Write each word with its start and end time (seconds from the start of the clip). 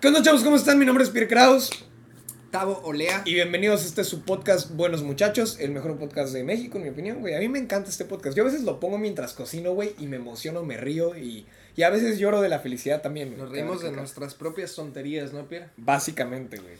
¿Qué 0.00 0.08
onda, 0.08 0.22
chavos? 0.22 0.42
¿Cómo 0.42 0.56
están? 0.56 0.78
Mi 0.78 0.86
nombre 0.86 1.04
es 1.04 1.10
Pierre 1.10 1.28
Kraus. 1.28 1.68
Tavo 2.50 2.80
Olea. 2.84 3.20
Y 3.26 3.34
bienvenidos 3.34 3.82
a 3.82 3.84
este 3.84 4.02
su 4.02 4.22
podcast 4.22 4.70
Buenos 4.70 5.02
Muchachos, 5.02 5.58
el 5.60 5.72
mejor 5.72 5.98
podcast 5.98 6.32
de 6.32 6.42
México, 6.42 6.78
en 6.78 6.84
mi 6.84 6.88
opinión, 6.88 7.20
güey. 7.20 7.34
A 7.34 7.38
mí 7.38 7.50
me 7.50 7.58
encanta 7.58 7.90
este 7.90 8.06
podcast. 8.06 8.34
Yo 8.34 8.42
a 8.42 8.46
veces 8.46 8.62
lo 8.62 8.80
pongo 8.80 8.96
mientras 8.96 9.34
cocino, 9.34 9.74
güey, 9.74 9.94
y 9.98 10.06
me 10.06 10.16
emociono, 10.16 10.62
me 10.62 10.78
río 10.78 11.18
y, 11.18 11.44
y 11.76 11.82
a 11.82 11.90
veces 11.90 12.18
lloro 12.18 12.40
de 12.40 12.48
la 12.48 12.60
felicidad 12.60 13.02
también. 13.02 13.36
Nos 13.36 13.50
reímos 13.50 13.82
de 13.82 13.92
nuestras 13.92 14.32
propias 14.32 14.74
tonterías, 14.74 15.34
¿no, 15.34 15.46
Pierre? 15.46 15.68
Básicamente, 15.76 16.56
güey. 16.56 16.76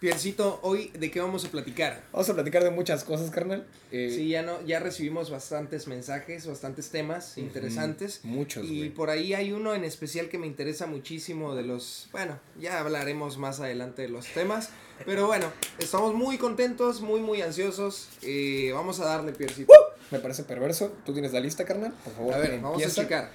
Piercito, 0.00 0.60
hoy 0.62 0.88
de 0.88 1.10
qué 1.10 1.20
vamos 1.20 1.46
a 1.46 1.48
platicar. 1.48 2.02
Vamos 2.12 2.28
a 2.28 2.34
platicar 2.34 2.62
de 2.62 2.70
muchas 2.70 3.02
cosas, 3.02 3.30
carnal. 3.30 3.66
Eh, 3.90 4.12
Sí, 4.14 4.28
ya 4.28 4.42
no, 4.42 4.62
ya 4.66 4.78
recibimos 4.78 5.30
bastantes 5.30 5.86
mensajes, 5.86 6.46
bastantes 6.46 6.90
temas 6.90 7.38
interesantes. 7.38 8.20
Muchos, 8.22 8.66
Y 8.68 8.90
por 8.90 9.08
ahí 9.08 9.32
hay 9.32 9.52
uno 9.52 9.74
en 9.74 9.84
especial 9.84 10.28
que 10.28 10.36
me 10.36 10.46
interesa 10.46 10.86
muchísimo 10.86 11.54
de 11.54 11.62
los, 11.62 12.08
bueno, 12.12 12.38
ya 12.60 12.78
hablaremos 12.80 13.38
más 13.38 13.58
adelante 13.60 14.02
de 14.02 14.08
los 14.10 14.26
temas, 14.26 14.68
pero 15.06 15.26
bueno, 15.26 15.50
estamos 15.78 16.12
muy 16.12 16.36
contentos, 16.36 17.00
muy 17.00 17.20
muy 17.20 17.40
ansiosos. 17.40 18.10
eh, 18.22 18.72
vamos 18.74 19.00
a 19.00 19.06
darle 19.06 19.32
Piercito. 19.32 19.72
Me 20.10 20.18
parece 20.18 20.42
perverso. 20.44 20.92
¿Tú 21.06 21.14
tienes 21.14 21.32
la 21.32 21.40
lista, 21.40 21.64
carnal? 21.64 21.92
Por 22.04 22.12
favor, 22.12 22.34
A 22.34 22.38
ver, 22.38 22.60
vamos 22.60 22.84
a 22.84 22.90
checar. 22.90 23.30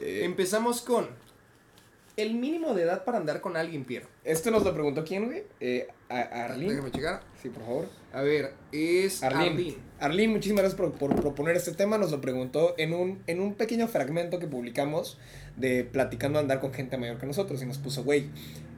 Eh, 0.00 0.20
Empezamos 0.24 0.80
con 0.80 1.08
el 2.16 2.34
mínimo 2.34 2.74
de 2.74 2.82
edad 2.82 3.04
para 3.04 3.18
andar 3.18 3.40
con 3.40 3.56
alguien, 3.56 3.84
Pierre. 3.84 4.06
Esto 4.24 4.50
nos 4.50 4.62
lo 4.64 4.72
preguntó 4.72 5.04
quién, 5.04 5.26
güey. 5.26 5.42
Eh, 5.60 5.88
a- 6.08 6.44
Arlene. 6.44 6.72
Déjame 6.74 6.90
checar. 6.92 7.22
Sí, 7.42 7.48
por 7.48 7.64
favor. 7.64 7.88
A 8.12 8.22
ver, 8.22 8.52
es 8.72 9.22
Arlene. 9.22 9.50
Arlene. 9.50 9.76
Arlene, 10.00 10.32
muchísimas 10.32 10.62
gracias 10.62 10.78
por, 10.80 10.92
por 10.92 11.16
proponer 11.16 11.56
este 11.56 11.72
tema. 11.72 11.98
Nos 11.98 12.10
lo 12.10 12.20
preguntó 12.20 12.74
en 12.78 12.92
un, 12.94 13.22
en 13.26 13.40
un 13.40 13.54
pequeño 13.54 13.88
fragmento 13.88 14.38
que 14.38 14.46
publicamos 14.46 15.18
de 15.56 15.84
platicando 15.84 16.38
andar 16.38 16.60
con 16.60 16.72
gente 16.72 16.96
mayor 16.98 17.18
que 17.18 17.26
nosotros. 17.26 17.60
Y 17.62 17.66
nos 17.66 17.78
puso, 17.78 18.04
güey, 18.04 18.28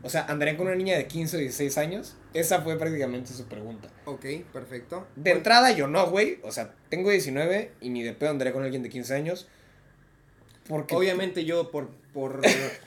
o 0.02 0.08
sea, 0.08 0.24
¿andarían 0.26 0.56
con 0.56 0.66
una 0.68 0.76
niña 0.76 0.96
de 0.96 1.06
15 1.06 1.36
o 1.36 1.40
16 1.40 1.76
años? 1.78 2.16
Esa 2.32 2.62
fue 2.62 2.78
prácticamente 2.78 3.32
su 3.32 3.44
pregunta. 3.46 3.88
Ok, 4.06 4.24
perfecto. 4.52 5.06
De 5.16 5.32
entrada, 5.32 5.72
yo 5.72 5.88
no, 5.88 6.08
güey. 6.10 6.38
O 6.42 6.52
sea, 6.52 6.74
tengo 6.88 7.10
19 7.10 7.72
y 7.80 7.90
ni 7.90 8.02
de 8.02 8.12
pedo 8.14 8.30
andaría 8.30 8.52
con 8.52 8.62
alguien 8.62 8.82
de 8.82 8.88
15 8.88 9.14
años. 9.14 9.46
Porque. 10.68 10.94
Obviamente 10.94 11.44
yo 11.44 11.70
por 11.70 11.90
por 12.12 12.40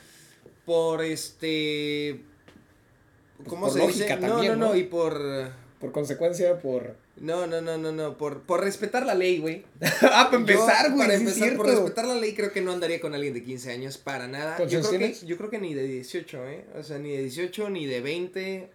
por 0.70 1.02
este 1.04 2.22
¿cómo 3.48 3.66
por 3.66 3.74
se 3.74 3.80
lógica 3.80 4.18
dice? 4.18 4.28
también, 4.28 4.52
no, 4.52 4.56
no, 4.56 4.68
¿no? 4.68 4.74
no, 4.74 4.76
y 4.76 4.84
por 4.84 5.20
Por 5.80 5.92
consecuencia, 5.92 6.60
por. 6.60 6.96
no, 7.18 7.48
no, 7.48 7.60
no, 7.60 7.80
no, 7.80 7.92
no, 7.92 8.20
por 8.20 8.44
por 8.44 8.64
respetar 8.64 9.04
la 9.04 9.16
ley, 9.16 9.40
güey. 9.40 9.66
ah, 10.04 10.28
para 10.30 10.38
empezar, 10.38 10.92
güey. 10.92 11.08
Para 11.08 11.18
sí 11.18 11.26
empezar, 11.26 11.58
por 11.58 11.66
respetar 11.66 12.06
la 12.06 12.14
ley, 12.14 12.36
creo 12.36 12.52
que 12.52 12.62
no 12.62 12.72
andaría 12.72 13.02
con 13.02 13.16
alguien 13.16 13.34
de 13.34 13.44
15 13.44 13.72
años 13.72 13.98
para 13.98 14.28
nada. 14.28 14.58
¿Cuántos 14.58 14.72
Yo 14.72 14.88
creo, 14.88 15.00
que, 15.00 15.26
yo 15.26 15.38
creo 15.38 15.50
que 15.50 15.58
ni 15.58 15.74
de 15.74 15.88
18, 15.88 16.48
¿eh? 16.50 16.66
O 16.78 16.84
sea, 16.84 17.00
ni 17.00 17.14
de 17.14 17.24
18, 17.24 17.68
ni 17.72 17.88
de 17.88 18.02
20. 18.02 18.70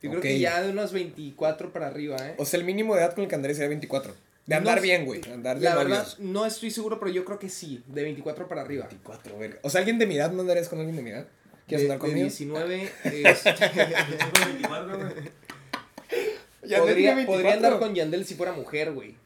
Yo 0.00 0.10
creo 0.10 0.22
que 0.22 0.38
ya 0.38 0.62
de 0.62 0.70
unos 0.70 0.92
24 0.92 1.72
para 1.72 1.88
arriba, 1.88 2.18
¿eh? 2.24 2.34
O 2.38 2.44
sea, 2.44 2.60
el 2.60 2.66
mínimo 2.66 2.94
de 2.94 3.00
edad 3.00 3.16
con 3.16 3.24
el 3.24 3.28
que 3.28 3.34
andaría 3.34 3.56
sería 3.56 3.70
24. 3.70 4.14
De 4.46 4.54
andar 4.56 4.76
No, 4.76 4.82
bien, 4.82 5.04
güey. 5.04 5.20
Andar 5.32 5.58
de 5.58 5.64
La 5.64 5.76
verdad, 5.76 5.98
novios. 5.98 6.18
no 6.18 6.46
estoy 6.46 6.70
seguro, 6.70 6.98
pero 6.98 7.12
yo 7.12 7.24
creo 7.24 7.38
que 7.38 7.48
sí, 7.48 7.82
de 7.86 8.02
24 8.02 8.48
para 8.48 8.62
arriba. 8.62 8.86
24, 8.88 9.38
verga. 9.38 9.58
O 9.62 9.70
sea, 9.70 9.80
alguien 9.80 9.98
de 9.98 10.06
mi 10.06 10.16
edad, 10.16 10.32
¿no 10.32 10.40
andarías 10.40 10.68
con 10.68 10.78
alguien 10.80 10.96
de 10.96 11.02
mi 11.02 11.10
edad? 11.10 11.26
¿Quieres 11.66 11.86
de, 11.86 11.92
andar 11.92 12.06
de 12.06 12.12
conmigo? 12.12 12.26
19 12.26 12.92
este, 13.04 13.22
24, 14.44 14.98
güey. 14.98 15.42
Podría, 16.62 16.78
podría 16.78 17.14
24. 17.14 17.50
andar 17.50 17.78
con 17.78 17.94
Yandel 17.94 18.24
si 18.24 18.34
fuera 18.34 18.52
mujer, 18.52 18.92
güey. 18.92 19.16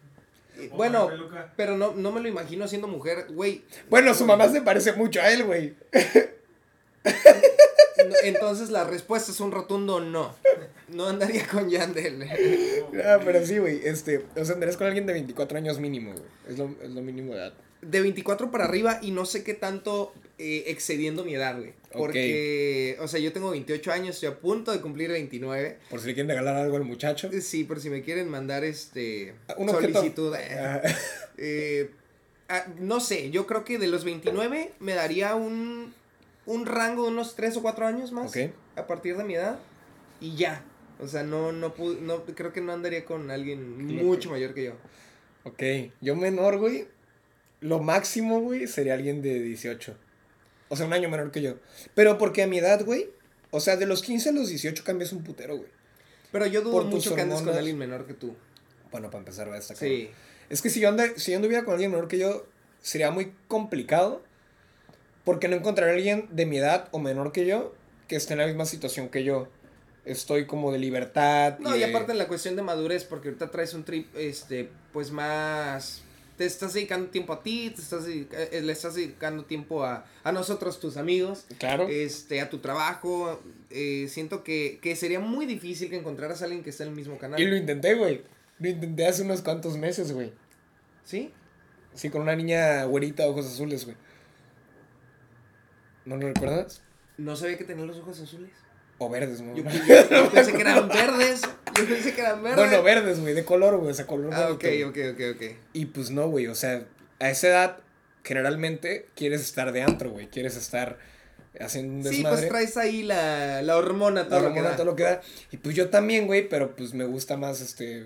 Bueno, 0.75 1.11
pero 1.57 1.77
no, 1.77 1.95
no 1.95 2.13
me 2.13 2.21
lo 2.21 2.29
imagino 2.29 2.67
siendo 2.67 2.89
mujer, 2.89 3.27
güey. 3.31 3.63
Bueno, 3.91 4.15
su 4.15 4.25
mamá 4.25 4.49
se 4.49 4.63
parece 4.63 4.93
mucho 4.93 5.21
a 5.21 5.31
él, 5.31 5.45
güey. 5.45 5.75
Entonces 8.23 8.71
la 8.71 8.85
respuesta 8.85 9.33
es 9.33 9.41
un 9.41 9.53
rotundo 9.53 10.01
no. 10.01 10.35
No 10.89 11.09
andaría 11.09 11.47
con 11.49 11.69
Yandel. 11.69 12.23
Ah, 13.05 13.19
pero 13.25 13.45
sí, 13.45 13.59
güey. 13.59 13.81
Este, 13.85 14.25
o 14.37 14.45
sea, 14.45 14.55
andarías 14.55 14.77
con 14.77 14.87
alguien 14.87 15.07
de 15.07 15.13
24 15.13 15.59
años 15.59 15.79
mínimo, 15.81 16.13
güey. 16.13 16.25
Es 16.49 16.59
lo, 16.59 16.75
es 16.83 16.91
lo 16.91 17.03
mínimo 17.03 17.33
de 17.35 17.39
edad. 17.41 17.55
De 17.83 18.01
24 18.01 18.51
para 18.51 18.65
arriba 18.65 18.99
y 19.03 19.11
no 19.11 19.27
sé 19.27 19.45
qué 19.45 19.53
tanto 19.55 20.13
eh, 20.39 20.65
excediendo 20.69 21.25
mi 21.25 21.35
edad, 21.35 21.57
güey. 21.59 21.75
Porque, 21.93 22.97
o 23.01 23.09
sea, 23.09 23.21
yo 23.21 23.33
tengo 23.33 23.51
28 23.51 23.93
años, 23.93 24.15
estoy 24.17 24.29
a 24.31 24.39
punto 24.39 24.73
de 24.73 24.81
cumplir 24.81 25.11
29. 25.11 25.79
Por 25.91 26.01
si 26.01 26.07
le 26.07 26.15
quieren 26.15 26.29
regalar 26.31 26.57
algo 26.57 26.77
al 26.77 26.85
muchacho. 26.85 27.31
Sí, 27.41 27.65
por 27.65 27.81
si 27.81 27.91
me 27.91 28.03
quieren 28.03 28.29
mandar 28.29 28.65
este 28.65 29.35
Un 29.57 29.69
objeto. 29.69 29.93
solicitud. 29.95 30.35
eh. 30.35 30.59
Ah, 30.59 30.83
Eh, 31.39 31.91
ah, 32.49 32.65
no 32.79 32.99
sé, 33.01 33.31
yo 33.31 33.47
creo 33.47 33.63
que 33.65 33.79
de 33.79 33.89
los 33.89 34.05
29 34.05 34.73
me 34.81 34.95
daría 34.95 35.35
un, 35.35 35.93
un 36.47 36.65
rango 36.67 37.03
de 37.05 37.11
unos 37.11 37.35
3 37.37 37.59
o 37.59 37.63
4 37.63 37.87
años 37.87 38.11
más 38.13 38.31
Ok. 38.31 38.51
a 38.77 38.87
partir 38.87 39.17
de 39.19 39.25
mi 39.25 39.35
edad 39.35 39.59
y 40.21 40.35
ya. 40.37 40.65
O 40.99 41.07
sea, 41.09 41.23
no, 41.23 41.53
no, 41.53 41.75
pu- 41.75 41.99
no 42.01 42.25
creo 42.25 42.53
que 42.53 42.61
no 42.61 42.73
andaría 42.73 43.05
con 43.05 43.31
alguien 43.31 43.87
mucho 44.05 44.31
mayor 44.31 44.55
que 44.55 44.65
yo. 44.65 44.73
ok. 45.45 45.63
Yo 46.01 46.17
menor, 46.17 46.59
güey. 46.59 46.89
Lo 47.61 47.81
máximo, 47.81 48.41
güey, 48.41 48.67
sería 48.67 48.95
alguien 48.95 49.23
de 49.23 49.41
18. 49.43 49.95
O 50.69 50.77
sea, 50.77 50.87
un 50.87 50.93
año 50.93 51.09
menor 51.09 51.31
que 51.33 51.43
yo. 51.43 51.55
Pero 51.95 52.19
porque 52.19 52.43
a 52.43 52.47
mi 52.47 52.59
edad, 52.59 52.85
güey. 52.85 53.09
O 53.51 53.61
sea, 53.61 53.77
de 53.77 53.87
los 53.87 54.03
15 54.03 54.31
a 54.31 54.33
los 54.33 54.49
18 54.49 54.85
cambias 54.85 55.13
un 55.13 55.23
putero, 55.23 55.57
güey. 55.57 55.69
Pero 56.33 56.47
yo 56.47 56.61
dudo 56.63 56.73
Por 56.73 56.85
mucho 56.85 57.15
que 57.15 57.21
andes 57.23 57.41
con 57.43 57.55
alguien 57.55 57.79
menor 57.79 58.07
que 58.07 58.15
tú. 58.15 58.35
Bueno, 58.91 59.09
para 59.09 59.21
empezar, 59.21 59.49
va 59.51 59.55
a 59.55 59.59
estar 59.59 59.77
Sí. 59.77 60.11
Es 60.51 60.61
que 60.63 60.71
si 60.71 60.81
yo, 60.81 60.91
ande- 60.91 61.17
si 61.17 61.31
yo 61.33 61.37
anduviera 61.39 61.65
con 61.65 61.75
alguien 61.75 61.91
menor 61.91 62.09
que 62.09 62.19
yo, 62.19 62.47
sería 62.83 63.11
muy 63.11 63.33
complicado. 63.49 64.23
Porque 65.25 65.49
no 65.49 65.57
encontraré 65.57 65.93
a 65.93 65.95
alguien 65.95 66.29
de 66.31 66.47
mi 66.47 66.59
edad 66.59 66.89
o 66.93 66.99
menor 66.99 67.33
que 67.33 67.47
yo 67.47 67.75
que 68.09 68.15
esté 68.17 68.35
en 68.35 68.39
la 68.39 68.47
misma 68.47 68.65
situación 68.67 69.09
que 69.09 69.25
yo. 69.25 69.49
Estoy 70.07 70.47
como 70.47 70.73
de 70.73 70.79
libertad. 70.79 71.59
No, 71.59 71.77
y 71.77 71.83
aparte 71.83 72.13
en 72.13 72.19
la 72.19 72.29
cuestión 72.29 72.57
de 72.57 72.63
madurez, 72.63 73.05
porque 73.05 73.29
ahorita 73.29 73.51
traes 73.51 73.75
un 73.75 73.85
trip, 73.85 74.09
este, 74.17 74.71
pues 74.93 75.11
más... 75.11 76.03
Te 76.39 76.45
estás 76.45 76.75
dedicando 76.75 77.09
tiempo 77.09 77.33
a 77.33 77.43
ti, 77.43 77.71
te 77.75 77.81
estás 77.81 78.07
eh, 78.07 78.61
le 78.63 78.71
estás 78.71 78.95
dedicando 78.95 79.45
tiempo 79.47 79.85
a, 79.85 80.05
a 80.23 80.33
nosotros, 80.33 80.79
tus 80.79 80.99
amigos. 80.99 81.47
Claro. 81.59 81.89
este, 81.89 82.43
a 82.43 82.51
tu 82.51 82.59
trabajo. 82.59 83.41
eh, 83.71 84.07
siento 84.11 84.45
que, 84.45 84.79
que 84.83 84.97
sería 84.97 85.19
muy 85.19 85.47
difícil 85.47 85.89
que 85.89 85.97
encontraras 85.97 86.43
a 86.43 86.45
alguien 86.45 86.63
que 86.63 86.69
esté 86.71 86.83
en 86.83 86.91
el 86.91 86.95
mismo 86.95 87.17
canal. 87.19 87.41
y 87.41 87.47
lo 87.47 87.57
intenté, 87.57 87.95
güey. 87.95 88.21
Lo 88.59 88.69
intenté 88.69 89.07
hace 89.07 89.23
unos 89.23 89.41
cuantos 89.41 89.79
meses, 89.79 90.13
güey. 90.13 90.31
¿Sí? 91.05 91.33
Sí, 91.95 92.11
con 92.11 92.21
una 92.21 92.37
niña 92.37 92.85
güerita, 92.85 93.27
ojos 93.27 93.47
azules, 93.47 93.87
güey. 93.87 93.97
¿No 96.05 96.17
lo 96.19 96.29
recuerdas? 96.29 96.83
No 97.17 97.35
sabía 97.35 97.57
que 97.57 97.65
tenía 97.65 97.87
los 97.87 97.97
ojos 97.97 98.21
azules. 98.21 98.51
O 98.99 99.11
verdes, 99.11 99.41
¿no? 99.43 99.55
Yo, 99.55 99.63
yo- 99.65 100.11
yo 100.11 100.31
pensé 100.31 100.53
que 100.55 100.61
eran 100.63 100.89
verdes. 100.89 101.43
Yo 101.77 101.85
pensé 101.87 102.15
que 102.15 102.21
eran 102.23 102.43
verdes. 102.43 102.57
bueno, 102.59 102.83
verdes, 102.83 103.21
güey, 103.21 103.35
de 103.35 103.45
color, 103.45 103.77
güey, 103.77 103.91
o 103.91 103.95
sea, 103.95 104.07
color 104.07 104.33
Ah, 104.33 104.49
bonito, 104.49 104.55
ok, 104.55 104.63
güey. 104.63 104.83
ok, 104.85 104.99
ok, 105.15 105.37
ok. 105.37 105.57
Y 105.75 105.87
pues 105.87 106.11
no, 106.11 106.29
güey, 106.29 106.47
o 106.47 106.55
sea, 106.55 106.83
a 107.21 107.31
esa 107.31 107.49
edad 107.49 107.77
generalmente 108.25 109.07
quieres 109.15 109.43
estar 109.43 109.73
de 109.73 109.83
antro, 109.83 110.11
güey, 110.11 110.29
quieres 110.29 110.57
estar 110.57 110.99
haciendo 111.61 111.95
un 111.95 112.03
Sí, 112.05 112.09
desmadre. 112.23 112.37
pues 112.39 112.49
traes 112.49 112.77
ahí 112.77 113.03
la, 113.03 113.63
la 113.63 113.77
hormona, 113.77 114.23
la 114.23 114.29
todo 114.29 114.39
lo 114.41 114.45
que 114.47 114.51
hormona, 114.61 114.71
da. 114.71 114.77
todo 114.77 114.87
lo 114.87 114.97
que 114.97 115.03
da. 115.05 115.21
Y 115.53 115.59
pues 115.59 115.75
yo 115.75 115.89
también, 115.91 116.27
güey, 116.27 116.49
pero 116.49 116.75
pues 116.75 116.93
me 116.95 117.05
gusta 117.05 117.37
más, 117.37 117.61
este, 117.61 118.05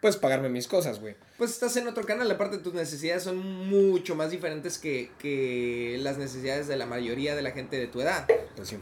pues 0.00 0.16
pagarme 0.16 0.48
mis 0.48 0.66
cosas, 0.68 1.00
güey. 1.00 1.14
Pues 1.36 1.52
estás 1.52 1.76
en 1.76 1.86
otro 1.88 2.04
canal, 2.04 2.28
aparte 2.30 2.58
tus 2.58 2.74
necesidades 2.74 3.22
son 3.22 3.36
mucho 3.38 4.14
más 4.16 4.30
diferentes 4.32 4.76
que, 4.78 5.10
que 5.20 5.96
las 6.00 6.18
necesidades 6.18 6.66
de 6.68 6.76
la 6.76 6.86
mayoría 6.86 7.34
de 7.36 7.42
la 7.42 7.52
gente 7.52 7.76
de 7.76 7.86
tu 7.86 8.00
edad. 8.00 8.26
Pues 8.56 8.68
sí. 8.68 8.78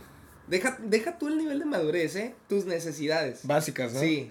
Deja, 0.49 0.79
deja 0.83 1.19
tú 1.19 1.29
el 1.29 1.39
nivel 1.39 1.59
de 1.59 1.65
madurez, 1.65 2.17
¿eh? 2.17 2.35
Tus 2.49 2.67
necesidades. 2.67 3.41
Básicas, 3.45 3.93
¿no? 3.93 4.01
Sí. 4.01 4.31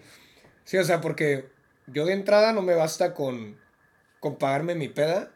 Sí, 0.64 0.78
o 0.78 0.84
sea, 0.84 1.02
porque 1.02 1.50
yo 1.88 2.06
de 2.06 2.14
entrada 2.14 2.54
no 2.54 2.62
me 2.62 2.74
basta 2.74 3.14
con, 3.14 3.58
con 4.20 4.38
pagarme 4.38 4.76
mi 4.76 4.90
peda, 4.90 5.32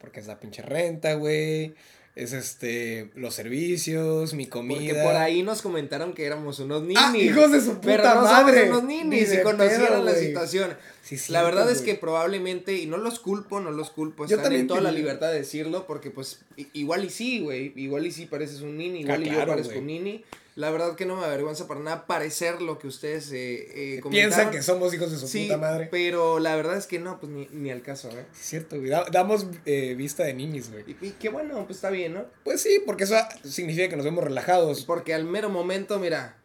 porque 0.00 0.20
es 0.20 0.26
la 0.26 0.40
pinche 0.40 0.62
renta, 0.62 1.14
güey. 1.14 1.74
Es 2.16 2.32
este, 2.32 3.10
los 3.16 3.34
servicios, 3.34 4.34
mi 4.34 4.46
comida. 4.46 4.78
Porque 4.78 5.02
por 5.02 5.16
ahí 5.16 5.42
nos 5.42 5.62
comentaron 5.62 6.12
que 6.12 6.24
éramos 6.24 6.60
unos 6.60 6.82
ninis. 6.82 6.98
¡Ah, 7.00 7.16
hijos 7.16 7.50
de 7.50 7.60
su 7.60 7.74
puta 7.74 7.80
pero 7.82 8.04
no 8.04 8.22
madre! 8.22 8.66
somos 8.66 8.78
unos 8.78 8.84
ninis 8.84 9.30
Ni 9.30 9.36
y 9.36 9.42
conocieron 9.42 9.88
pedo, 9.88 10.04
la 10.04 10.14
situación. 10.14 10.76
Sí, 11.02 11.16
la 11.28 11.42
verdad 11.42 11.68
es 11.70 11.82
que 11.82 11.96
probablemente, 11.96 12.74
y 12.74 12.86
no 12.86 12.98
los 12.98 13.18
culpo, 13.18 13.58
no 13.58 13.72
los 13.72 13.90
culpo, 13.90 14.26
Yo 14.26 14.36
están 14.36 14.44
también 14.44 14.62
en 14.62 14.68
toda 14.68 14.80
la 14.80 14.92
libertad 14.92 15.32
de 15.32 15.38
decirlo, 15.38 15.86
porque 15.88 16.10
pues 16.10 16.38
igual 16.72 17.04
y 17.04 17.10
sí, 17.10 17.40
güey, 17.40 17.72
igual 17.74 18.06
y 18.06 18.12
sí 18.12 18.26
pareces 18.26 18.60
un 18.60 18.76
nini, 18.76 19.00
igual 19.00 19.22
y 19.26 19.30
Ah, 19.30 19.32
claro, 19.32 19.50
yo 19.50 19.56
parezco 19.56 19.78
un 19.80 19.86
nini. 19.86 20.24
La 20.56 20.70
verdad 20.70 20.94
que 20.94 21.04
no 21.04 21.16
me 21.16 21.24
avergüenza 21.24 21.66
para 21.66 21.80
nada 21.80 22.06
parecer 22.06 22.62
lo 22.62 22.78
que 22.78 22.86
ustedes 22.86 23.32
eh, 23.32 23.96
eh, 23.96 24.00
Piensan 24.08 24.52
que 24.52 24.62
somos 24.62 24.94
hijos 24.94 25.10
de 25.10 25.18
su 25.18 25.26
Sí, 25.26 25.44
puta 25.46 25.56
madre. 25.58 25.88
pero 25.90 26.38
la 26.38 26.54
verdad 26.54 26.76
es 26.76 26.86
que 26.86 27.00
no, 27.00 27.18
pues 27.18 27.32
ni, 27.32 27.48
ni 27.50 27.72
al 27.72 27.82
caso, 27.82 28.08
¿eh? 28.10 28.24
Es 28.32 28.46
cierto, 28.46 28.76
güey. 28.78 28.88
Da- 28.88 29.06
damos 29.10 29.46
eh, 29.66 29.94
vista 29.96 30.22
de 30.22 30.32
ninis, 30.34 30.70
güey. 30.70 30.84
Y, 31.00 31.06
y 31.08 31.10
qué 31.18 31.28
bueno, 31.28 31.64
pues 31.66 31.78
está 31.78 31.90
bien, 31.90 32.14
¿no? 32.14 32.24
Pues 32.44 32.60
sí, 32.62 32.80
porque 32.86 33.02
eso 33.02 33.16
significa 33.42 33.88
que 33.88 33.96
nos 33.96 34.04
vemos 34.04 34.22
relajados. 34.22 34.84
Porque 34.84 35.12
al 35.12 35.24
mero 35.24 35.50
momento, 35.50 35.98
mira, 35.98 36.36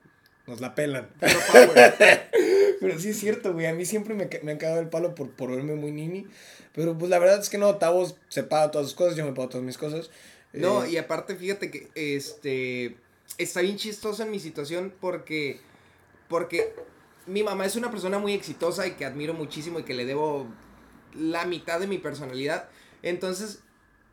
Nos 0.47 0.59
la 0.59 0.73
pelan. 0.73 1.07
pero 2.81 2.99
sí 2.99 3.09
es 3.09 3.19
cierto, 3.19 3.53
güey. 3.53 3.67
A 3.67 3.73
mí 3.73 3.85
siempre 3.85 4.13
me, 4.15 4.27
me 4.43 4.51
han 4.53 4.57
cagado 4.57 4.79
el 4.81 4.89
palo 4.89 5.13
por, 5.15 5.29
por 5.31 5.51
verme 5.51 5.75
muy 5.75 5.91
nini. 5.91 6.25
Pero 6.73 6.97
pues 6.97 7.09
la 7.09 7.19
verdad 7.19 7.39
es 7.39 7.49
que 7.49 7.57
no, 7.57 7.75
Tavos 7.75 8.15
se 8.29 8.43
paga 8.43 8.71
todas 8.71 8.87
sus 8.87 8.95
cosas, 8.95 9.15
yo 9.15 9.25
me 9.25 9.33
pago 9.33 9.49
todas 9.49 9.65
mis 9.65 9.77
cosas. 9.77 10.09
No, 10.53 10.83
Eh, 10.83 10.91
y 10.91 10.97
aparte, 10.97 11.35
fíjate 11.35 11.69
que 11.69 11.89
este. 11.93 12.95
Está 13.37 13.61
bien 13.61 13.77
chistoso 13.77 14.23
en 14.23 14.31
mi 14.31 14.39
situación 14.39 14.93
porque, 14.99 15.59
porque 16.27 16.73
mi 17.25 17.43
mamá 17.43 17.65
es 17.65 17.75
una 17.75 17.91
persona 17.91 18.19
muy 18.19 18.33
exitosa 18.33 18.87
y 18.87 18.91
que 18.91 19.05
admiro 19.05 19.33
muchísimo 19.33 19.79
y 19.79 19.83
que 19.83 19.93
le 19.93 20.05
debo 20.05 20.47
la 21.15 21.45
mitad 21.45 21.79
de 21.79 21.87
mi 21.87 21.97
personalidad. 21.97 22.69
Entonces, 23.01 23.59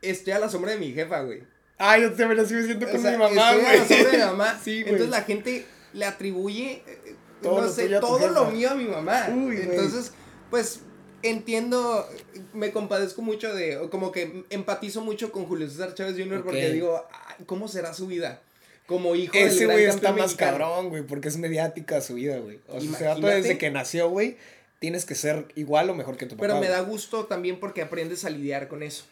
estoy 0.03 0.33
a 0.35 0.39
la 0.39 0.49
sombra 0.49 0.73
de 0.73 0.79
mi 0.79 0.93
jefa, 0.93 1.21
güey. 1.23 1.43
Ay, 1.79 2.03
yo 2.03 2.13
también 2.15 2.41
así 2.41 2.55
me 2.55 2.63
siento 2.63 2.87
O 2.87 2.91
con 2.91 3.01
sea, 3.01 3.11
mi 3.13 3.19
mamá, 3.19 3.53
estoy 3.53 3.65
a 3.67 3.73
la 3.79 3.87
sombra 3.89 4.11
de 4.11 4.17
mi 4.19 4.25
mamá. 4.25 4.61
Sí, 4.65 4.83
güey. 4.83 4.93
Entonces 4.95 5.11
la 5.11 5.23
gente 5.23 5.67
le 5.93 6.05
atribuye, 6.05 6.83
eh, 6.87 7.17
Todo 7.43 7.61
no 7.61 7.67
lo 7.67 7.73
sé, 7.73 7.85
tuyo 7.85 7.99
a 7.99 8.01
tu 8.01 8.07
todo 8.07 8.29
lo 8.31 8.51
mío 8.51 8.71
a 8.71 8.75
mi 8.75 8.85
mamá. 8.85 9.27
Uy, 9.31 9.57
güey. 9.57 9.63
Entonces, 9.63 10.13
pues 10.51 10.81
entiendo, 11.23 12.09
me 12.53 12.71
compadezco 12.73 13.21
mucho 13.23 13.53
de, 13.55 13.89
como 13.91 14.13
que 14.13 14.45
empatizo 14.51 15.01
mucho 15.01 15.33
con 15.33 15.45
Julio 15.47 15.69
César 15.69 15.95
Chávez 15.95 16.17
Jr. 16.17 16.43
porque 16.45 16.67
Ok. 16.69 16.73
digo, 16.73 17.05
"Ay, 17.13 17.45
¿cómo 17.47 17.69
será 17.69 17.93
su 17.95 18.07
vida? 18.07 18.41
Como 18.87 19.15
hijo 19.17 19.33
Ese 19.35 19.49
del 19.49 19.67
gran 19.69 19.77
güey 19.79 19.85
está 19.87 20.13
más 20.13 20.21
mexicano". 20.23 20.59
cabrón, 20.59 20.89
güey, 20.91 21.03
porque 21.03 21.29
es 21.29 21.37
mediática 21.39 22.01
su 22.01 22.15
vida, 22.15 22.39
güey. 22.39 22.61
O 22.69 22.81
sea, 22.81 22.91
ese 22.91 23.05
vato 23.05 23.19
Imagínate. 23.19 23.35
desde 23.37 23.59
que 23.59 23.71
nació, 23.71 24.09
güey, 24.11 24.37
tienes 24.79 25.05
que 25.05 25.15
ser 25.15 25.47
igual 25.57 25.91
o 25.91 25.95
mejor 25.95 26.17
que 26.17 26.27
tu 26.27 26.37
papá. 26.37 26.47
Pero 26.49 26.61
me 26.61 26.69
da 26.69 26.81
gusto 26.81 27.27
también 27.27 27.59
porque 27.59 27.83
aprendes 27.83 28.25
a 28.25 28.31
lidiar 28.31 28.69
con 28.69 28.83
eso. 28.83 29.05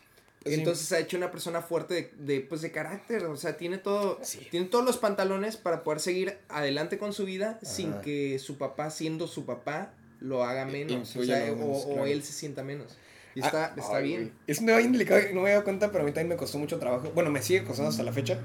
Sí. 0.47 0.53
Entonces 0.55 0.93
ha 0.93 0.99
hecho 0.99 1.17
una 1.17 1.31
persona 1.31 1.63
fuerte 1.63 1.95
de, 1.95 2.11
de, 2.35 2.41
pues, 2.43 2.61
de 2.61 2.71
carácter, 2.71 3.25
o 3.25 3.37
sea, 3.37 3.57
tiene 3.57 3.79
todo, 3.79 4.19
Sí. 4.23 4.47
tiene 4.51 4.67
todos 4.67 4.85
los 4.85 4.99
pantalones 4.99 5.57
para 5.57 5.83
poder 5.83 6.01
seguir 6.01 6.37
adelante 6.51 6.99
con 6.99 7.15
su 7.15 7.25
vida 7.25 7.59
sin 7.63 7.93
Ajá. 7.95 8.03
que 8.03 8.39
su 8.39 8.59
papá, 8.59 8.91
siendo 8.91 9.27
su 9.27 9.47
papá, 9.47 9.95
lo 10.21 10.45
haga 10.45 10.67
menos, 10.67 11.17
o, 11.17 11.25
sea, 11.25 11.47
menos, 11.47 11.61
o, 11.63 11.71
o 11.71 11.95
claro. 11.95 12.07
él 12.07 12.23
se 12.23 12.33
sienta 12.35 12.63
menos. 12.63 12.93
Y 13.35 13.41
Ah, 13.43 13.47
está, 13.47 13.75
está 13.77 13.97
ay, 13.97 14.05
bien. 14.05 14.33
Es 14.47 14.59
un 14.61 14.67
tema 14.67 14.79
bien 14.79 14.93
delicado, 14.93 15.21
no 15.33 15.41
me 15.41 15.49
he 15.49 15.53
dado 15.53 15.65
cuenta, 15.65 15.91
pero 15.91 16.05
a 16.05 16.07
mí 16.07 16.13
también 16.13 16.29
me 16.29 16.37
costó 16.37 16.59
mucho 16.59 16.79
trabajo. 16.79 17.11
Bueno, 17.15 17.31
me 17.31 17.41
sigue 17.43 17.65
costando 17.65 17.89
hasta 17.91 18.03
la 18.03 18.13
fecha. 18.13 18.39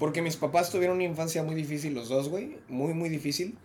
Porque 0.00 0.20
mis 0.22 0.34
papás 0.36 0.70
tuvieron 0.72 0.96
una 0.96 1.04
infancia 1.04 1.44
muy 1.44 1.54
difícil, 1.54 1.94
los 1.94 2.08
dos, 2.08 2.28
güey. 2.28 2.56
Muy, 2.68 2.92
muy 2.94 3.08
difícil. 3.08 3.56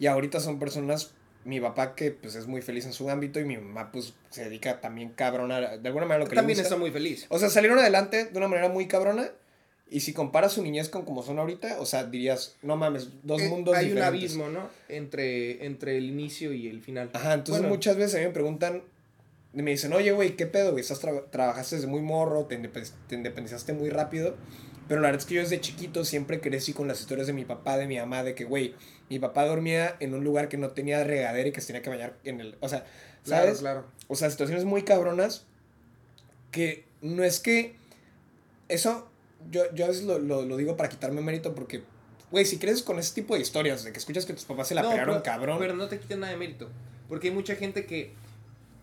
Y 0.00 0.06
ahorita 0.06 0.40
son 0.40 0.58
personas. 0.58 1.12
Mi 1.44 1.60
papá, 1.60 1.94
que 1.94 2.10
pues 2.10 2.34
es 2.36 2.46
muy 2.46 2.62
feliz 2.62 2.86
en 2.86 2.94
su 2.94 3.10
ámbito, 3.10 3.38
y 3.38 3.44
mi 3.44 3.58
mamá, 3.58 3.92
pues 3.92 4.14
se 4.30 4.44
dedica 4.44 4.80
también 4.80 5.10
cabrona. 5.10 5.60
De 5.76 5.86
alguna 5.88 6.06
manera 6.06 6.24
lo 6.24 6.28
que 6.30 6.34
También 6.34 6.56
le 6.56 6.62
gusta. 6.62 6.74
está 6.74 6.80
muy 6.80 6.90
feliz. 6.90 7.26
O 7.28 7.38
sea, 7.38 7.50
salieron 7.50 7.78
adelante 7.78 8.24
de 8.24 8.38
una 8.38 8.48
manera 8.48 8.68
muy 8.70 8.88
cabrona. 8.88 9.28
Y 9.90 10.00
si 10.00 10.14
comparas 10.14 10.52
su 10.54 10.62
niñez 10.62 10.88
con 10.88 11.04
como 11.04 11.22
son 11.22 11.38
ahorita, 11.38 11.76
o 11.78 11.84
sea, 11.84 12.04
dirías, 12.04 12.56
no 12.62 12.76
mames, 12.78 13.08
dos 13.22 13.42
Eh, 13.42 13.48
mundos 13.50 13.76
Hay 13.76 13.90
un 13.90 13.96
diferentes. 13.96 14.18
abismo, 14.22 14.48
¿no? 14.48 14.70
Entre, 14.88 15.66
entre 15.66 15.98
el 15.98 16.06
inicio 16.06 16.54
y 16.54 16.66
el 16.68 16.80
final. 16.80 17.10
Ajá, 17.12 17.34
entonces 17.34 17.60
Bueno. 17.60 17.74
muchas 17.74 17.96
veces 17.96 18.14
a 18.14 18.18
mí 18.20 18.24
me 18.24 18.30
preguntan, 18.32 18.82
me 19.52 19.70
dicen, 19.70 19.92
oye, 19.92 20.10
güey, 20.12 20.36
¿qué 20.36 20.46
pedo, 20.46 20.70
güey? 20.72 20.80
Estás 20.80 21.02
tra- 21.04 21.24
trabajaste 21.30 21.76
desde 21.76 21.88
muy 21.88 22.00
morro, 22.00 22.46
te, 22.46 22.58
independ- 22.58 22.92
te 23.06 23.14
independizaste 23.16 23.74
muy 23.74 23.90
rápido. 23.90 24.34
Pero 24.88 25.00
la 25.00 25.08
verdad 25.08 25.20
es 25.20 25.26
que 25.26 25.34
yo 25.34 25.40
desde 25.40 25.60
chiquito 25.60 26.04
siempre 26.04 26.40
crecí 26.40 26.72
con 26.72 26.88
las 26.88 27.00
historias 27.00 27.26
de 27.26 27.32
mi 27.32 27.44
papá, 27.44 27.78
de 27.78 27.86
mi 27.86 27.98
mamá, 27.98 28.22
de 28.22 28.34
que, 28.34 28.44
güey, 28.44 28.74
mi 29.08 29.18
papá 29.18 29.44
dormía 29.46 29.96
en 30.00 30.14
un 30.14 30.24
lugar 30.24 30.48
que 30.48 30.56
no 30.58 30.70
tenía 30.70 31.02
regadera 31.04 31.48
y 31.48 31.52
que 31.52 31.60
se 31.60 31.68
tenía 31.68 31.82
que 31.82 31.90
bañar 31.90 32.18
en 32.24 32.40
el... 32.40 32.56
O 32.60 32.68
sea, 32.68 32.84
Claro, 33.24 33.46
¿sabes? 33.46 33.60
claro. 33.60 33.86
O 34.08 34.16
sea, 34.16 34.30
situaciones 34.30 34.64
muy 34.64 34.82
cabronas 34.82 35.46
que 36.50 36.84
no 37.00 37.24
es 37.24 37.40
que... 37.40 37.76
Eso, 38.68 39.10
yo, 39.50 39.62
yo 39.74 39.86
a 39.86 39.88
veces 39.88 40.04
lo, 40.04 40.18
lo, 40.18 40.42
lo 40.42 40.56
digo 40.56 40.76
para 40.76 40.88
quitarme 40.88 41.20
mérito 41.22 41.54
porque, 41.54 41.82
güey, 42.30 42.44
si 42.44 42.58
crees 42.58 42.82
con 42.82 42.98
ese 42.98 43.14
tipo 43.14 43.34
de 43.34 43.40
historias, 43.40 43.84
de 43.84 43.92
que 43.92 43.98
escuchas 43.98 44.26
que 44.26 44.34
tus 44.34 44.44
papás 44.44 44.68
se 44.68 44.74
la 44.74 44.82
No, 44.82 44.90
pegaron 44.90 45.14
pero, 45.14 45.22
cabrón... 45.22 45.58
Pero 45.58 45.74
no 45.74 45.88
te 45.88 45.98
quiten 45.98 46.20
nada 46.20 46.32
de 46.32 46.38
mérito. 46.38 46.68
Porque 47.08 47.28
hay 47.28 47.34
mucha 47.34 47.56
gente 47.56 47.86
que 47.86 48.12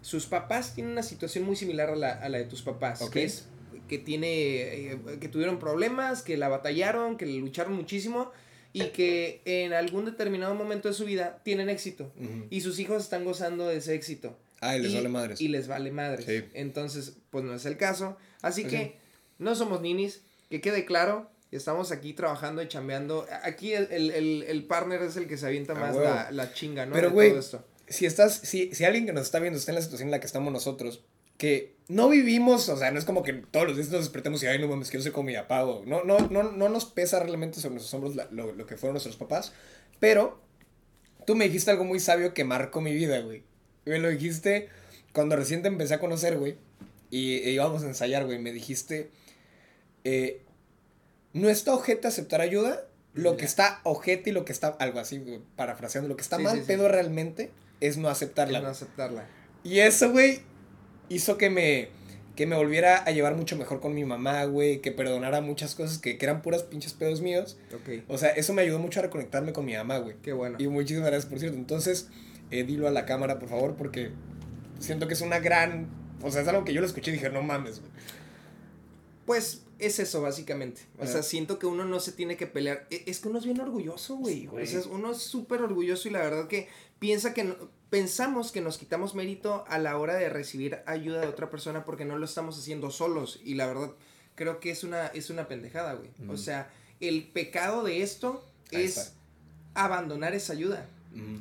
sus 0.01 0.25
papás 0.25 0.74
tienen 0.74 0.94
una 0.94 1.04
situación 1.04 1.44
muy 1.44 1.56
similar 1.56 1.89
a 1.89 1.95
la, 1.95 2.12
a 2.13 2.30
la 2.30 2.39
de 2.39 2.45
tus 2.45 2.63
papás. 2.63 3.01
Ok. 3.01 3.12
Que 3.12 3.24
es 3.25 3.45
que 3.92 3.98
tiene. 3.98 4.94
eh, 4.94 5.00
que 5.20 5.28
tuvieron 5.28 5.60
problemas, 5.60 6.22
que 6.22 6.38
la 6.38 6.48
batallaron, 6.48 7.18
que 7.18 7.26
lucharon 7.26 7.74
muchísimo. 7.74 8.32
Y 8.74 8.86
que 8.92 9.42
en 9.44 9.74
algún 9.74 10.06
determinado 10.06 10.56
momento 10.56 10.88
de 10.88 10.94
su 10.94 11.04
vida 11.04 11.42
tienen 11.44 11.68
éxito. 11.68 12.10
Y 12.50 12.62
sus 12.62 12.80
hijos 12.80 13.04
están 13.04 13.26
gozando 13.26 13.68
de 13.68 13.76
ese 13.76 13.96
éxito. 13.96 14.38
Les 14.62 14.94
y, 14.94 14.96
vale 14.96 15.10
madres. 15.10 15.42
Y 15.42 15.50
les 15.50 15.68
vale 15.68 15.92
madres. 15.92 16.24
Sí. 16.26 16.46
Entonces, 16.54 17.18
pues 17.32 17.44
no 17.44 17.54
es 17.54 17.66
el 17.66 17.76
caso. 17.76 18.16
Así 18.42 18.64
que 18.64 18.96
no 19.40 19.56
somos 19.56 19.82
ninis. 19.82 20.22
Que 20.50 20.62
quede 20.62 20.86
claro. 20.86 21.30
Estamos 21.52 21.92
aquí 21.92 22.14
trabajando 22.14 22.62
y 22.62 22.70
chambeando. 22.70 23.28
Aquí 23.44 23.74
el, 23.74 23.90
el, 23.92 24.10
el, 24.12 24.44
el 24.44 24.64
partner 24.64 25.02
es 25.02 25.18
el 25.18 25.28
que 25.28 25.36
se 25.36 25.48
avienta 25.48 25.76
más 25.76 25.94
la, 25.94 26.32
la 26.32 26.54
chinga, 26.54 26.86
¿no? 26.86 26.94
Pero, 26.94 27.12
güey, 27.12 27.34
si 27.90 28.06
estás, 28.06 28.38
si, 28.38 28.74
si 28.74 28.86
alguien 28.86 29.06
que 29.06 29.12
nos 29.12 29.24
está 29.24 29.40
viendo 29.40 29.60
está 29.60 29.72
en 29.72 29.76
la 29.76 29.82
situación 29.82 30.08
en 30.08 30.12
la 30.12 30.22
que 30.22 30.28
estamos 30.28 30.54
nosotros, 30.54 31.04
que 31.42 31.74
no 31.88 32.08
vivimos, 32.08 32.70
o 32.70 32.78
sea, 32.78 32.92
no 32.92 33.00
es 33.00 33.06
como 33.06 33.24
que 33.24 33.34
todos 33.34 33.66
los 33.68 33.76
días 33.76 33.90
nos 33.90 34.02
despertemos 34.02 34.44
y, 34.44 34.46
ay, 34.46 34.60
no 34.60 34.68
mames, 34.68 34.92
quiero 34.92 35.02
ser 35.04 35.12
como 35.12 35.26
mi 35.26 35.34
papá, 35.34 35.66
o 35.66 35.84
no, 35.86 36.04
no, 36.04 36.20
no, 36.30 36.44
no 36.52 36.70
nos 36.70 36.86
pesa 36.86 37.20
realmente 37.20 37.60
sobre 37.60 37.74
nuestros 37.74 37.94
hombros 37.96 38.16
la- 38.16 38.28
lo, 38.32 38.54
lo 38.54 38.66
que 38.68 38.78
fueron 38.78 38.94
nuestros 38.94 39.16
papás, 39.16 39.52
pero 40.00 40.40
tú 41.26 41.36
me 41.36 41.46
dijiste 41.46 41.72
algo 41.72 41.84
muy 41.84 42.00
sabio 42.00 42.36
que 42.36 42.44
marcó 42.44 42.80
mi 42.80 42.94
vida, 42.94 43.20
güey. 43.22 43.44
Me 43.86 43.98
lo 43.98 44.10
dijiste 44.10 44.70
cuando 45.14 45.36
recién 45.36 45.64
te 45.64 45.68
empecé 45.68 45.96
a 45.96 46.00
conocer, 46.00 46.38
güey, 46.38 46.58
y 47.10 47.38
e 47.40 47.50
íbamos 47.52 47.82
a 47.84 47.88
ensayar, 47.88 48.26
güey, 48.26 48.38
me 48.38 48.54
dijiste, 48.54 49.10
eh, 50.04 50.44
no 51.34 51.50
está 51.50 51.74
ojete 51.74 52.08
aceptar 52.08 52.40
ayuda, 52.42 52.86
lo 53.14 53.36
que 53.36 53.46
está 53.46 53.82
ojete 53.84 54.30
y 54.30 54.34
lo 54.34 54.46
que 54.46 54.52
está, 54.54 54.68
algo 54.80 55.00
así, 55.00 55.18
güey, 55.18 55.42
parafraseando, 55.56 56.08
lo 56.08 56.16
que 56.16 56.22
está 56.22 56.38
Sí, 56.38 56.44
mal 56.44 56.54
sí, 56.56 56.62
sí. 56.62 56.68
pedo 56.68 56.88
realmente 56.88 57.52
es 57.82 57.98
no 57.98 58.10
aceptarla. 58.10 58.60
Es 58.60 58.64
no 58.64 58.70
güey. 58.70 58.76
aceptarla. 58.78 59.26
Y 59.64 59.80
eso, 59.80 60.12
güey, 60.12 60.42
hizo 61.13 61.38
que 61.38 61.50
me, 61.50 61.90
que 62.36 62.46
me 62.48 62.56
volviera 62.56 62.98
a 63.04 63.12
llevar 63.12 63.36
mucho 63.36 63.56
mejor 63.58 63.80
con 63.80 63.94
mi 63.94 64.06
mamá, 64.06 64.44
güey, 64.46 64.80
que 64.81 64.92
perdonara 64.92 65.42
muchas 65.42 65.75
cosas 65.75 65.98
que, 65.98 66.18
que 66.18 66.25
eran 66.25 66.42
puras 66.42 66.63
pinches 66.63 66.94
pedos 66.94 67.22
míos. 67.22 67.58
Ok. 67.74 68.04
O 68.08 68.18
sea, 68.18 68.30
eso 68.30 68.54
me 68.54 68.62
ayudó 68.62 68.80
mucho 68.80 69.00
a 69.00 69.04
reconectarme 69.04 69.54
con 69.54 69.66
mi 69.66 69.74
mamá, 69.75 69.98
güey. 70.00 70.16
Qué 70.22 70.34
bueno. 70.34 70.58
Y 70.60 70.68
muchísimas 70.68 71.08
gracias, 71.10 71.30
por 71.30 71.40
cierto. 71.40 71.58
Entonces, 71.58 72.10
eh, 72.52 72.63
dilo 72.63 72.88
a 72.88 72.92
la 72.92 73.06
cámara, 73.06 73.40
por 73.40 73.50
favor, 73.50 73.75
porque 73.75 74.12
siento 74.80 75.08
que 75.08 75.13
es 75.13 75.22
una 75.22 75.40
gran... 75.40 75.88
O 76.24 76.30
sea, 76.31 76.42
es 76.44 76.48
algo 76.48 76.63
que 76.63 76.74
yo 76.74 76.81
lo 76.81 76.88
escuché 76.88 77.10
y 77.12 77.16
dije, 77.16 77.30
no 77.30 77.42
mames, 77.42 77.80
güey. 77.80 77.92
Pues 79.25 79.64
es 79.80 80.00
eso, 80.00 80.22
básicamente. 80.22 80.81
O 81.00 81.07
sea, 81.07 81.24
siento 81.24 81.57
que 81.60 81.66
uno 81.66 81.86
no 81.86 82.00
se 82.00 82.12
tiene 82.12 82.38
que 82.38 82.48
pelear. 82.48 82.86
E- 82.90 83.04
Es 83.07 83.19
que 83.19 83.30
uno 83.30 83.40
es 83.40 83.46
bien 83.46 83.60
orgulloso, 83.60 84.16
güey. 84.18 84.42
Sí, 84.42 84.46
güey. 84.48 84.64
O 84.64 84.68
sea, 84.68 84.81
uno 84.92 85.12
es 85.12 85.18
súper 85.19 85.62
orgulloso 85.62 86.07
y 86.07 86.12
la 86.12 86.19
verdad 86.19 86.48
que 86.48 86.68
piensa 87.00 87.34
que 87.34 87.44
no- 87.46 87.56
pensamos 87.92 88.52
que 88.52 88.62
nos 88.62 88.78
quitamos 88.80 89.14
mérito 89.14 89.66
a 89.68 89.78
la 89.78 89.98
hora 89.98 90.16
de 90.16 90.30
recibir 90.30 90.80
ayuda 90.88 91.20
de 91.22 91.28
otra 91.28 91.50
persona 91.52 91.84
porque 91.86 92.06
no 92.06 92.18
lo 92.18 92.26
estamos 92.26 92.58
haciendo 92.58 92.90
solos. 92.90 93.40
Y 93.44 93.56
la 93.56 93.68
verdad, 93.68 93.92
creo 94.36 94.60
que 94.60 94.72
es 94.72 94.84
una, 94.84 95.08
es 95.08 95.30
una 95.30 95.48
pendejada, 95.48 95.94
güey. 95.94 96.10
O 96.30 96.38
sea, 96.38 96.72
el 97.02 97.28
pecado 97.28 97.84
de 97.84 98.02
esto 98.02 98.44
Ahí 98.72 98.86
es 98.86 98.98
está. 98.98 99.12
abandonar 99.76 100.33
esa 100.33 100.54
ayuda. 100.54 100.88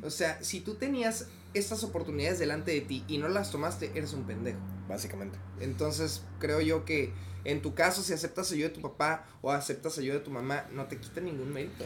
O 0.02 0.10
sea, 0.10 0.42
si 0.42 0.60
tú 0.60 0.74
tenías 0.74 1.28
estas 1.54 1.84
oportunidades 1.84 2.40
delante 2.40 2.72
de 2.72 2.80
ti 2.80 3.04
y 3.06 3.18
no 3.18 3.28
las 3.28 3.52
tomaste, 3.52 3.92
eres 3.94 4.12
un 4.12 4.24
pendejo. 4.24 4.58
Básicamente. 4.88 5.38
Entonces, 5.60 6.24
creo 6.40 6.60
yo 6.60 6.84
que 6.84 7.12
en 7.44 7.62
tu 7.62 7.74
caso, 7.74 8.02
si 8.02 8.12
aceptas 8.12 8.50
ayuda 8.50 8.68
de 8.70 8.74
tu 8.74 8.80
papá 8.82 9.24
o 9.40 9.52
aceptas 9.52 9.96
ayuda 9.98 10.14
de 10.14 10.20
tu 10.20 10.32
mamá, 10.32 10.66
no 10.72 10.86
te 10.86 10.98
quita 10.98 11.20
ningún 11.20 11.52
mérito. 11.52 11.84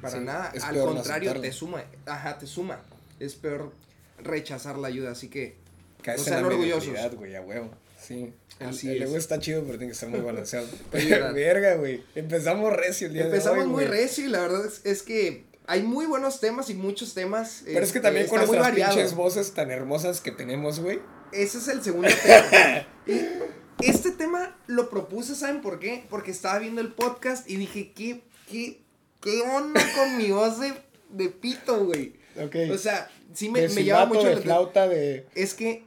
Para 0.00 0.18
Sí, 0.18 0.24
nada. 0.24 0.52
Al 0.62 0.74
no 0.74 0.86
contrario, 0.86 1.38
te 1.38 1.52
suma. 1.52 1.84
Ajá, 2.06 2.38
te 2.38 2.46
suma. 2.46 2.80
Es 3.20 3.34
peor 3.34 3.72
rechazar 4.18 4.78
la 4.78 4.88
ayuda. 4.88 5.12
Así 5.12 5.28
que, 5.28 5.56
Caes 6.02 6.20
No 6.20 6.24
en 6.26 6.30
la 6.32 6.38
sean 6.38 6.44
orgullosos. 6.52 7.14
güey, 7.16 7.34
a 7.34 7.40
huevo. 7.42 7.70
Sí. 8.00 8.32
El, 8.60 8.66
Así 8.68 8.88
el 8.88 9.02
ego 9.02 9.16
está 9.16 9.38
chido, 9.38 9.62
pero 9.64 9.78
tiene 9.78 9.88
que 9.90 9.94
estar 9.94 10.08
muy 10.08 10.20
balanceado. 10.20 10.66
Verdad. 10.92 11.34
Verga, 11.34 11.74
güey. 11.74 12.02
Empezamos 12.14 12.72
recio 12.72 13.08
el 13.08 13.14
día 13.14 13.24
empezamos 13.24 13.58
de 13.58 13.64
hoy, 13.64 13.70
muy 13.70 13.84
güey. 13.86 14.00
recio 14.00 14.24
y 14.24 14.28
la 14.28 14.40
verdad 14.40 14.64
es, 14.64 14.80
es 14.84 15.02
que 15.02 15.44
hay 15.66 15.82
muy 15.82 16.06
buenos 16.06 16.40
temas 16.40 16.70
y 16.70 16.74
muchos 16.74 17.14
temas. 17.14 17.62
Pero 17.64 17.80
es 17.80 17.92
que 17.92 18.00
también 18.00 18.28
con 18.28 18.40
está 18.40 18.50
muy 18.50 18.58
nuestras 18.58 18.88
pinches 18.94 19.14
voces 19.14 19.52
tan 19.52 19.70
hermosas 19.70 20.20
que 20.20 20.30
tenemos, 20.30 20.80
güey. 20.80 21.00
Ese 21.32 21.58
es 21.58 21.68
el 21.68 21.82
segundo 21.82 22.08
tema. 22.22 22.86
Este 23.82 24.10
tema 24.10 24.56
lo 24.68 24.88
propuse, 24.88 25.34
¿saben 25.34 25.60
por 25.60 25.78
qué? 25.78 26.06
Porque 26.08 26.30
estaba 26.30 26.58
viendo 26.58 26.80
el 26.80 26.94
podcast 26.94 27.48
y 27.48 27.56
dije, 27.56 27.92
¿qué, 27.94 28.22
qué, 28.50 28.80
qué 29.20 29.42
onda 29.42 29.82
con 29.94 30.16
mi 30.16 30.30
voz 30.30 30.58
de, 30.60 30.72
de 31.10 31.28
pito, 31.28 31.84
güey? 31.84 32.14
Ok. 32.42 32.56
O 32.72 32.78
sea, 32.78 33.10
sí 33.34 33.48
me, 33.50 33.68
me 33.68 33.84
llama 33.84 34.06
mucho 34.06 34.26
de 34.26 34.36
la 34.36 34.40
flauta, 34.40 34.88
de... 34.88 35.26
Es 35.34 35.54
que 35.54 35.84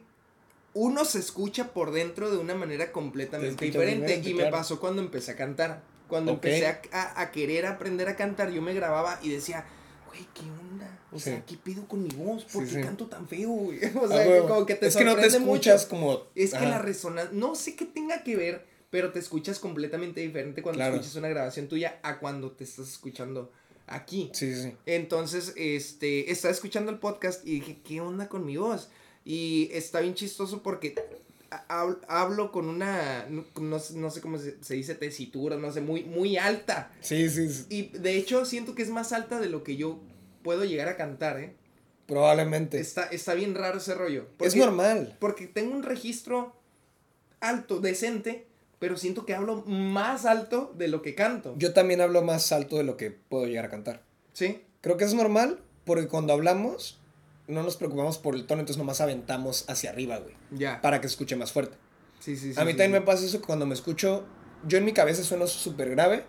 uno 0.74 1.04
se 1.04 1.18
escucha 1.18 1.72
por 1.72 1.90
dentro 1.92 2.30
de 2.30 2.36
una 2.38 2.54
manera 2.54 2.92
completamente 2.92 3.56
Te 3.56 3.66
escuchas 3.66 3.82
diferente. 3.82 4.06
diferente, 4.06 4.30
y 4.30 4.34
me 4.34 4.50
pasó 4.50 4.78
cuando 4.80 5.02
empecé 5.02 5.32
a 5.32 5.36
cantar. 5.36 5.82
Cuando 6.08 6.32
empecé 6.32 6.66
a, 6.66 6.80
a- 7.20 7.30
querer 7.30 7.66
aprender 7.66 8.08
a 8.08 8.16
cantar, 8.16 8.50
yo 8.50 8.60
me 8.62 8.74
grababa 8.74 9.18
y 9.22 9.30
decía, 9.30 9.64
güey, 10.08 10.26
¿qué 10.34 10.42
onda? 10.42 10.98
O 11.12 11.18
Sí. 11.18 11.30
sea, 11.30 11.44
¿qué 11.46 11.56
pedo 11.56 11.86
con 11.86 12.02
mi 12.02 12.08
voz? 12.10 12.44
¿Por 12.44 12.64
Sí, 12.66 12.74
qué 12.74 12.80
sí. 12.80 12.86
canto 12.86 13.06
tan 13.06 13.28
feo, 13.28 13.48
güey? 13.50 13.78
O 13.96 14.04
Ah, 14.06 14.08
sea, 14.08 14.40
como 14.42 14.66
que 14.66 14.74
te 14.74 14.86
es 14.88 14.96
que 14.96 15.04
no 15.04 15.14
te 15.14 15.22
sorprende 15.22 15.38
mucho. 15.40 15.70
escuchas 15.70 15.86
como... 15.86 16.22
Es 16.34 16.52
que 16.52 16.66
la 16.66 16.78
resonancia, 16.78 17.30
no 17.36 17.54
sé 17.54 17.76
qué 17.76 17.84
tenga 17.84 18.24
que 18.24 18.34
ver, 18.36 18.66
pero 18.90 19.12
te 19.12 19.20
escuchas 19.20 19.60
completamente 19.60 20.20
diferente 20.20 20.62
cuando 20.62 20.78
Claro. 20.78 20.94
escuchas 20.96 21.14
una 21.16 21.28
grabación 21.28 21.68
tuya 21.68 21.98
a 22.02 22.18
cuando 22.18 22.50
te 22.52 22.64
estás 22.64 22.88
escuchando 22.88 23.52
aquí. 23.90 24.30
Sí, 24.32 24.54
sí, 24.54 24.62
sí. 24.62 24.76
Entonces, 24.86 25.52
este, 25.56 26.30
estaba 26.30 26.52
escuchando 26.52 26.90
el 26.90 26.98
podcast 26.98 27.46
y 27.46 27.52
dije, 27.60 27.78
¿qué 27.84 28.00
onda 28.00 28.28
con 28.28 28.44
mi 28.46 28.56
voz? 28.56 28.88
Y 29.24 29.68
está 29.72 30.00
bien 30.00 30.14
chistoso 30.14 30.62
porque 30.62 30.94
ha- 31.50 31.66
hab- 31.68 32.00
hablo 32.08 32.52
con 32.52 32.68
una, 32.68 33.26
no, 33.28 33.44
no 33.60 33.78
sé- 34.10 34.20
cómo 34.20 34.38
se, 34.38 34.56
se 34.62 34.74
dice, 34.74 34.94
tesitura, 34.94 35.56
no 35.56 35.70
sé, 35.72 35.80
muy, 35.80 36.04
muy 36.04 36.36
alta. 36.38 36.90
Sí, 37.00 37.28
sí, 37.28 37.48
sí, 37.52 37.64
Y 37.68 37.82
de 37.98 38.16
hecho 38.16 38.44
siento 38.44 38.74
que 38.74 38.82
es 38.82 38.88
más 38.90 39.12
alta 39.12 39.38
de 39.40 39.48
lo 39.48 39.62
que 39.64 39.76
yo 39.76 40.00
puedo 40.42 40.64
llegar 40.64 40.88
a 40.88 40.96
cantar, 40.96 41.38
¿eh? 41.40 41.54
probablemente. 42.06 42.80
Está, 42.80 43.04
está 43.04 43.34
bien 43.34 43.54
raro 43.54 43.78
ese 43.78 43.94
rollo. 43.94 44.26
es 44.40 44.56
normal. 44.56 45.16
Porque 45.20 45.46
tengo 45.46 45.74
un 45.76 45.84
registro 45.84 46.56
alto, 47.40 47.80
decente, 47.80 48.46
pero 48.80 48.96
siento 48.96 49.24
que 49.24 49.34
hablo 49.34 49.62
más 49.66 50.24
alto 50.24 50.72
de 50.76 50.88
lo 50.88 51.02
que 51.02 51.14
canto. 51.14 51.54
Yo 51.56 51.72
también 51.72 52.00
hablo 52.00 52.22
más 52.22 52.50
alto 52.50 52.76
de 52.78 52.82
lo 52.82 52.96
que 52.96 53.10
puedo 53.12 53.46
llegar 53.46 53.66
a 53.66 53.70
cantar. 53.70 54.02
Sí. 54.32 54.64
Creo 54.80 54.96
que 54.96 55.04
es 55.04 55.14
normal 55.14 55.60
porque 55.84 56.08
cuando 56.08 56.32
hablamos 56.32 56.98
no 57.46 57.62
nos 57.62 57.76
preocupamos 57.76 58.18
por 58.18 58.34
el 58.34 58.46
tono, 58.46 58.60
entonces 58.60 58.78
nomás 58.78 59.00
aventamos 59.00 59.68
hacia 59.68 59.90
arriba, 59.90 60.18
güey, 60.18 60.34
Ya. 60.52 60.80
para 60.80 61.00
que 61.00 61.06
escuche 61.06 61.36
más 61.36 61.52
fuerte. 61.52 61.76
Sí, 62.20 62.36
sí, 62.36 62.52
sí. 62.54 62.60
a 62.60 62.64
mí 62.64 62.72
sí, 62.72 62.78
también 62.78 62.92
sí. 62.92 63.00
me 63.00 63.00
pasa 63.02 63.24
eso 63.24 63.40
que 63.40 63.46
cuando 63.46 63.66
me 63.66 63.74
escucho, 63.74 64.24
yo 64.66 64.78
en 64.78 64.84
mi 64.84 64.92
cabeza 64.92 65.22
sueno 65.24 65.46
súper 65.46 65.90
grave, 65.90 66.24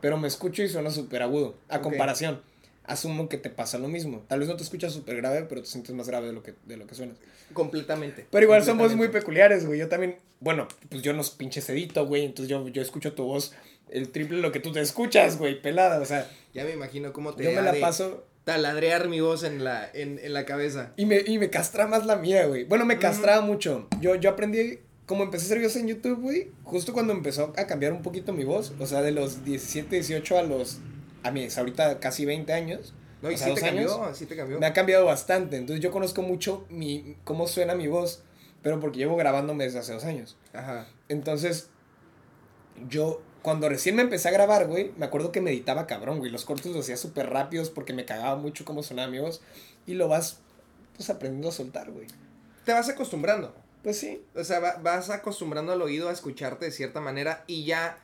pero 0.00 0.16
me 0.16 0.28
escucho 0.28 0.62
y 0.62 0.68
suena 0.68 0.90
súper 0.90 1.22
agudo, 1.22 1.58
a 1.68 1.80
comparación. 1.80 2.40
Asumo 2.90 3.28
que 3.28 3.38
te 3.38 3.50
pasa 3.50 3.78
lo 3.78 3.88
mismo. 3.88 4.24
Tal 4.28 4.40
vez 4.40 4.48
no 4.48 4.56
te 4.56 4.62
escuchas 4.62 4.92
súper 4.92 5.16
grave, 5.16 5.44
pero 5.48 5.62
te 5.62 5.68
sientes 5.68 5.94
más 5.94 6.08
grave 6.08 6.26
de 6.28 6.32
lo 6.32 6.42
que, 6.42 6.54
de 6.66 6.76
lo 6.76 6.86
que 6.86 6.94
suenas. 6.94 7.16
Completamente. 7.52 8.26
Pero 8.30 8.44
igual 8.44 8.62
son 8.64 8.78
voces 8.78 8.96
muy 8.96 9.06
Completamente. 9.06 9.20
peculiares, 9.20 9.66
güey. 9.66 9.78
Yo 9.78 9.88
también, 9.88 10.16
bueno, 10.40 10.66
pues 10.88 11.02
yo 11.02 11.12
no 11.12 11.22
pinches 11.36 11.68
edito, 11.70 12.06
güey. 12.06 12.24
Entonces 12.24 12.48
yo, 12.48 12.66
yo 12.68 12.82
escucho 12.82 13.12
tu 13.12 13.24
voz 13.24 13.52
el 13.90 14.10
triple 14.10 14.36
de 14.36 14.42
lo 14.42 14.52
que 14.52 14.60
tú 14.60 14.72
te 14.72 14.80
escuchas, 14.80 15.38
güey, 15.38 15.60
pelada. 15.60 16.00
O 16.00 16.04
sea, 16.04 16.28
Ya 16.54 16.64
me 16.64 16.72
imagino 16.72 17.12
cómo 17.12 17.34
te 17.34 17.44
yo 17.44 17.50
me 17.52 17.62
la 17.62 17.74
paso 17.74 18.24
taladrear 18.44 19.08
mi 19.08 19.20
voz 19.20 19.42
en 19.44 19.62
la, 19.64 19.88
en, 19.92 20.18
en 20.18 20.32
la 20.32 20.44
cabeza. 20.44 20.92
y 20.96 21.06
me, 21.06 21.20
y 21.24 21.38
me 21.38 21.50
castra 21.50 21.86
más 21.86 22.06
la 22.06 22.16
mía, 22.16 22.46
güey. 22.46 22.64
Bueno, 22.64 22.84
me 22.86 22.98
castraba 22.98 23.40
mucho. 23.42 23.86
Yo, 24.00 24.14
yo 24.16 24.30
aprendí, 24.30 24.78
como 25.06 25.24
empecé 25.24 25.44
a 25.44 25.46
hacer 25.46 25.58
videos 25.58 25.76
en 25.76 25.88
YouTube, 25.88 26.20
güey, 26.20 26.48
justo 26.64 26.92
cuando 26.92 27.12
empezó 27.12 27.52
a 27.56 27.66
cambiar 27.66 27.92
un 27.92 28.02
poquito 28.02 28.32
mi 28.32 28.44
voz. 28.44 28.72
O 28.80 28.86
sea, 28.86 29.02
de 29.02 29.12
los 29.12 29.44
17, 29.44 29.94
18 29.96 30.38
a 30.38 30.42
los, 30.42 30.78
a 31.22 31.30
mis 31.30 31.56
ahorita 31.58 32.00
casi 32.00 32.24
20 32.24 32.52
años. 32.52 32.94
No, 33.22 33.30
y 33.30 33.36
sí 33.36 33.44
te 33.54 33.66
años, 33.66 33.92
cambió, 33.92 34.14
sí 34.14 34.26
te 34.26 34.36
cambió. 34.36 34.58
Me 34.58 34.66
ha 34.66 34.72
cambiado 34.72 35.04
bastante. 35.04 35.56
Entonces 35.56 35.82
yo 35.82 35.90
conozco 35.90 36.22
mucho 36.22 36.64
mi, 36.70 37.16
cómo 37.24 37.46
suena 37.46 37.74
mi 37.74 37.86
voz, 37.86 38.22
pero 38.62 38.80
porque 38.80 38.98
llevo 38.98 39.16
grabándome 39.16 39.64
desde 39.64 39.78
hace 39.80 39.92
dos 39.92 40.04
años. 40.04 40.36
Ajá. 40.54 40.86
Entonces, 41.08 41.68
yo, 42.88 43.20
cuando 43.42 43.68
recién 43.68 43.96
me 43.96 44.02
empecé 44.02 44.28
a 44.28 44.32
grabar, 44.32 44.66
güey, 44.66 44.92
me 44.96 45.04
acuerdo 45.06 45.32
que 45.32 45.40
meditaba 45.40 45.86
cabrón, 45.86 46.18
güey. 46.18 46.30
Los 46.30 46.44
cortos 46.44 46.72
los 46.72 46.84
hacía 46.84 46.96
súper 46.96 47.28
rápidos 47.30 47.68
porque 47.70 47.92
me 47.92 48.04
cagaba 48.06 48.36
mucho 48.36 48.64
cómo 48.64 48.82
sonaba 48.82 49.08
mi 49.08 49.18
voz. 49.18 49.42
Y 49.86 49.94
lo 49.94 50.08
vas, 50.08 50.38
pues, 50.96 51.10
aprendiendo 51.10 51.48
a 51.48 51.52
soltar, 51.52 51.90
güey. 51.90 52.06
Te 52.64 52.72
vas 52.72 52.88
acostumbrando. 52.88 53.54
Pues 53.82 53.98
sí. 53.98 54.22
O 54.34 54.44
sea, 54.44 54.60
va- 54.60 54.76
vas 54.82 55.10
acostumbrando 55.10 55.72
al 55.72 55.82
oído 55.82 56.08
a 56.08 56.12
escucharte 56.12 56.66
de 56.66 56.70
cierta 56.70 57.00
manera 57.00 57.44
y 57.46 57.64
ya 57.64 57.98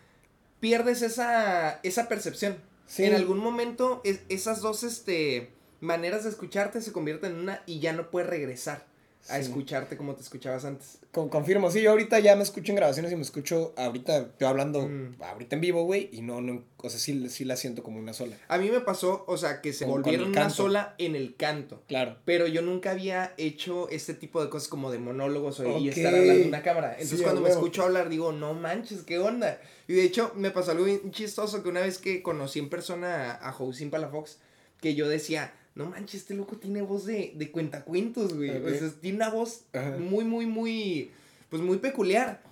pierdes 0.60 1.02
esa, 1.02 1.80
esa 1.82 2.08
percepción. 2.08 2.58
En 2.98 3.14
algún 3.14 3.38
momento 3.38 4.00
es- 4.04 4.20
esas 4.28 4.60
dos 4.60 4.82
este, 4.82 5.50
maneras 5.80 6.24
de 6.24 6.30
escucharte 6.30 6.80
se 6.80 6.92
convierten 6.92 7.32
en 7.32 7.38
una 7.40 7.62
y 7.66 7.80
ya 7.80 7.92
no 7.92 8.10
puedes 8.10 8.28
regresar 8.30 8.86
a 9.28 9.36
Sí. 9.36 9.42
escucharte 9.42 9.96
como 9.96 10.14
te 10.14 10.22
escuchabas 10.22 10.64
antes. 10.64 10.98
Con- 11.12 11.28
confirmo, 11.28 11.70
sí, 11.70 11.80
yo 11.82 11.90
ahorita 11.90 12.18
ya 12.20 12.36
me 12.36 12.42
escucho 12.42 12.72
en 12.72 12.76
grabaciones 12.76 13.10
y 13.12 13.16
me 13.16 13.22
escucho 13.22 13.72
ahorita, 13.76 14.32
yo 14.38 14.48
hablando 14.48 14.86
Mm. 14.86 15.16
ahorita 15.22 15.56
en 15.56 15.60
vivo, 15.62 15.84
güey, 15.84 16.08
y 16.12 16.20
no, 16.22 16.40
no, 16.40 16.62
o 16.76 16.90
sea, 16.90 16.98
sí, 17.00 17.28
sí 17.30 17.44
la 17.44 17.56
siento 17.56 17.82
como 17.82 17.98
una 17.98 18.12
sola. 18.12 18.36
A 18.48 18.58
mí 18.58 18.70
me 18.70 18.80
pasó, 18.80 19.24
o 19.26 19.36
sea, 19.36 19.60
que 19.60 19.72
se 19.72 19.84
Con- 19.86 20.02
volvieron 20.02 20.28
una 20.28 20.50
sola 20.50 20.94
en 20.98 21.16
el 21.16 21.34
canto. 21.36 21.82
Claro. 21.88 22.18
Pero 22.24 22.46
yo 22.46 22.62
nunca 22.62 22.90
había 22.90 23.32
hecho 23.38 23.88
este 23.88 24.14
tipo 24.14 24.42
de 24.42 24.50
cosas 24.50 24.68
como 24.68 24.90
de 24.90 24.98
monólogos 24.98 25.60
o 25.60 25.78
y 25.78 25.88
estar 25.88 26.14
hablando 26.14 26.32
en 26.42 26.48
una 26.48 26.62
cámara. 26.62 26.92
Entonces 26.92 27.18
Sí, 27.18 27.24
cuando 27.24 27.40
me 27.40 27.48
escucho 27.50 27.82
hablar 27.84 28.08
digo, 28.08 28.32
no 28.32 28.54
manches, 28.54 29.02
¿qué 29.02 29.18
onda? 29.18 29.60
Y 29.88 29.94
de 29.94 30.02
hecho 30.04 30.32
me 30.34 30.50
pasó 30.50 30.72
algo 30.72 30.84
bien 30.84 31.10
chistoso 31.12 31.62
que 31.62 31.68
una 31.68 31.80
vez 31.80 31.98
que 31.98 32.22
conocí 32.22 32.58
en 32.58 32.68
persona 32.68 33.32
a, 33.32 33.48
a 33.48 33.52
Josín 33.52 33.90
Palafox, 33.90 34.38
que 34.80 34.94
yo 34.94 35.08
decía, 35.08 35.54
no 35.76 35.86
manches, 35.86 36.22
este 36.22 36.34
loco 36.34 36.56
tiene 36.56 36.82
voz 36.82 37.04
de, 37.06 37.32
de 37.36 37.50
cuentacuentos, 37.52 38.34
güey. 38.34 38.50
Ok. 38.50 38.66
O 38.66 38.70
sea, 38.70 38.90
tiene 39.00 39.16
una 39.18 39.30
voz 39.30 39.62
Ajá. 39.72 39.96
muy, 39.98 40.24
muy, 40.24 40.46
muy, 40.46 41.10
pues 41.50 41.62
muy 41.62 41.76
peculiar. 41.78 42.42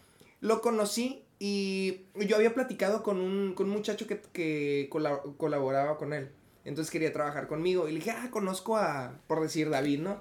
Lo 0.40 0.60
conocí 0.60 1.22
y 1.38 2.02
yo 2.26 2.36
había 2.36 2.54
platicado 2.54 3.02
con 3.02 3.18
un, 3.18 3.54
con 3.54 3.66
un 3.68 3.72
muchacho 3.72 4.06
que, 4.06 4.20
que 4.32 4.88
cola- 4.90 5.20
colaboraba 5.38 5.96
con 5.98 6.12
él. 6.12 6.28
Entonces 6.66 6.90
quería 6.90 7.12
trabajar 7.12 7.46
conmigo. 7.48 7.88
Y 7.88 7.92
le 7.92 7.98
dije, 7.98 8.10
ah, 8.12 8.28
conozco 8.30 8.76
a, 8.76 9.18
por 9.26 9.40
decir, 9.42 9.68
David, 9.70 10.00
¿no? 10.00 10.20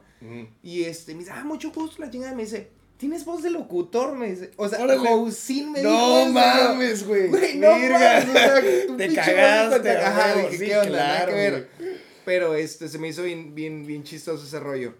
Y 0.61 0.83
este, 0.83 1.13
me 1.13 1.19
dice, 1.19 1.31
ah, 1.31 1.43
mucho 1.43 1.71
gusto, 1.71 2.01
la 2.01 2.09
chingada. 2.09 2.33
Me 2.35 2.43
dice, 2.43 2.69
¿tienes 2.97 3.25
voz 3.25 3.43
de 3.43 3.49
locutor? 3.49 4.13
Me 4.15 4.29
dice, 4.31 4.51
o 4.57 4.67
sea. 4.67 4.79
Josín 4.97 5.71
me 5.73 5.79
dijo 5.79 5.91
No 5.91 6.29
mames, 6.31 7.05
güey. 7.05 7.27
Güey, 7.29 7.57
no 7.57 7.71
mames, 7.71 8.29
o 8.29 8.33
sea, 8.33 8.61
tu 8.87 8.97
Te 8.97 9.13
cagaste, 9.13 9.89
Ajá, 9.91 10.35
dije, 10.35 10.57
sí, 10.57 10.65
¿qué 10.65 10.77
onda? 10.77 10.89
Nada 10.91 11.15
claro, 11.17 11.31
que 11.31 11.37
ver. 11.37 11.69
Pero 12.25 12.55
este, 12.55 12.87
se 12.87 12.97
me 12.99 13.07
hizo 13.09 13.23
bien, 13.23 13.53
bien, 13.55 13.85
bien 13.85 14.03
chistoso 14.03 14.45
ese 14.45 14.59
rollo. 14.59 14.93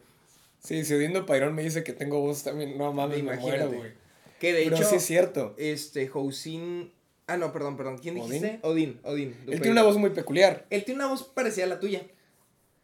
Sí, 0.63 0.83
si 0.85 0.93
Odindo 0.93 1.25
Pairón 1.25 1.53
me 1.55 1.63
dice 1.63 1.83
que 1.83 1.93
tengo 1.93 2.19
voz 2.21 2.43
también, 2.43 2.77
no 2.77 2.93
mames, 2.93 3.23
me 3.23 3.35
muero, 3.37 3.69
güey. 3.71 3.91
Que 4.39 4.53
de 4.53 4.63
Pero 4.65 4.75
hecho, 4.77 4.85
sí 4.89 4.95
es 4.95 5.05
cierto. 5.05 5.55
este, 5.57 6.07
Josín... 6.07 6.91
Ah, 7.27 7.37
no, 7.37 7.53
perdón, 7.53 7.77
perdón. 7.77 7.97
¿Quién 7.99 8.17
¿Odín? 8.17 8.25
dijiste? 8.31 8.59
Odín, 8.63 8.99
Odín. 9.03 9.29
Él 9.29 9.39
Dupeiro. 9.39 9.61
tiene 9.61 9.71
una 9.71 9.83
voz 9.83 9.97
muy 9.97 10.09
peculiar. 10.09 10.65
Él 10.69 10.83
tiene 10.83 10.99
una 11.01 11.09
voz 11.09 11.23
parecida 11.23 11.63
a 11.65 11.67
la 11.67 11.79
tuya. 11.79 12.01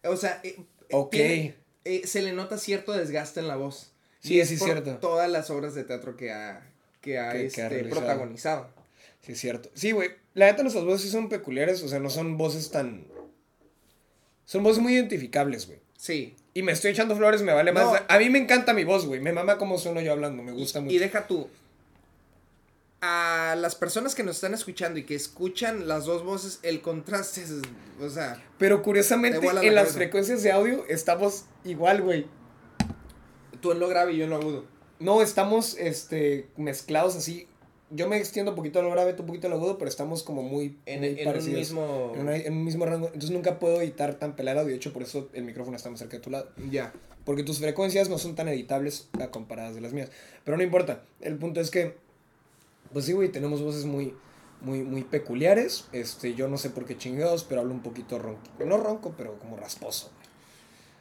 O 0.04 0.16
sea, 0.16 0.40
eh, 0.42 0.56
eh, 0.58 0.64
Ok. 0.92 1.10
tiene- 1.10 1.54
eh, 1.84 2.02
se 2.06 2.22
le 2.22 2.32
nota 2.32 2.56
cierto 2.56 2.92
desgaste 2.92 3.40
en 3.40 3.48
la 3.48 3.56
voz. 3.56 3.92
Sí, 4.20 4.34
Y 4.36 4.40
es 4.40 4.48
sí, 4.48 4.56
por 4.56 4.68
cierto. 4.68 4.96
Todas 4.96 5.30
las 5.30 5.50
obras 5.50 5.74
de 5.74 5.84
teatro 5.84 6.16
que 6.16 6.32
ha, 6.32 6.66
que 7.02 7.18
ha, 7.18 7.32
Que- 7.32 7.48
que 7.48 7.62
ha 7.62 7.66
este, 7.66 7.84
protagonizado. 7.84 8.68
Sí, 9.22 9.32
es 9.32 9.40
cierto. 9.40 9.68
Sí, 9.74 9.92
güey. 9.92 10.10
La 10.32 10.46
neta, 10.46 10.62
nuestras 10.62 10.84
voces 10.86 11.02
sí 11.02 11.10
son 11.10 11.28
peculiares. 11.28 11.82
O 11.82 11.88
sea, 11.88 11.98
no 11.98 12.08
son 12.08 12.38
voces 12.38 12.70
tan. 12.70 13.06
Son 14.50 14.64
voces 14.64 14.82
muy 14.82 14.94
identificables, 14.94 15.68
güey. 15.68 15.78
Sí. 15.96 16.34
Y 16.54 16.64
me 16.64 16.72
estoy 16.72 16.90
echando 16.90 17.14
flores, 17.14 17.40
me 17.40 17.52
vale 17.52 17.70
más. 17.70 18.02
A 18.08 18.18
mí 18.18 18.30
me 18.30 18.40
encanta 18.40 18.74
mi 18.74 18.82
voz, 18.82 19.06
güey. 19.06 19.20
Me 19.20 19.32
mama 19.32 19.58
cómo 19.58 19.78
sueno 19.78 20.00
yo 20.00 20.10
hablando. 20.10 20.42
Me 20.42 20.50
gusta 20.50 20.80
mucho. 20.80 20.92
Y 20.92 20.98
deja 20.98 21.28
tú. 21.28 21.48
A 23.00 23.54
las 23.56 23.76
personas 23.76 24.16
que 24.16 24.24
nos 24.24 24.34
están 24.34 24.52
escuchando 24.52 24.98
y 24.98 25.04
que 25.04 25.14
escuchan 25.14 25.86
las 25.86 26.04
dos 26.04 26.24
voces, 26.24 26.58
el 26.64 26.80
contraste 26.80 27.42
es. 27.42 27.52
O 28.00 28.10
sea, 28.10 28.42
Pero 28.58 28.82
curiosamente, 28.82 29.40
la 29.52 29.62
en 29.62 29.72
las 29.76 29.92
frecuencias 29.92 30.42
de 30.42 30.50
audio 30.50 30.84
estamos 30.88 31.44
igual, 31.62 32.02
güey. 32.02 32.26
tú 33.60 33.70
en 33.70 33.78
lo 33.78 33.86
grave 33.86 34.14
y 34.14 34.16
yo 34.16 34.24
en 34.24 34.30
lo 34.30 34.36
agudo. 34.36 34.64
No, 34.98 35.22
estamos 35.22 35.76
este, 35.78 36.48
mezclados 36.56 37.14
así. 37.14 37.46
Yo 37.92 38.08
me 38.08 38.16
extiendo 38.18 38.52
un 38.52 38.56
poquito 38.56 38.78
a 38.78 38.82
lo 38.82 38.90
grave, 38.90 39.14
tú 39.14 39.22
un 39.22 39.26
poquito 39.26 39.48
a 39.48 39.50
lo 39.50 39.56
agudo, 39.56 39.76
pero 39.78 39.88
estamos 39.88 40.22
como 40.22 40.42
muy, 40.42 40.78
En, 40.86 41.00
muy 41.00 41.08
en 41.20 41.28
un 41.28 41.52
mismo. 41.52 42.12
En, 42.14 42.20
una- 42.22 42.36
en 42.36 42.52
un 42.52 42.64
mismo 42.64 42.86
rango. 42.86 43.06
Entonces 43.06 43.30
nunca 43.32 43.58
puedo 43.58 43.80
editar 43.80 44.14
tan 44.14 44.36
pelado. 44.36 44.64
De 44.64 44.74
hecho, 44.74 44.92
por 44.92 45.02
eso 45.02 45.28
el 45.32 45.44
micrófono 45.44 45.76
está 45.76 45.90
más 45.90 45.98
cerca 45.98 46.16
de 46.16 46.22
tu 46.22 46.30
lado. 46.30 46.48
Ya. 46.70 46.92
Porque 47.24 47.42
tus 47.42 47.58
frecuencias 47.58 48.08
no 48.08 48.18
son 48.18 48.34
tan 48.36 48.48
editables 48.48 49.08
a 49.20 49.28
comparadas 49.28 49.74
de 49.74 49.80
las 49.80 49.92
mías. 49.92 50.08
Pero 50.44 50.56
no 50.56 50.62
importa. 50.62 51.02
El 51.20 51.36
punto 51.36 51.60
es 51.60 51.70
que, 51.70 51.96
pues 52.92 53.04
sí, 53.04 53.12
güey, 53.12 53.28
tenemos 53.30 53.60
voces 53.62 53.84
muy, 53.84 54.14
muy, 54.60 54.82
muy 54.82 55.02
peculiares. 55.04 55.86
Este, 55.92 56.34
yo 56.34 56.48
no 56.48 56.56
sé 56.58 56.70
por 56.70 56.86
qué 56.86 56.96
chingados, 56.96 57.44
pero 57.44 57.60
hablo 57.60 57.74
un 57.74 57.82
poquito 57.82 58.18
ronco. 58.18 58.40
No 58.64 58.76
ronco, 58.78 59.14
pero 59.16 59.38
como 59.38 59.56
rasposo. 59.56 60.10
güey. 60.16 60.29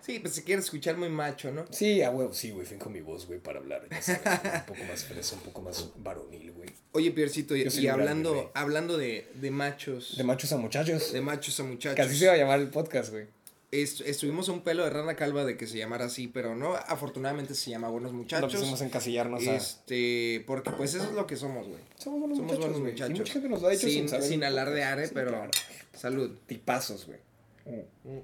Sí, 0.10 0.18
pues 0.18 0.34
si 0.34 0.42
quieres 0.42 0.66
escuchar 0.66 0.98
muy 0.98 1.10
macho, 1.10 1.52
¿no? 1.52 1.66
Sí, 1.70 2.02
a 2.02 2.10
huevo, 2.10 2.34
sí, 2.34 2.50
güey, 2.50 2.66
finco 2.66 2.90
mi 2.90 3.00
voz, 3.00 3.28
güey, 3.28 3.40
para 3.40 3.60
hablar. 3.60 3.88
sabes, 4.02 4.22
un 4.26 4.66
poco 4.66 4.84
más 4.86 5.06
fresa, 5.06 5.36
un 5.36 5.42
poco 5.42 5.62
más 5.62 5.88
varonil, 5.98 6.52
güey. 6.54 6.70
Oye, 6.94 7.12
Piercito, 7.12 7.56
y, 7.56 7.88
hablando, 7.88 8.50
hablando 8.56 8.98
de, 8.98 9.28
de 9.36 9.52
machos. 9.52 10.18
De 10.18 10.24
machos 10.24 10.52
a 10.52 10.58
muchachos. 10.58 11.14
de 11.14 11.22
machos 11.22 11.60
a 11.60 11.64
muchachos. 11.64 12.04
Así 12.04 12.18
se 12.18 12.26
va 12.26 12.34
a 12.34 12.38
llamar 12.38 12.60
el 12.60 12.70
podcast, 12.70 13.12
güey. 13.12 13.28
Est- 13.72 14.02
estuvimos 14.02 14.50
a 14.50 14.54
un 14.54 14.62
pelo 14.62 14.84
de 14.84 14.90
rana 14.90 15.16
calva 15.16 15.46
de 15.46 15.56
que 15.58 15.68
se 15.68 15.78
llamara 15.78 16.06
así, 16.06 16.28
pero 16.28 16.56
no, 16.56 16.74
afortunadamente 16.74 17.54
se 17.54 17.70
llama 17.70 17.88
Buenos 17.90 18.12
No 18.12 18.18
Muchachos. 18.18 18.52
quisimos 18.52 18.82
encasillarnos 18.82 19.46
a... 19.46 19.56
este, 19.58 20.44
porque 20.48 20.72
pues 20.72 20.96
eso 20.96 21.04
es 21.04 21.12
lo 21.12 21.28
que 21.28 21.36
somos, 21.36 21.68
güey. 21.68 21.80
Somos 22.00 22.20
buenos 22.22 22.40
Somos 22.40 22.54
muchachos, 22.54 22.72
buenos 22.72 22.92
muchachos. 22.94 23.16
Y 23.16 23.20
mucha 23.20 23.34
gente 23.34 23.50
nos 23.50 23.62
lo 23.62 23.68
ha 23.68 23.72
dicho 23.72 23.86
sin, 23.88 23.92
sin, 24.00 24.10
saber 24.10 24.26
sin 24.28 24.44
alardear, 24.44 25.00
eh. 25.00 25.06
Sí, 25.06 25.12
pero 25.14 25.30
claro. 25.30 25.52
salud. 25.94 26.32
Tipazos, 26.48 27.06
güey. 27.06 27.20
Mm, 27.66 28.10
mm. 28.10 28.22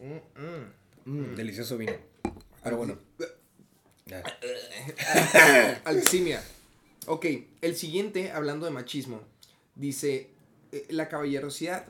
Mm, 0.00 0.72
delicioso 1.36 1.76
vino. 1.78 1.92
Pero 2.62 2.76
bueno. 2.76 2.98
Aleximia. 5.84 6.42
Ok, 7.06 7.26
el 7.62 7.76
siguiente, 7.76 8.32
hablando 8.32 8.66
de 8.66 8.72
machismo, 8.72 9.20
dice 9.74 10.28
eh, 10.72 10.86
la 10.90 11.08
caballerosidad 11.08 11.86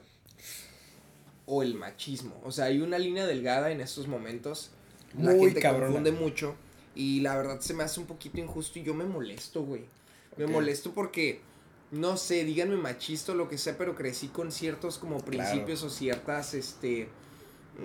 o 1.46 1.62
el 1.62 1.74
machismo. 1.74 2.40
O 2.44 2.52
sea, 2.52 2.66
hay 2.66 2.80
una 2.80 2.98
línea 2.98 3.26
delgada 3.26 3.70
en 3.72 3.80
estos 3.80 4.06
momentos. 4.06 4.70
La 5.18 5.32
Muy 5.32 5.46
gente 5.46 5.60
cabrona. 5.60 5.86
confunde 5.86 6.12
mucho 6.12 6.54
y 6.94 7.20
la 7.20 7.36
verdad 7.36 7.60
se 7.60 7.74
me 7.74 7.82
hace 7.82 7.98
un 8.00 8.06
poquito 8.06 8.38
injusto 8.38 8.78
y 8.78 8.82
yo 8.82 8.94
me 8.94 9.04
molesto, 9.04 9.62
güey. 9.62 9.84
Me 10.36 10.46
molesto 10.46 10.92
porque, 10.92 11.40
no 11.90 12.16
sé, 12.16 12.44
díganme 12.44 12.76
machista 12.76 13.32
o 13.32 13.34
lo 13.34 13.48
que 13.48 13.58
sea, 13.58 13.76
pero 13.76 13.96
crecí 13.96 14.28
con 14.28 14.52
ciertos 14.52 14.98
como 14.98 15.16
Claro. 15.18 15.26
principios 15.26 15.82
o 15.82 15.90
ciertas, 15.90 16.54
este, 16.54 17.08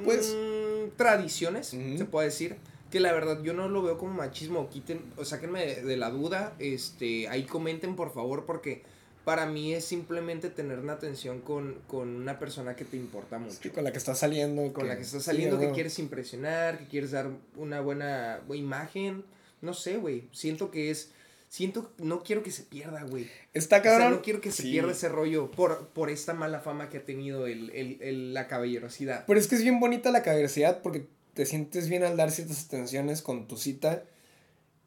Pues- 0.04 0.36
mm, 0.36 0.96
tradiciones, 0.98 1.68
se 1.68 2.06
puede 2.06 2.28
decir. 2.28 2.58
que 2.92 3.00
la 3.00 3.12
verdad 3.12 3.42
yo 3.42 3.54
no 3.54 3.70
lo 3.70 3.82
veo 3.82 3.98
como 3.98 4.14
machismo, 4.14 4.70
quiten, 4.70 5.02
o 5.18 5.26
sáquenme 5.26 5.66
de, 5.66 5.84
de 5.84 5.98
la 5.98 6.12
duda, 6.12 6.54
este, 6.60 7.28
ahí 7.28 7.42
comenten 7.42 7.96
por 7.96 8.14
favor, 8.14 8.46
porque 8.46 8.84
para 9.26 9.46
mí 9.46 9.74
es 9.74 9.86
simplemente 9.86 10.50
tener 10.50 10.80
una 10.80 10.94
atención 10.94 11.40
con, 11.42 11.80
con 11.88 12.10
una 12.10 12.40
persona 12.40 12.76
que 12.76 12.86
te 12.86 12.98
importa 12.98 13.40
mucho. 13.40 13.58
Sí, 13.62 13.70
con 13.70 13.84
la 13.84 13.92
que 13.92 13.98
estás 13.98 14.20
saliendo. 14.20 14.72
Con 14.74 14.88
la 14.88 14.96
que 14.96 15.04
estás 15.04 15.24
sí, 15.24 15.26
saliendo, 15.28 15.60
que 15.60 15.72
quieres 15.72 15.98
impresionar, 15.98 16.78
que 16.78 16.88
quieres 16.88 17.12
dar 17.12 17.30
una 17.56 17.82
buena 17.82 18.42
imagen. 18.54 19.24
No 19.62 19.74
sé, 19.74 19.98
güey. 19.98 20.28
Siento 20.32 20.72
que 20.72 20.92
es. 20.92 21.12
Siento. 21.54 21.94
No 22.00 22.24
quiero 22.24 22.42
que 22.42 22.50
se 22.50 22.64
pierda, 22.64 23.04
güey. 23.04 23.28
Está 23.54 23.78
O 23.78 23.82
sea, 23.84 23.92
cabrón. 23.92 24.12
no 24.14 24.22
quiero 24.24 24.42
que 24.42 24.52
se 24.52 24.64
Sí. 24.64 24.72
pierda 24.72 24.92
ese 24.92 25.08
rollo 25.08 25.52
por, 25.52 25.90
por 25.90 26.10
esta 26.10 26.34
mala 26.34 26.62
fama 26.62 26.90
que 26.90 26.98
ha 26.98 27.06
tenido 27.06 27.46
el, 27.46 27.70
el, 27.70 28.02
el- 28.02 28.34
la 28.34 28.48
caballerosidad. 28.48 29.26
Pero 29.28 29.40
es 29.40 29.48
que 29.48 29.54
es 29.54 29.62
bien 29.62 29.80
bonita 29.80 30.10
la 30.10 30.24
caballerosidad 30.24 30.82
porque 30.82 31.06
te 31.36 31.46
sientes 31.46 31.90
bien 31.90 32.04
al 32.04 32.18
dar 32.18 32.32
ciertas 32.32 32.66
atenciones 32.66 33.22
con 33.22 33.48
tu 33.48 33.58
cita. 33.58 34.04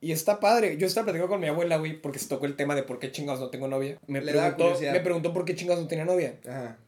Y 0.00 0.10
está 0.10 0.40
padre. 0.40 0.76
Yo 0.76 0.88
estaba 0.88 1.04
platicando 1.04 1.30
con 1.30 1.40
mi 1.40 1.46
abuela, 1.46 1.76
güey, 1.76 2.02
porque 2.02 2.18
se 2.18 2.26
tocó 2.26 2.46
el 2.46 2.56
tema 2.56 2.74
de 2.74 2.82
por 2.82 2.98
qué 2.98 3.12
chingados 3.12 3.38
no 3.40 3.48
tengo 3.50 3.68
novia. 3.68 4.00
Me, 4.08 4.20
Le 4.20 4.32
preguntó, 4.32 4.76
me 4.80 5.00
preguntó 5.00 5.32
por 5.32 5.44
qué 5.44 5.54
chingados 5.54 5.82
no 5.84 5.88
tenía 5.88 6.04
novia. 6.04 6.34
Ajá. 6.48 6.78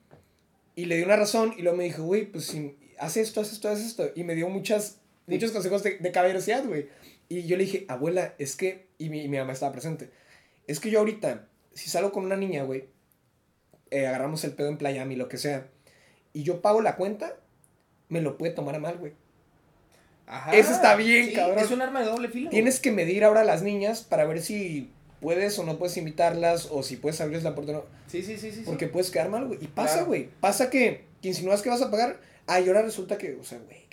Y 0.74 0.86
le 0.86 0.96
di 0.96 1.04
una 1.04 1.14
razón 1.14 1.54
y 1.56 1.62
luego 1.62 1.78
me 1.78 1.84
dijo, 1.84 2.02
güey, 2.02 2.26
pues 2.26 2.46
si 2.46 2.76
haz 2.98 3.16
esto, 3.16 3.40
haz 3.40 3.52
esto, 3.52 3.68
haz 3.68 3.78
esto. 3.78 4.10
Y 4.16 4.24
me 4.24 4.34
dio 4.34 4.48
muchas, 4.48 4.98
muchos 5.28 5.52
consejos 5.52 5.84
de, 5.84 5.98
de 5.98 6.10
caballerosidad, 6.10 6.64
güey. 6.66 6.88
Y 7.28 7.44
yo 7.46 7.56
le 7.56 7.62
dije, 7.64 7.84
abuela, 7.88 8.34
es 8.38 8.56
que, 8.56 8.87
y 8.98 9.08
mi, 9.08 9.28
mi 9.28 9.38
mamá 9.38 9.52
estaba 9.52 9.72
presente, 9.72 10.10
es 10.66 10.80
que 10.80 10.90
yo 10.90 10.98
ahorita, 10.98 11.46
si 11.74 11.88
salgo 11.88 12.12
con 12.12 12.24
una 12.24 12.36
niña, 12.36 12.64
güey, 12.64 12.84
eh, 13.90 14.06
agarramos 14.06 14.44
el 14.44 14.52
pedo 14.52 14.68
en 14.68 14.76
Playami, 14.78 15.16
lo 15.16 15.28
que 15.28 15.38
sea, 15.38 15.68
y 16.32 16.42
yo 16.42 16.60
pago 16.60 16.82
la 16.82 16.96
cuenta, 16.96 17.36
me 18.08 18.20
lo 18.20 18.36
puede 18.38 18.52
tomar 18.52 18.74
a 18.74 18.78
mal, 18.78 18.98
güey. 18.98 19.12
Ajá. 20.26 20.54
Eso 20.54 20.72
está 20.72 20.94
bien, 20.94 21.26
Sí, 21.28 21.32
cabrón. 21.34 21.58
Es 21.58 21.70
un 21.70 21.80
arma 21.80 22.00
de 22.00 22.06
doble 22.06 22.28
filo. 22.28 22.50
Tienes 22.50 22.80
que 22.80 22.92
medir 22.92 23.24
ahora 23.24 23.40
a 23.40 23.44
las 23.44 23.62
niñas 23.62 24.02
para 24.02 24.26
ver 24.26 24.42
si 24.42 24.90
puedes 25.20 25.58
o 25.58 25.64
no 25.64 25.78
puedes 25.78 25.96
invitarlas, 25.96 26.68
o 26.70 26.82
si 26.82 26.96
puedes 26.96 27.18
abrirles 27.22 27.44
la 27.44 27.54
puerta 27.54 27.72
o 27.72 27.74
no. 27.76 27.84
Sí, 28.08 28.22
sí, 28.22 28.36
sí, 28.36 28.50
sí. 28.50 28.58
sí. 28.58 28.62
Porque 28.66 28.88
puedes 28.88 29.10
quedar 29.10 29.30
mal, 29.30 29.46
güey. 29.46 29.58
Y 29.64 29.68
pasa, 29.68 29.92
Claro. 29.94 30.06
güey. 30.08 30.28
Pasa 30.40 30.68
que, 30.68 31.06
que 31.22 31.28
insinúas 31.28 31.62
que 31.62 31.70
vas 31.70 31.80
a 31.80 31.90
pagar. 31.90 32.20
Ah, 32.46 32.60
y 32.60 32.68
ahora 32.68 32.82
resulta 32.82 33.16
que, 33.16 33.34
o 33.40 33.42
sea, 33.44 33.58
güey. 33.58 33.87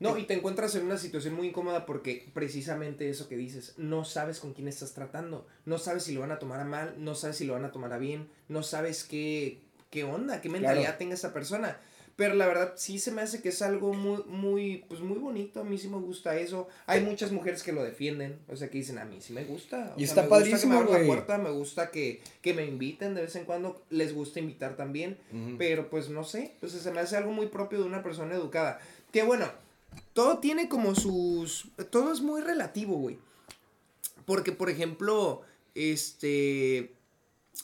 ¿Qué 0.00 0.04
te- 0.06 0.10
No, 0.12 0.18
y 0.18 0.24
te 0.24 0.34
encuentras 0.34 0.74
en 0.74 0.86
una 0.86 0.96
situación 0.98 1.34
muy 1.34 1.48
incómoda 1.48 1.86
porque 1.86 2.26
precisamente 2.34 3.08
eso 3.08 3.28
que 3.28 3.36
dices, 3.36 3.74
no 3.76 4.04
sabes 4.04 4.40
con 4.40 4.54
quién 4.54 4.66
estás 4.66 4.92
tratando, 4.94 5.46
no 5.66 5.78
sabes 5.78 6.02
si 6.04 6.12
lo 6.14 6.20
van 6.22 6.32
a 6.32 6.38
tomar 6.40 6.58
a 6.60 6.64
mal, 6.64 6.94
no 6.98 7.14
sabes 7.14 7.36
si 7.36 7.44
lo 7.44 7.52
van 7.52 7.64
a 7.64 7.70
tomar 7.72 7.92
a 7.92 7.98
bien, 7.98 8.28
no 8.48 8.62
sabes 8.64 9.04
qué, 9.04 9.60
qué 9.90 10.02
onda, 10.04 10.40
qué 10.40 10.48
mentalidad 10.48 10.82
Claro. 10.84 10.98
tenga 10.98 11.14
esa 11.14 11.32
persona. 11.32 11.78
Pero 12.16 12.34
la 12.34 12.46
verdad 12.46 12.74
sí 12.76 12.98
se 12.98 13.12
me 13.12 13.22
hace 13.22 13.40
que 13.40 13.48
es 13.48 13.62
algo 13.62 13.94
muy, 13.94 14.22
muy, 14.26 14.84
pues 14.88 15.00
muy 15.00 15.16
bonito, 15.18 15.60
a 15.60 15.64
mí 15.64 15.78
sí 15.78 15.88
me 15.88 15.96
gusta 15.96 16.36
eso. 16.36 16.68
Hay 16.86 17.00
muchas 17.02 17.32
mujeres 17.32 17.62
que 17.62 17.72
lo 17.72 17.82
defienden, 17.82 18.38
o 18.46 18.56
sea, 18.56 18.68
que 18.68 18.76
dicen, 18.76 18.98
a 18.98 19.06
mí 19.06 19.22
sí 19.22 19.32
me 19.32 19.44
gusta. 19.44 19.94
o 19.96 19.98
Y 20.00 20.06
sea, 20.06 20.08
está 20.08 20.22
me 20.22 20.28
gusta 20.28 20.28
padrísimo, 20.28 20.60
que 20.60 20.66
me 20.68 20.84
abran 20.90 21.00
la 21.00 21.06
puerta, 21.06 21.38
me 21.38 21.50
gusta 21.50 21.90
que, 21.90 22.20
que 22.42 22.52
me 22.52 22.66
inviten 22.66 23.14
de 23.14 23.22
vez 23.22 23.36
en 23.36 23.46
cuando, 23.46 23.82
les 23.88 24.12
gusta 24.12 24.38
invitar 24.38 24.76
también. 24.76 25.16
Pero 25.56 25.88
pues 25.88 26.10
no 26.10 26.22
sé, 26.24 26.56
pues 26.60 26.72
se 26.72 26.90
me 26.90 27.00
hace 27.00 27.16
algo 27.16 27.32
muy 27.32 27.46
propio 27.46 27.78
de 27.78 27.84
una 27.86 28.02
persona 28.02 28.34
educada. 28.34 28.80
Que 29.12 29.22
bueno, 29.22 29.50
todo 30.12 30.38
tiene 30.38 30.68
como 30.68 30.94
sus... 30.94 31.68
Todo 31.90 32.12
es 32.12 32.20
muy 32.20 32.40
relativo, 32.40 32.96
güey. 32.96 33.18
Porque, 34.24 34.52
por 34.52 34.70
ejemplo, 34.70 35.42
este... 35.74 36.94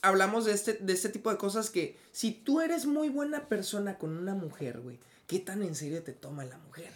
Hablamos 0.02 0.45
de 0.45 0.52
este, 0.52 0.75
de 0.75 0.92
este 0.92 1.09
tipo 1.09 1.30
de 1.30 1.38
cosas 1.38 1.71
que 1.71 1.97
si 2.12 2.33
tú 2.33 2.61
eres 2.61 2.87
muy 2.87 3.09
buena 3.09 3.49
persona 3.49 3.99
con 3.99 4.16
una 4.16 4.35
mujer, 4.35 4.80
güey, 4.80 4.99
¿qué 5.26 5.38
tan 5.38 5.62
en 5.62 5.75
serio 5.75 6.02
te 6.02 6.12
toma 6.12 6.45
la 6.45 6.59
mujer? 6.59 6.90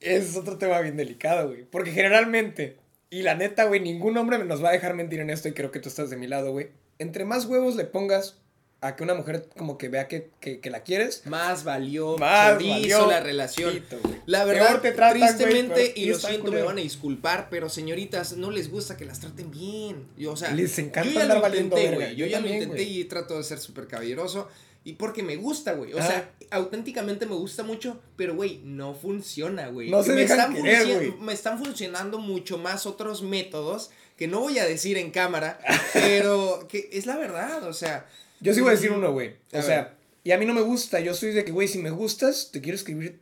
Es 0.00 0.36
otro 0.36 0.58
tema 0.58 0.80
bien 0.80 0.96
delicado, 0.96 1.48
güey. 1.48 1.64
Porque 1.64 1.92
generalmente, 1.92 2.78
y 3.08 3.22
la 3.22 3.34
neta, 3.34 3.64
güey, 3.64 3.80
ningún 3.80 4.16
hombre 4.18 4.44
nos 4.44 4.62
va 4.62 4.70
a 4.70 4.72
dejar 4.72 4.94
mentir 4.94 5.20
en 5.20 5.30
esto 5.30 5.48
y 5.48 5.52
creo 5.52 5.70
que 5.70 5.80
tú 5.80 5.88
estás 5.88 6.10
de 6.10 6.16
mi 6.16 6.26
lado, 6.26 6.52
güey. 6.52 6.70
Entre 6.98 7.24
más 7.24 7.46
huevos 7.46 7.76
le 7.76 7.84
pongas 7.84 8.41
a 8.82 8.96
que 8.96 9.04
una 9.04 9.14
mujer 9.14 9.48
como 9.56 9.78
que 9.78 9.88
vea 9.88 10.08
que, 10.08 10.30
que, 10.40 10.58
que 10.58 10.68
la 10.68 10.82
quieres, 10.82 11.24
Más 11.26 11.62
valió 11.62 12.18
más 12.18 12.56
valió 12.56 13.06
la 13.06 13.20
relación. 13.20 13.72
pito. 13.72 13.96
La 14.26 14.44
verdad, 14.44 14.80
te 14.80 14.90
tratan, 14.90 15.20
tristemente, 15.20 15.92
y 15.94 16.06
lo 16.06 16.18
siento, 16.18 16.50
me 16.50 16.62
van 16.62 16.78
a 16.78 16.80
disculpar, 16.80 17.46
pero 17.48 17.68
señoritas, 17.68 18.36
no 18.36 18.50
les 18.50 18.70
gusta 18.70 18.96
que 18.96 19.04
las 19.04 19.20
traten 19.20 19.52
bien. 19.52 20.08
Yo, 20.16 20.32
o 20.32 20.36
sea, 20.36 20.50
Les 20.50 20.76
encanta 20.80 21.08
yo 21.08 21.14
ya 21.14 21.22
andar 21.22 21.38
lo 21.38 21.60
intenté, 21.60 21.94
güey. 21.94 22.16
Yo, 22.16 22.24
Yo 22.24 22.26
ya 22.26 22.38
también, 22.38 22.56
lo 22.56 22.62
intenté 22.64 22.82
y 22.82 23.04
trato 23.04 23.36
de 23.36 23.44
ser 23.44 23.60
súper 23.60 23.86
caballeroso. 23.86 24.48
Y 24.84 24.94
porque 24.94 25.22
me 25.22 25.36
gusta, 25.36 25.74
güey. 25.74 25.92
O 25.92 25.98
sea, 25.98 26.32
auténticamente 26.50 27.24
me 27.24 27.36
gusta 27.36 27.62
mucho, 27.62 28.00
pero, 28.16 28.34
güey, 28.34 28.60
no 28.64 28.94
funciona, 28.94 29.68
güey. 29.68 29.90
No 29.90 30.02
se 30.02 30.12
me, 30.12 30.22
dejan 30.22 30.56
están 30.56 30.62
querer, 30.62 31.14
me 31.20 31.32
están 31.32 31.62
funcionando 31.62 32.18
mucho 32.18 32.58
más 32.58 32.84
otros 32.84 33.22
métodos 33.22 33.90
que 34.16 34.26
no 34.26 34.40
voy 34.40 34.58
a 34.58 34.64
decir 34.66 34.98
en 34.98 35.12
cámara, 35.12 35.60
pero 35.92 36.66
que 36.68 36.90
es 36.92 37.06
la 37.06 37.16
verdad, 37.16 37.62
o 37.64 37.72
sea. 37.72 38.06
Yo 38.42 38.52
sí 38.54 38.60
voy 38.60 38.70
a 38.70 38.72
decir 38.72 38.90
uno, 38.92 39.12
güey. 39.12 39.36
A 39.52 39.58
O 39.60 39.62
sea, 39.62 39.94
y 40.24 40.32
a 40.32 40.38
mí 40.38 40.44
no 40.44 40.52
me 40.52 40.60
gusta. 40.60 41.00
Yo 41.00 41.14
soy 41.14 41.30
de 41.32 41.44
que, 41.44 41.52
güey, 41.52 41.68
si 41.68 41.78
me 41.78 41.90
gustas, 41.90 42.50
te 42.52 42.60
quiero 42.60 42.76
escribir, 42.76 43.20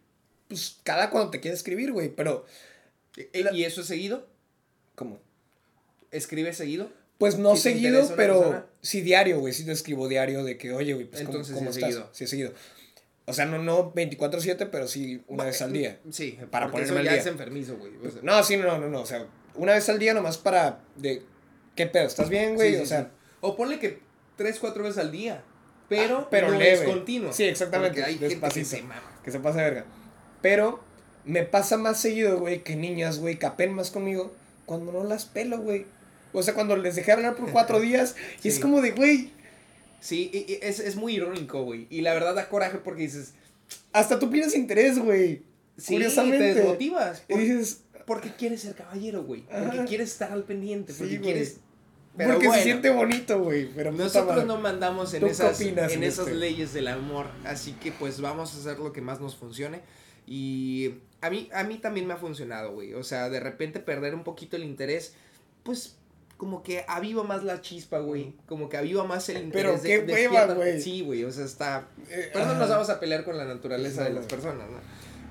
pues, 0.48 0.78
cada 0.82 1.10
cuando 1.10 1.30
te 1.30 1.40
quiera 1.40 1.54
escribir, 1.54 1.92
güey. 1.92 2.08
Pero, 2.08 2.44
eh, 3.16 3.44
¿Y 3.52 3.64
eso 3.64 3.82
es 3.82 3.86
seguido? 3.86 4.26
¿cómo? 4.94 5.18
¿Escribe 6.10 6.52
seguido? 6.52 6.90
Pues 7.18 7.38
no 7.38 7.54
¿Si 7.56 7.62
te 7.64 7.72
seguido, 7.74 8.12
pero 8.16 8.38
persona? 8.40 8.66
sí 8.82 9.02
diario, 9.02 9.40
güey. 9.40 9.52
Sí 9.52 9.64
te 9.64 9.72
escribo 9.72 10.08
diario 10.08 10.42
de 10.42 10.56
que, 10.58 10.72
oye, 10.72 10.94
güey, 10.94 11.06
pues 11.06 11.22
¿cómo- 11.22 11.32
Entonces 11.38 11.54
¿cómo, 11.54 11.72
sí 11.72 11.78
es 11.78 11.84
estás? 11.84 11.90
seguido. 11.94 12.10
Sí, 12.12 12.26
seguido. 12.26 12.52
O 13.26 13.32
sea, 13.32 13.44
no, 13.46 13.62
no 13.62 13.92
24-7, 13.94 14.68
pero 14.72 14.88
sí 14.88 15.22
una 15.28 15.44
vez 15.44 15.60
al 15.62 15.72
día. 15.72 16.00
Sí, 16.10 16.38
Para 16.50 16.70
ponerme 16.70 16.90
eso 16.92 16.98
al 16.98 17.04
ya 17.04 17.12
día. 17.12 17.20
es 17.20 17.26
enfermizo, 17.26 17.76
güey. 17.76 17.92
o 18.04 18.10
sea. 18.10 18.20
No, 18.22 18.42
sí, 18.42 18.56
no, 18.56 18.78
no, 18.78 18.88
no. 18.88 19.02
O 19.02 19.06
sea, 19.06 19.26
una 19.54 19.74
vez 19.74 19.88
al 19.88 19.98
día 19.98 20.14
nomás 20.14 20.38
para. 20.38 20.80
de 20.96 21.22
¿Qué 21.76 21.86
pedo? 21.86 22.06
¿Estás 22.06 22.28
bien, 22.28 22.54
güey? 22.56 22.70
Sí, 22.70 22.76
sí, 22.78 22.82
o 22.82 22.86
sea. 22.86 23.10
O 23.40 23.56
ponle 23.56 23.78
que 23.78 24.00
tres, 24.40 24.58
cuatro 24.58 24.82
veces 24.84 24.96
al 24.98 25.12
día. 25.12 25.44
Pero, 25.90 26.18
Ah, 26.20 26.28
pero 26.30 26.48
no 26.50 26.58
leve. 26.58 26.72
es 26.72 26.80
continuo. 26.82 27.30
Sí, 27.32 27.44
exactamente, 27.44 28.00
Porque 28.00 28.04
hay 28.10 28.18
gente 28.18 28.48
que 28.54 28.64
se 28.64 28.80
mama. 28.82 29.20
que 29.22 29.30
se 29.30 29.38
pasa 29.38 29.58
de 29.58 29.64
verga. 29.64 29.84
Pero 30.40 30.80
me 31.26 31.42
pasa 31.42 31.76
más 31.76 32.00
seguido, 32.00 32.38
güey, 32.38 32.64
que 32.64 32.74
niñas, 32.74 33.18
güey, 33.18 33.38
capen 33.38 33.74
más 33.74 33.90
conmigo 33.90 34.32
cuando 34.64 34.92
no 34.92 35.04
las 35.04 35.26
pelo, 35.26 35.58
güey. 35.58 35.84
O 36.32 36.42
sea, 36.42 36.54
cuando 36.54 36.74
les 36.76 36.96
dejé 36.96 37.12
hablar 37.12 37.34
por 37.36 37.50
cuatro 37.50 37.80
días 37.80 38.16
y 38.42 38.48
es 38.48 38.58
como 38.60 38.80
de, 38.80 38.92
güey, 38.92 39.30
Sí, 40.00 40.30
y- 40.32 40.50
y 40.52 40.58
es, 40.62 40.80
es 40.80 40.96
muy 40.96 41.16
irónico, 41.16 41.62
güey. 41.62 41.86
Y 41.90 42.00
la 42.00 42.14
verdad 42.14 42.34
da 42.34 42.48
coraje 42.48 42.78
porque 42.78 43.02
dices, 43.02 43.34
hasta 43.92 44.18
tú 44.18 44.30
pierdes 44.30 44.54
interés, 44.56 44.98
güey. 44.98 45.42
sí, 45.76 45.92
Curiosamente. 45.94 46.38
te 46.38 46.54
desmotivas. 46.54 47.22
Y 47.28 47.32
por- 47.34 47.42
dices, 47.42 47.82
porque 48.06 48.32
quieres 48.34 48.62
ser 48.62 48.74
caballero, 48.74 49.24
güey. 49.24 49.42
Porque 49.42 49.84
quieres 49.86 50.10
estar 50.12 50.32
al 50.32 50.44
pendiente. 50.44 50.94
Porque 50.94 51.14
Sí, 51.16 51.18
quieres. 51.20 51.56
Pero 52.16 52.32
porque 52.34 52.48
bueno, 52.48 52.62
se 52.62 52.64
siente 52.64 52.90
bonito, 52.90 53.40
güey. 53.40 53.66
Pero 53.74 53.92
Nosotros 53.92 54.44
no 54.44 54.58
mandamos 54.58 55.14
en 55.14 55.20
¿Tú 55.20 55.26
qué 55.26 55.32
esas, 55.32 55.60
en 55.60 55.78
esas 56.02 56.26
este? 56.26 56.34
leyes 56.34 56.72
del 56.72 56.88
amor. 56.88 57.26
Así 57.44 57.72
que 57.72 57.92
pues 57.92 58.20
vamos 58.20 58.54
a 58.54 58.58
hacer 58.58 58.78
lo 58.78 58.92
que 58.92 59.00
más 59.00 59.20
nos 59.20 59.36
funcione. 59.36 59.80
Y 60.26 60.96
a 61.20 61.30
mí, 61.30 61.48
a 61.52 61.64
mí 61.64 61.76
también 61.78 62.06
me 62.06 62.14
ha 62.14 62.16
funcionado, 62.16 62.72
güey. 62.72 62.94
O 62.94 63.02
sea, 63.02 63.30
de 63.30 63.40
repente 63.40 63.80
perder 63.80 64.14
un 64.14 64.24
poquito 64.24 64.56
el 64.56 64.64
interés, 64.64 65.14
pues 65.62 65.96
como 66.36 66.62
que 66.62 66.84
aviva 66.88 67.22
más 67.22 67.44
la 67.44 67.60
chispa, 67.60 67.98
güey. 67.98 68.34
Como 68.46 68.68
que 68.68 68.76
aviva 68.76 69.04
más 69.04 69.28
el 69.28 69.42
interés. 69.44 69.80
Pero 69.82 70.06
qué 70.06 70.28
hueva, 70.28 70.54
güey. 70.54 70.80
Sí, 70.80 71.02
güey. 71.02 71.24
O 71.24 71.30
sea, 71.30 71.44
está... 71.44 71.88
Eh, 72.08 72.30
Pero 72.32 72.46
no 72.46 72.54
nos 72.54 72.70
vamos 72.70 72.88
a 72.88 72.98
pelear 72.98 73.24
con 73.24 73.36
la 73.36 73.44
naturaleza 73.44 74.02
No, 74.02 74.08
de 74.08 74.14
las 74.14 74.26
personas, 74.26 74.70
¿no? 74.70 74.78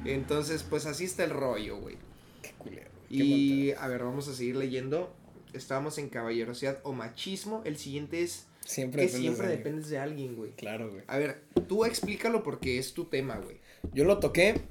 Entonces, 0.10 0.64
pues 0.64 0.86
así 0.86 1.06
está 1.06 1.24
el 1.24 1.32
rollo, 1.32 1.78
güey. 1.78 1.98
Qué 2.44 2.52
culero. 2.58 2.90
güey, 2.92 3.18
qué 3.18 3.24
Y 3.24 3.72
a 3.72 3.88
ver, 3.88 4.04
vamos 4.04 4.28
a 4.28 4.34
seguir 4.34 4.56
leyendo. 4.56 5.12
Estábamos 5.54 5.98
en 5.98 6.10
caballerosidad 6.10 6.80
o 6.84 6.94
machismo. 6.94 7.62
El 7.66 7.78
siguiente 7.78 8.22
es. 8.22 8.46
Siempre 8.66 9.02
que 9.02 9.08
dependes 9.08 9.22
siempre 9.22 9.48
de 9.48 9.58
dependes 9.58 9.90
de 9.90 9.98
alguien, 9.98 10.36
güey. 10.36 10.52
Claro, 10.52 10.92
güey. 10.92 11.04
A 11.08 11.18
ver, 11.18 11.42
tú 11.68 11.86
explícalo 11.86 12.44
porque 12.44 12.78
es 12.78 12.94
tu 12.94 13.06
tema, 13.06 13.38
güey. 13.38 13.58
Yo 13.94 14.04
lo 14.04 14.20
toqué 14.20 14.62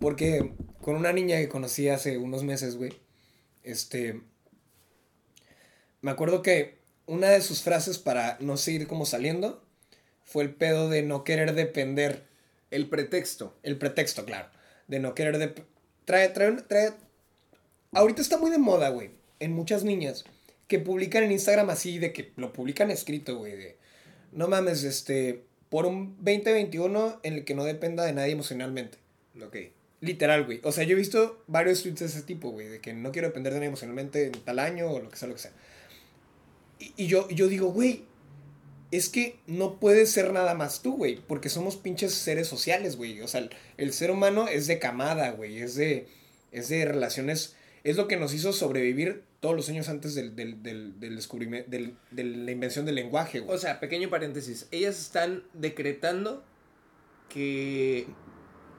porque 0.00 0.52
con 0.82 0.96
una 0.96 1.12
niña 1.12 1.38
que 1.38 1.48
conocí 1.48 1.88
hace 1.88 2.18
unos 2.18 2.44
meses, 2.44 2.76
güey. 2.76 2.92
Este. 3.62 4.20
Me 6.02 6.10
acuerdo 6.10 6.42
que 6.42 6.78
una 7.06 7.30
de 7.30 7.40
sus 7.40 7.62
frases 7.62 7.98
para 7.98 8.36
no 8.40 8.56
seguir 8.56 8.86
como 8.86 9.06
saliendo 9.06 9.64
fue 10.22 10.42
el 10.42 10.54
pedo 10.54 10.90
de 10.90 11.02
no 11.02 11.24
querer 11.24 11.54
depender. 11.54 12.26
El 12.70 12.88
pretexto. 12.88 13.56
El 13.62 13.78
pretexto, 13.78 14.24
claro. 14.24 14.48
De 14.88 14.98
no 14.98 15.14
querer 15.14 15.38
dep 15.38 15.60
Trae, 16.04 16.28
trae, 16.28 16.52
trae. 16.62 16.92
Ahorita 17.92 18.22
está 18.22 18.38
muy 18.38 18.50
de 18.50 18.58
moda, 18.58 18.90
güey. 18.90 19.10
En 19.38 19.52
muchas 19.52 19.84
niñas 19.84 20.24
que 20.68 20.78
publican 20.78 21.22
en 21.24 21.32
Instagram 21.32 21.70
así, 21.70 21.98
de 21.98 22.12
que 22.12 22.32
lo 22.36 22.52
publican 22.52 22.90
escrito, 22.90 23.36
güey. 23.38 23.56
De 23.56 23.76
no 24.32 24.48
mames, 24.48 24.84
este. 24.84 25.44
Por 25.70 25.86
un 25.86 26.16
2021 26.18 27.20
en 27.22 27.34
el 27.34 27.44
que 27.44 27.54
no 27.54 27.64
dependa 27.64 28.04
de 28.04 28.12
nadie 28.12 28.32
emocionalmente. 28.32 28.98
Ok. 29.44 29.56
Literal, 30.00 30.44
güey. 30.44 30.60
O 30.62 30.72
sea, 30.72 30.84
yo 30.84 30.92
he 30.92 30.98
visto 30.98 31.42
varios 31.46 31.82
tweets 31.82 32.00
de 32.00 32.06
ese 32.06 32.22
tipo, 32.22 32.50
güey. 32.50 32.68
De 32.68 32.80
que 32.80 32.92
no 32.92 33.10
quiero 33.12 33.28
depender 33.28 33.52
de 33.52 33.58
nadie 33.58 33.68
emocionalmente 33.68 34.26
en 34.26 34.32
tal 34.32 34.58
año 34.58 34.90
o 34.90 35.00
lo 35.00 35.08
que 35.08 35.16
sea, 35.16 35.28
lo 35.28 35.34
que 35.34 35.40
sea. 35.40 35.52
Y, 36.78 36.92
y 36.96 37.06
yo, 37.08 37.28
yo 37.30 37.48
digo, 37.48 37.72
güey, 37.72 38.04
es 38.90 39.08
que 39.08 39.38
no 39.46 39.80
puedes 39.80 40.10
ser 40.10 40.32
nada 40.32 40.54
más 40.54 40.82
tú, 40.82 40.96
güey. 40.96 41.16
Porque 41.16 41.48
somos 41.48 41.76
pinches 41.76 42.14
seres 42.14 42.46
sociales, 42.46 42.96
güey. 42.96 43.20
O 43.22 43.28
sea, 43.28 43.40
el, 43.40 43.50
el 43.76 43.92
ser 43.92 44.10
humano 44.10 44.48
es 44.48 44.66
de 44.66 44.78
camada, 44.78 45.30
güey. 45.30 45.58
Es 45.60 45.74
de, 45.74 46.06
Es 46.52 46.68
de 46.68 46.84
relaciones. 46.84 47.56
Es 47.82 47.96
lo 47.96 48.06
que 48.06 48.16
nos 48.16 48.34
hizo 48.34 48.52
sobrevivir 48.52 49.24
todos 49.40 49.54
los 49.54 49.68
años 49.68 49.88
antes 49.88 50.14
del, 50.14 50.34
del, 50.34 50.62
del, 50.62 50.98
del 50.98 51.16
descubrimiento, 51.16 51.70
del, 51.70 51.94
de 52.10 52.24
la 52.24 52.50
invención 52.50 52.84
del 52.84 52.94
lenguaje, 52.94 53.40
güey. 53.40 53.54
O 53.54 53.58
sea, 53.58 53.80
pequeño 53.80 54.10
paréntesis. 54.10 54.66
Ellas 54.70 54.98
están 54.98 55.44
decretando 55.52 56.42
que, 57.28 58.06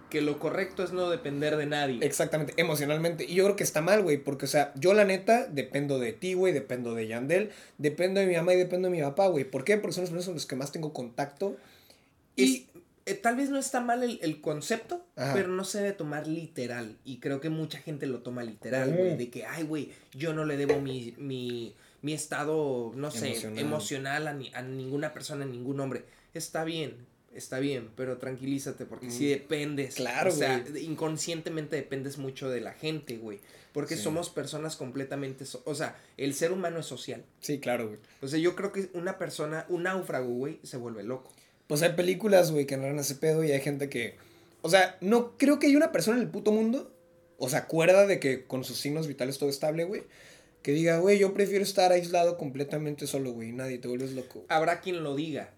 que 0.09 0.21
lo 0.21 0.39
correcto 0.39 0.83
es 0.83 0.91
no 0.91 1.09
depender 1.09 1.57
de 1.57 1.65
nadie. 1.65 1.99
Exactamente, 2.01 2.53
emocionalmente. 2.57 3.25
Y 3.25 3.35
yo 3.35 3.43
creo 3.43 3.55
que 3.55 3.63
está 3.63 3.81
mal, 3.81 4.01
güey, 4.03 4.17
porque, 4.17 4.45
o 4.45 4.49
sea, 4.49 4.73
yo 4.75 4.93
la 4.93 5.05
neta 5.05 5.45
dependo 5.47 5.99
de 5.99 6.13
ti, 6.13 6.33
güey, 6.33 6.53
dependo 6.53 6.95
de 6.95 7.07
Yandel, 7.07 7.51
dependo 7.77 8.19
de 8.19 8.27
mi 8.27 8.35
mamá 8.35 8.53
y 8.53 8.57
dependo 8.57 8.89
de 8.89 8.95
mi 8.95 9.01
papá, 9.01 9.27
güey. 9.27 9.43
¿Por 9.43 9.63
qué? 9.63 9.77
Porque 9.77 9.93
son 9.93 10.03
los 10.03 10.09
personas 10.09 10.25
con 10.25 10.35
los 10.35 10.45
que 10.45 10.55
más 10.55 10.71
tengo 10.71 10.93
contacto. 10.93 11.57
Y 12.35 12.67
eh, 13.07 13.13
tal 13.15 13.35
vez 13.35 13.49
no 13.49 13.57
está 13.57 13.81
mal 13.81 14.03
el, 14.03 14.19
el 14.21 14.41
concepto, 14.41 15.05
Ajá. 15.15 15.33
pero 15.33 15.47
no 15.49 15.63
se 15.63 15.79
debe 15.79 15.93
tomar 15.93 16.27
literal. 16.27 16.95
Y 17.05 17.19
creo 17.19 17.39
que 17.41 17.49
mucha 17.49 17.79
gente 17.79 18.05
lo 18.05 18.19
toma 18.19 18.43
literal, 18.43 18.91
Mm. 18.91 18.95
güey. 18.95 19.17
De 19.17 19.29
que, 19.29 19.45
ay, 19.45 19.63
güey, 19.63 19.91
yo 20.13 20.33
no 20.33 20.45
le 20.45 20.57
debo 20.57 20.79
mi, 20.81 21.13
mi, 21.17 21.75
mi 22.01 22.13
estado, 22.13 22.91
no 22.95 23.09
sé, 23.11 23.29
Emocional. 23.29 23.59
emocional, 23.59 24.27
a, 24.27 24.33
ni- 24.33 24.51
a 24.53 24.61
ninguna 24.61 25.13
persona, 25.13 25.45
a 25.45 25.47
ningún 25.47 25.79
hombre. 25.79 26.05
Está 26.33 26.63
bien, 26.63 26.95
está 27.33 27.59
bien, 27.59 27.89
pero 27.95 28.17
tranquilízate 28.17 28.85
porque 28.85 29.09
si 29.09 29.25
Mm. 29.25 29.29
dependes. 29.29 29.95
Claro, 29.95 30.29
O 30.29 30.33
sea, 30.35 30.63
inconscientemente 30.81 31.75
dependes 31.75 32.17
mucho 32.17 32.49
de 32.49 32.61
la 32.61 32.73
gente, 32.73 33.17
güey. 33.17 33.39
Porque 33.73 33.95
Sí. 33.95 34.01
somos 34.03 34.29
personas 34.31 34.75
completamente, 34.75 35.45
so- 35.45 35.61
o 35.65 35.75
sea, 35.75 35.95
el 36.17 36.33
ser 36.33 36.51
humano 36.51 36.79
es 36.79 36.85
social. 36.87 37.23
Sí, 37.41 37.59
claro, 37.59 37.87
güey. 37.89 37.99
O 38.21 38.27
sea, 38.27 38.39
yo 38.39 38.55
creo 38.55 38.71
que 38.71 38.89
una 38.93 39.17
persona, 39.19 39.65
un 39.69 39.83
náufrago, 39.83 40.29
güey, 40.29 40.59
se 40.63 40.77
vuelve 40.77 41.03
loco. 41.03 41.31
Pues 41.67 41.81
hay 41.81 41.93
películas, 41.93 42.51
güey, 42.51 42.65
que 42.65 42.77
narran 42.77 42.99
ese 42.99 43.15
pedo 43.15 43.43
y 43.43 43.51
hay 43.51 43.61
gente 43.61 43.89
que... 43.89 44.15
O 44.61 44.69
sea, 44.69 44.97
no 45.01 45.37
creo 45.37 45.59
que 45.59 45.67
haya 45.67 45.77
una 45.77 45.91
persona 45.91 46.17
en 46.17 46.23
el 46.23 46.29
puto 46.29 46.51
mundo, 46.51 46.91
o 47.37 47.49
sea, 47.49 47.59
acuerda 47.59 48.05
de 48.07 48.19
que 48.19 48.45
con 48.45 48.63
sus 48.63 48.77
signos 48.77 49.07
vitales 49.07 49.37
todo 49.37 49.49
estable, 49.49 49.83
güey, 49.83 50.03
que 50.61 50.71
diga, 50.71 50.97
güey, 50.97 51.19
yo 51.19 51.33
prefiero 51.33 51.63
estar 51.63 51.91
aislado 51.91 52.37
completamente 52.37 53.07
solo, 53.07 53.31
güey, 53.31 53.51
nadie, 53.51 53.77
te 53.77 53.87
vuelves 53.87 54.13
loco. 54.13 54.43
Habrá 54.49 54.81
quien 54.81 55.03
lo 55.03 55.15
diga, 55.15 55.51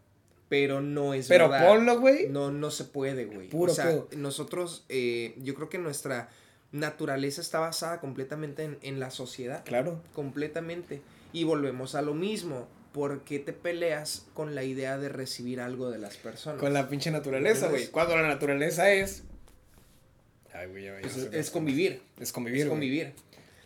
pero 0.50 0.82
no 0.82 1.14
es 1.14 1.28
Pero 1.28 1.50
verdad. 1.50 1.68
ponlo, 1.68 2.00
güey. 2.00 2.28
No, 2.30 2.52
no 2.52 2.72
se 2.72 2.84
puede, 2.84 3.26
güey. 3.26 3.50
Puro 3.50 3.72
o 3.72 3.76
sea, 3.76 3.86
pedo. 3.86 4.10
nosotros, 4.18 4.86
eh, 4.90 5.36
yo 5.38 5.56
creo 5.56 5.70
que 5.70 5.78
nuestra 5.78 6.30
naturaleza 6.72 7.42
está 7.42 7.60
basada 7.60 8.00
completamente 8.00 8.64
en, 8.64 8.78
en 8.82 9.00
la 9.00 9.12
sociedad. 9.12 9.64
Claro. 9.64 10.02
Completamente. 10.14 11.02
Y 11.34 11.44
volvemos 11.44 11.96
a 11.96 12.02
lo 12.02 12.14
mismo. 12.14 12.68
¿Por 12.92 13.24
qué 13.24 13.40
te 13.40 13.54
peleas 13.54 14.26
con 14.34 14.56
la 14.56 14.64
idea 14.64 14.98
de 14.98 15.10
recibir 15.10 15.62
algo 15.62 15.92
de 15.92 16.00
las 16.00 16.18
personas? 16.18 16.60
Con 16.60 16.74
la 16.74 16.90
pinche 16.90 17.12
naturaleza, 17.12 17.68
güey. 17.68 17.88
Cuando 17.88 18.16
la 18.16 18.28
naturaleza 18.28 18.92
es... 18.92 19.24
Ay, 20.54 20.68
güey, 20.68 20.86
ya, 20.86 20.96
ya 20.96 21.02
Pues 21.02 21.18
es, 21.32 21.52
convivir. 21.52 22.02
Es 22.20 22.32
convivir, 22.32 22.64
es 22.64 22.68
convivir. 22.70 23.14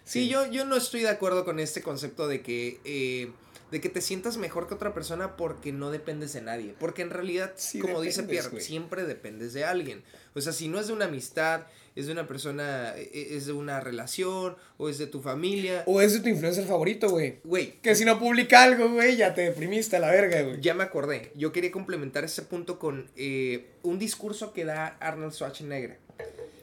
Sí, 0.03 0.23
Sí. 0.23 0.29
yo, 0.29 0.45
yo 0.51 0.65
no 0.65 0.75
estoy 0.75 1.01
de 1.01 1.09
acuerdo 1.09 1.45
con 1.45 1.59
este 1.59 1.81
concepto 1.81 2.27
de 2.27 2.41
que, 2.41 2.79
eh, 2.83 3.31
de 3.71 3.79
que 3.79 3.87
te 3.89 4.01
sientas 4.01 4.35
mejor 4.35 4.67
que 4.67 4.73
otra 4.73 4.93
persona 4.93 5.37
porque 5.37 5.71
no 5.71 5.89
dependes 5.91 6.33
de 6.33 6.41
nadie. 6.41 6.75
Porque 6.77 7.01
en 7.01 7.09
realidad, 7.09 7.53
Sí 7.55 7.79
como 7.79 8.01
dice 8.01 8.23
Pierre, 8.23 8.59
siempre 8.59 9.05
dependes 9.05 9.53
de 9.53 9.63
alguien. 9.63 10.03
O 10.35 10.41
sea, 10.41 10.51
si 10.51 10.67
no 10.67 10.79
es 10.79 10.87
de 10.87 10.93
una 10.93 11.05
amistad, 11.05 11.61
es 11.95 12.07
de 12.07 12.11
una 12.11 12.27
persona, 12.27 12.93
eh, 12.97 13.29
es 13.31 13.45
de 13.45 13.53
una 13.53 13.79
relación 13.79 14.55
o 14.77 14.89
es 14.89 14.97
de 14.97 15.07
tu 15.07 15.21
familia. 15.21 15.83
O 15.85 16.01
es 16.01 16.13
de 16.13 16.19
tu 16.19 16.29
influencer 16.29 16.65
favorito, 16.65 17.09
güey. 17.09 17.39
Güey, 17.43 17.73
Que 17.81 17.95
si 17.95 18.05
no 18.05 18.19
publica 18.19 18.63
algo, 18.63 18.89
güey, 18.89 19.15
ya 19.15 19.33
te 19.33 19.41
deprimiste 19.41 19.95
a 19.95 19.99
la 19.99 20.09
verga, 20.11 20.41
güey. 20.41 20.61
ya 20.61 20.73
me 20.73 20.83
acordé. 20.83 21.31
Yo 21.35 21.51
quería 21.51 21.71
complementar 21.71 22.23
ese 22.23 22.41
punto 22.41 22.79
con 22.79 23.09
eh, 23.15 23.67
un 23.83 23.99
discurso 23.99 24.53
que 24.53 24.65
da 24.65 24.97
Arnold 24.99 25.33
Schwarzenegger. 25.33 25.97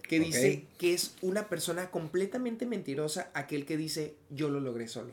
Que 0.08 0.18
dice 0.18 0.64
que 0.76 0.92
es 0.92 1.14
una 1.20 1.48
persona 1.48 1.90
completamente 1.92 2.66
mentirosa 2.66 3.30
aquel 3.32 3.64
que 3.64 3.76
dice 3.76 4.14
yo 4.28 4.48
lo 4.48 4.58
logré 4.58 4.88
solo. 4.88 5.12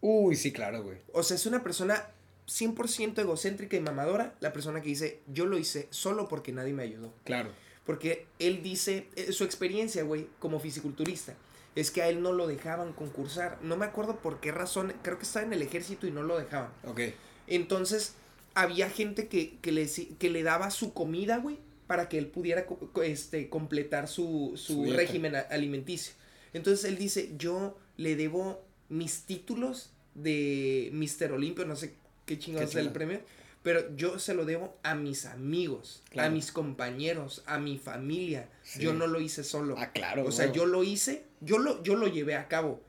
Uy, 0.00 0.34
sí, 0.34 0.52
claro, 0.52 0.82
güey. 0.82 0.98
O 1.12 1.22
sea, 1.22 1.36
es 1.36 1.46
una 1.46 1.62
persona 1.62 2.08
100% 2.48 3.18
egocéntrica 3.20 3.76
y 3.76 3.80
mamadora, 3.80 4.34
la 4.40 4.52
persona 4.52 4.80
que 4.80 4.88
dice, 4.88 5.20
yo 5.28 5.46
lo 5.46 5.58
hice 5.58 5.86
solo 5.90 6.28
porque 6.28 6.52
nadie 6.52 6.72
me 6.72 6.82
ayudó. 6.82 7.12
Claro. 7.24 7.50
Porque 7.86 8.26
él 8.38 8.62
dice, 8.62 9.06
eh, 9.14 9.32
su 9.32 9.44
experiencia, 9.44 10.02
güey, 10.02 10.26
como 10.40 10.58
fisiculturista, 10.58 11.34
es 11.76 11.90
que 11.90 12.02
a 12.02 12.08
él 12.08 12.20
no 12.20 12.32
lo 12.32 12.46
dejaban 12.46 12.92
concursar. 12.92 13.58
No 13.62 13.76
me 13.76 13.86
acuerdo 13.86 14.16
por 14.16 14.40
qué 14.40 14.50
razón, 14.50 14.92
creo 15.02 15.18
que 15.18 15.24
estaba 15.24 15.46
en 15.46 15.52
el 15.52 15.62
ejército 15.62 16.06
y 16.06 16.10
no 16.10 16.22
lo 16.22 16.36
dejaban. 16.38 16.70
Ok. 16.84 17.00
Entonces, 17.46 18.14
había 18.54 18.90
gente 18.90 19.28
que, 19.28 19.58
que, 19.60 19.70
le, 19.70 19.88
que 20.18 20.30
le 20.30 20.42
daba 20.42 20.70
su 20.70 20.92
comida, 20.92 21.38
güey, 21.38 21.58
para 21.86 22.08
que 22.08 22.18
él 22.18 22.26
pudiera 22.26 22.66
este, 23.04 23.48
completar 23.48 24.08
su, 24.08 24.54
su 24.56 24.92
régimen 24.92 25.36
alimenticio. 25.36 26.14
Entonces, 26.52 26.84
él 26.86 26.98
dice, 26.98 27.34
yo 27.38 27.78
le 27.96 28.16
debo 28.16 28.64
mis 28.88 29.22
títulos 29.22 29.92
de 30.14 30.90
Mister 30.92 31.30
Olimpio, 31.32 31.64
no 31.66 31.76
sé 31.76 31.94
qué 32.24 32.38
chingados 32.38 32.70
es 32.70 32.76
el 32.76 32.90
premio, 32.90 33.20
pero 33.66 33.96
yo 33.96 34.20
se 34.20 34.32
lo 34.32 34.44
debo 34.44 34.76
a 34.84 34.94
mis 34.94 35.24
amigos, 35.26 36.04
a 36.16 36.28
mis 36.28 36.52
compañeros, 36.52 37.42
a 37.46 37.58
mi 37.58 37.78
familia. 37.78 38.48
Sí. 38.62 38.78
Yo 38.78 38.94
no 38.94 39.08
lo 39.08 39.20
hice 39.20 39.42
solo. 39.42 39.74
Ah, 39.76 39.90
claro, 39.90 40.24
o 40.24 40.30
sea, 40.30 40.52
yo 40.52 40.66
lo 40.66 40.84
hice, 40.84 41.24
yo 41.40 41.58
lo, 41.58 41.82
yo 41.82 41.96
lo 41.96 42.06
llevé 42.06 42.36
a 42.36 42.46
cabo, 42.46 42.80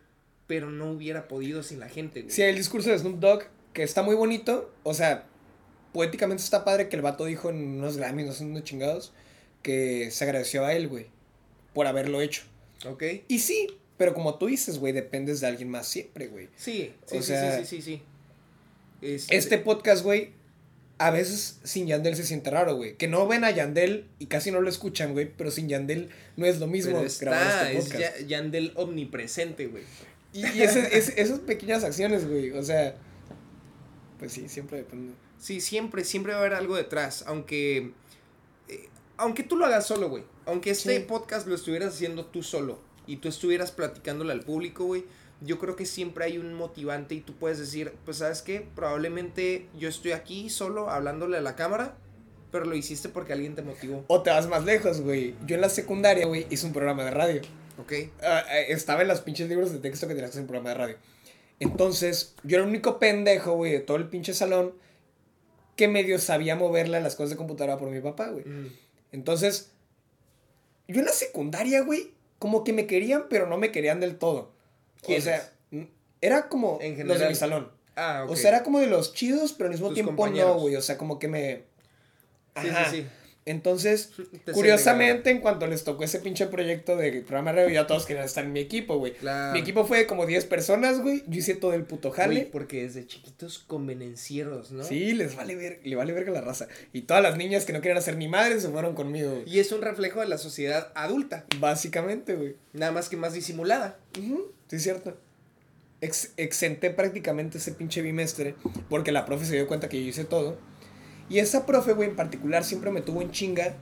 pero 0.45 0.69
no 0.69 0.91
hubiera 0.91 1.27
podido 1.27 1.63
sin 1.63 1.79
la 1.79 1.89
gente, 1.89 2.21
güey. 2.21 2.31
Sí, 2.31 2.43
el 2.43 2.55
discurso 2.55 2.91
de 2.91 2.99
Snoop 2.99 3.17
Dogg, 3.17 3.45
que 3.73 3.81
está 3.81 4.03
muy 4.03 4.13
bonito, 4.13 4.71
o 4.83 4.93
sea, 4.93 5.25
poéticamente 5.93 6.43
está 6.43 6.63
padre 6.63 6.89
que 6.89 6.95
el 6.95 7.01
vato 7.01 7.25
dijo 7.25 7.49
en 7.49 7.79
unos 7.79 7.97
Grammys, 7.97 8.27
no 8.27 8.33
sé 8.33 8.43
dónde 8.43 8.63
chingados, 8.63 9.13
que 9.63 10.11
se 10.11 10.25
agradeció 10.25 10.63
a 10.63 10.75
él, 10.75 10.89
güey, 10.89 11.07
por 11.73 11.87
haberlo 11.87 12.21
hecho. 12.21 12.43
¿Ok? 12.87 13.03
Y 13.27 13.39
sí, 13.39 13.79
pero 13.97 14.13
como 14.13 14.37
tú 14.37 14.45
dices, 14.45 14.77
güey, 14.77 14.93
dependes 14.93 15.39
de 15.39 15.47
alguien 15.47 15.71
más 15.71 15.87
siempre, 15.87 16.27
güey. 16.27 16.49
Sí, 16.55 16.93
sí, 17.07 17.17
O 17.17 17.21
sí, 17.23 17.27
sea, 17.29 17.57
sí, 17.57 17.65
sí, 17.65 17.81
sí, 17.81 18.03
sí. 19.01 19.27
Este 19.31 19.57
podcast, 19.57 20.03
güey, 20.03 20.36
a 20.99 21.11
veces 21.11 21.59
sin 21.63 21.85
Yandel 21.87 22.15
se 22.15 22.23
siente 22.25 22.49
raro, 22.49 22.75
güey. 22.75 22.95
Que 22.97 23.07
no 23.07 23.27
ven 23.27 23.43
a 23.43 23.51
Yandel 23.51 24.07
y 24.19 24.25
casi 24.27 24.51
no 24.51 24.61
lo 24.61 24.69
escuchan, 24.69 25.13
güey, 25.13 25.31
pero 25.37 25.51
sin 25.51 25.69
Yandel 25.69 26.09
no 26.37 26.45
es 26.45 26.59
lo 26.59 26.67
mismo 26.67 27.03
grabar 27.19 27.65
este 27.65 27.77
es 27.77 27.85
podcast. 27.85 28.19
Ya- 28.19 28.25
Yandel 28.25 28.71
omnipresente, 28.75 29.67
güey. 29.67 29.83
Y, 30.33 30.39
y 30.45 30.61
ese- 30.63 30.97
ese- 30.97 31.21
esas 31.21 31.39
pequeñas 31.39 31.83
acciones, 31.83 32.27
güey, 32.27 32.51
o 32.51 32.63
sea, 32.63 32.95
pues 34.19 34.31
sí, 34.33 34.49
siempre 34.49 34.77
depende. 34.77 35.13
Sí, 35.39 35.61
siempre, 35.61 36.03
siempre 36.03 36.33
va 36.33 36.39
a 36.39 36.41
haber 36.41 36.53
algo 36.55 36.75
detrás, 36.75 37.23
aunque... 37.27 37.91
eh, 38.67 38.89
aunque 39.17 39.43
tú 39.43 39.55
lo 39.55 39.65
hagas 39.65 39.85
solo, 39.87 40.09
güey. 40.09 40.23
Aunque 40.45 40.71
este 40.71 40.97
Sí. 40.97 41.03
podcast 41.07 41.47
lo 41.47 41.55
estuvieras 41.55 41.93
haciendo 41.93 42.25
tú 42.25 42.41
solo 42.43 42.79
y 43.05 43.17
tú 43.17 43.29
estuvieras 43.29 43.71
platicándole 43.71 44.31
al 44.33 44.41
público, 44.41 44.85
güey. 44.85 45.05
Yo 45.41 45.59
creo 45.59 45.75
que 45.75 45.85
siempre 45.85 46.25
hay 46.25 46.37
un 46.37 46.53
motivante 46.53 47.15
y 47.15 47.21
tú 47.21 47.33
puedes 47.33 47.59
decir, 47.59 47.93
pues 48.05 48.17
sabes 48.17 48.41
qué, 48.41 48.67
probablemente 48.75 49.67
yo 49.77 49.87
estoy 49.87 50.11
aquí 50.11 50.49
solo 50.49 50.89
hablándole 50.89 51.37
a 51.37 51.41
la 51.41 51.55
cámara, 51.55 51.95
pero 52.51 52.65
lo 52.65 52.75
hiciste 52.75 53.09
porque 53.09 53.33
alguien 53.33 53.55
te 53.55 53.61
motivó. 53.61 54.03
O 54.07 54.23
te 54.23 54.31
vas 54.31 54.47
más 54.47 54.65
lejos, 54.65 55.01
güey. 55.01 55.35
Yo 55.45 55.55
en 55.55 55.61
la 55.61 55.69
secundaria, 55.69 56.25
güey, 56.25 56.47
hice 56.49 56.65
un 56.65 56.73
programa 56.73 57.03
de 57.03 57.11
radio. 57.11 57.41
¿Ok? 57.77 57.93
Ah, 58.23 58.43
eh, 58.51 58.65
estaba 58.69 59.03
en 59.03 59.09
los 59.09 59.21
pinches 59.21 59.47
libros 59.47 59.71
de 59.71 59.79
texto 59.79 60.07
que 60.07 60.15
tenías 60.15 60.31
que 60.31 60.33
hacer 60.33 60.41
un 60.41 60.47
programa 60.47 60.69
de 60.69 60.75
radio. 60.75 60.97
Entonces, 61.59 62.35
yo 62.43 62.57
era 62.57 62.63
el 62.63 62.69
único 62.69 62.99
pendejo, 62.99 63.53
güey, 63.53 63.71
de 63.71 63.79
todo 63.79 63.97
el 63.97 64.07
pinche 64.09 64.33
salón 64.33 64.73
que 65.75 65.87
medio 65.87 66.17
sabía 66.17 66.55
moverle 66.55 66.97
a 66.97 67.01
las 67.01 67.15
cosas 67.15 67.31
de 67.31 67.35
computadora 67.37 67.77
por 67.77 67.89
mi 67.89 68.01
papá, 68.01 68.29
güey. 68.29 68.45
Mm, 68.45 68.71
Entonces, 69.11 69.71
yo 70.87 70.99
en 70.99 71.05
la 71.05 71.11
secundaria, 71.11 71.81
güey, 71.83 72.11
como 72.39 72.63
que 72.63 72.73
me 72.73 72.87
querían, 72.87 73.25
pero 73.29 73.47
no 73.47 73.57
me 73.57 73.71
querían 73.71 73.99
del 73.99 74.17
todo. 74.17 74.51
O 75.15 75.21
sea, 75.21 75.51
era 76.21 76.49
como 76.49 76.79
En 76.81 77.07
los 77.07 77.19
de 77.19 77.29
mi 77.29 77.35
salón. 77.35 77.71
Ah, 77.95 78.23
ok. 78.25 78.31
O 78.31 78.35
sea, 78.35 78.49
era 78.49 78.63
como 78.63 78.79
de 78.79 78.87
los 78.87 79.13
chidos, 79.13 79.53
pero 79.53 79.65
al 79.67 79.71
mismo 79.73 79.87
Tus 79.87 79.95
tiempo 79.95 80.15
compañeros. 80.15 80.55
no, 80.55 80.59
güey. 80.61 80.75
O 80.75 80.81
sea, 80.81 80.97
como 80.97 81.17
que 81.19 81.27
me... 81.27 81.63
Ajá. 82.53 82.89
sí, 82.91 82.97
sí. 83.01 83.07
Entonces, 83.45 84.11
Te 84.45 84.51
curiosamente, 84.51 85.29
en 85.29 85.39
cuanto 85.39 85.67
les 85.67 85.83
tocó 85.85 86.03
ese 86.03 86.19
pinche 86.19 86.47
proyecto 86.47 86.97
de 86.97 87.21
programa 87.21 87.53
de 87.53 87.61
radio, 87.63 87.73
ya 87.73 87.87
todos 87.87 88.05
querían 88.05 88.25
estar 88.25 88.43
en 88.43 88.51
mi 88.51 88.59
equipo, 88.59 88.97
güey. 88.97 89.13
Claro. 89.13 89.53
Mi 89.53 89.59
equipo 89.59 89.85
fue 89.85 89.99
de 89.99 90.05
como 90.05 90.25
10 90.25 90.45
personas, 90.45 90.99
güey. 91.01 91.23
Yo 91.27 91.39
hice 91.39 91.55
todo 91.55 91.73
el 91.73 91.85
puto 91.85 92.09
Güey, 92.09 92.17
jale. 92.19 92.49
porque 92.51 92.83
desde 92.83 93.07
chiquitos 93.07 93.59
convenencieros, 93.59 94.71
¿no? 94.73 94.83
Sí, 94.83 95.13
les 95.13 95.35
vale 95.37 95.55
ver, 95.55 95.79
le 95.83 95.95
vale 95.95 96.11
verga 96.13 96.31
la 96.33 96.41
raza. 96.41 96.67
Y 96.93 97.03
todas 97.03 97.23
las 97.23 97.37
niñas 97.37 97.63
que 97.65 97.71
no 97.73 97.79
querían 97.81 97.97
hacer 97.97 98.17
ni 98.17 98.27
madres 98.27 98.63
se 98.63 98.69
fueron 98.69 98.95
conmigo, 98.95 99.31
güey. 99.31 99.43
Y 99.49 99.59
es 99.59 99.71
un 99.71 99.81
reflejo 99.81 100.19
de 100.19 100.27
la 100.27 100.37
sociedad 100.37 100.91
adulta, 100.93 101.45
Básicamente, 101.59 102.35
güey. 102.35 102.57
nada 102.73 102.91
más 102.91 103.07
que 103.07 103.15
más 103.17 103.33
disimulada. 103.33 103.97
Ujú, 104.19 104.51
Sí, 104.67 104.75
es 104.77 104.83
cierto. 104.83 105.17
Ex- 106.01 106.33
exenté 106.37 106.91
prácticamente 106.91 107.57
ese 107.57 107.71
pinche 107.71 108.01
bimestre 108.01 108.55
porque 108.89 109.11
la 109.11 109.25
profe 109.25 109.45
se 109.45 109.55
dio 109.55 109.67
cuenta 109.67 109.89
que 109.89 110.01
yo 110.03 110.09
hice 110.09 110.25
todo. 110.25 110.57
Y 111.29 111.39
esa 111.39 111.65
profe, 111.65 111.93
güey, 111.93 112.09
en 112.09 112.15
particular 112.15 112.63
siempre 112.63 112.91
me 112.91 113.01
tuvo 113.01 113.21
en 113.21 113.31
chinga. 113.31 113.75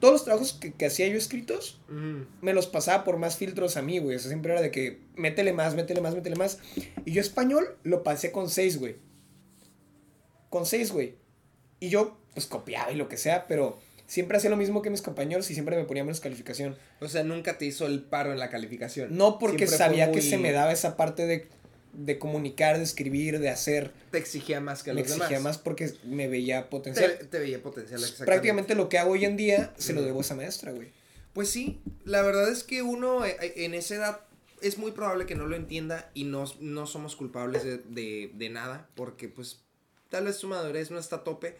Todos 0.00 0.12
los 0.12 0.24
trabajos 0.24 0.52
que, 0.52 0.72
que 0.72 0.86
hacía 0.86 1.08
yo 1.08 1.18
escritos, 1.18 1.80
Mm, 1.88 2.22
me 2.42 2.52
los 2.54 2.68
pasaba 2.68 3.02
por 3.04 3.16
más 3.18 3.36
filtros 3.36 3.76
a 3.76 3.82
mí, 3.82 3.98
güey. 3.98 4.16
O 4.16 4.18
sea, 4.20 4.28
siempre 4.28 4.52
era 4.52 4.62
de 4.62 4.70
que 4.70 5.00
métele 5.16 5.52
más, 5.52 5.74
métele 5.74 6.00
más, 6.00 6.14
métele 6.14 6.36
más. 6.36 6.60
Y 7.04 7.12
yo 7.12 7.20
español 7.20 7.76
lo 7.82 8.04
pasé 8.04 8.30
con 8.30 8.48
seis, 8.48 8.78
güey. 8.78 8.96
Con 10.50 10.66
seis, 10.66 10.92
güey. 10.92 11.16
Y 11.80 11.88
yo, 11.90 12.18
pues 12.34 12.46
copiaba 12.46 12.90
y 12.92 12.96
lo 12.96 13.08
que 13.08 13.16
sea, 13.16 13.46
pero 13.48 13.78
siempre 14.08 14.36
hacía 14.38 14.50
lo 14.50 14.56
mismo 14.56 14.82
que 14.82 14.90
mis 14.90 15.02
compañeros 15.02 15.48
y 15.50 15.54
siempre 15.54 15.76
me 15.76 15.84
ponía 15.84 16.02
menos 16.02 16.18
calificación. 16.18 16.76
O 17.00 17.06
sea, 17.08 17.22
nunca 17.22 17.56
te 17.58 17.66
hizo 17.66 17.86
el 17.86 18.02
paro 18.02 18.32
en 18.32 18.40
la 18.40 18.50
calificación. 18.50 19.16
No 19.16 19.38
porque 19.38 19.58
Siempre 19.68 19.78
sabía 19.78 20.10
que 20.10 20.20
se 20.22 20.36
me 20.38 20.50
daba 20.50 20.72
esa 20.72 20.96
parte 20.96 21.26
de, 21.26 21.46
de 21.92 22.18
comunicar, 22.18 22.78
de 22.78 22.82
escribir, 22.84 23.38
de 23.38 23.50
hacer. 23.50 23.92
Te 24.10 24.18
exigía 24.18 24.60
más 24.60 24.82
que 24.82 24.92
Me 24.92 25.02
los 25.02 25.10
exigía 25.12 25.38
demás. 25.38 25.42
más 25.42 25.58
porque 25.58 25.92
me 26.04 26.26
veía 26.26 26.62
Te, 26.64 26.68
potencial. 26.70 27.18
te 27.30 27.38
veía 27.38 27.62
potencial, 27.62 28.00
exactamente. 28.00 28.26
Prácticamente 28.32 28.74
lo 28.74 28.88
que 28.88 28.98
hago 28.98 29.12
hoy 29.12 29.24
en 29.24 29.36
día 29.36 29.72
se 29.78 29.92
lo 29.92 30.02
debo 30.02 30.18
a 30.18 30.22
esa 30.22 30.34
maestra, 30.34 30.72
güey. 30.72 30.88
Pues 31.34 31.50
sí, 31.50 31.78
la 32.04 32.22
verdad 32.22 32.50
es 32.50 32.64
que 32.64 32.82
uno 32.82 33.24
eh, 33.24 33.36
eh, 33.40 33.52
en 33.58 33.74
esa 33.74 33.94
edad 33.94 34.20
es 34.60 34.76
muy 34.78 34.90
probable 34.90 35.24
que 35.26 35.36
no 35.36 35.46
lo 35.46 35.54
entienda 35.54 36.10
y 36.14 36.24
no, 36.24 36.44
no 36.58 36.86
somos 36.86 37.14
culpables 37.14 37.62
de, 37.62 37.78
de- 37.78 38.32
de 38.34 38.48
nada, 38.48 38.88
porque 38.96 39.28
pues 39.28 39.60
tal 40.08 40.24
vez 40.24 40.34
su 40.36 40.48
madurez 40.48 40.90
no 40.90 40.98
está 40.98 41.16
a 41.16 41.24
tope, 41.24 41.56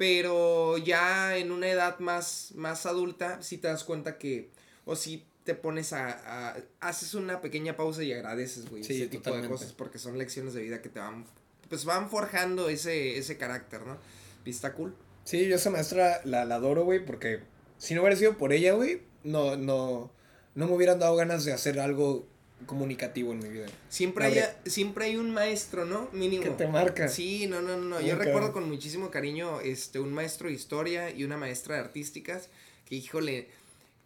pero 0.00 0.78
ya 0.78 1.36
en 1.36 1.52
una 1.52 1.68
edad 1.68 1.98
más, 1.98 2.52
más 2.54 2.86
adulta 2.86 3.42
sí 3.42 3.58
te 3.58 3.68
das 3.68 3.84
cuenta 3.84 4.16
que, 4.16 4.48
o 4.86 4.96
si 4.96 5.26
te 5.44 5.54
pones 5.54 5.92
a, 5.92 6.08
a- 6.54 6.56
haces 6.80 7.12
una 7.12 7.42
pequeña 7.42 7.76
pausa 7.76 8.02
y 8.02 8.10
agradeces, 8.14 8.70
güey, 8.70 8.82
Sí, 8.82 8.94
ese 8.96 9.08
tipo 9.08 9.30
de 9.30 9.46
cosas, 9.46 9.74
porque 9.74 9.98
son 9.98 10.16
lecciones 10.16 10.54
de 10.54 10.62
vida 10.62 10.80
que 10.80 10.88
te 10.88 11.00
van, 11.00 11.26
pues 11.68 11.84
van 11.84 12.08
forjando 12.08 12.70
ese, 12.70 13.18
ese 13.18 13.36
carácter, 13.36 13.82
¿no? 13.86 13.98
Y 14.46 14.48
está 14.48 14.72
cool. 14.72 14.96
Sí, 15.24 15.46
yo 15.46 15.56
esa 15.56 15.68
maestra 15.68 16.22
la, 16.24 16.46
la 16.46 16.54
adoro, 16.54 16.84
güey, 16.84 17.04
porque 17.04 17.40
si 17.76 17.92
no 17.94 18.00
hubiera 18.00 18.16
sido 18.16 18.38
por 18.38 18.54
ella, 18.54 18.72
güey, 18.72 19.02
no, 19.22 19.56
no, 19.58 20.10
no 20.54 20.66
me 20.66 20.72
hubieran 20.72 20.98
dado 20.98 21.14
ganas 21.14 21.44
de 21.44 21.52
hacer 21.52 21.78
algo 21.78 22.26
comunicativo 22.66 23.32
en 23.32 23.38
mi 23.40 23.48
vida. 23.48 23.66
Siempre 23.88 24.24
La 24.24 24.28
hay, 24.28 24.34
verdad. 24.34 24.56
siempre 24.66 25.04
hay 25.06 25.16
un 25.16 25.30
maestro, 25.30 25.84
¿no? 25.84 26.08
Mínimo. 26.12 26.42
Que 26.42 26.50
te 26.50 26.66
marca. 26.66 27.08
Sí, 27.08 27.46
no, 27.46 27.60
no, 27.62 27.76
no. 27.76 27.96
Muy 28.00 28.08
Yo 28.08 28.16
recuerdo 28.16 28.52
con 28.52 28.68
muchísimo 28.68 29.10
cariño 29.10 29.60
este, 29.60 29.98
un 29.98 30.12
maestro 30.12 30.48
de 30.48 30.54
historia 30.54 31.10
y 31.10 31.24
una 31.24 31.36
maestra 31.36 31.76
de 31.76 31.80
artísticas 31.82 32.48
que, 32.86 32.96
híjole, 32.96 33.48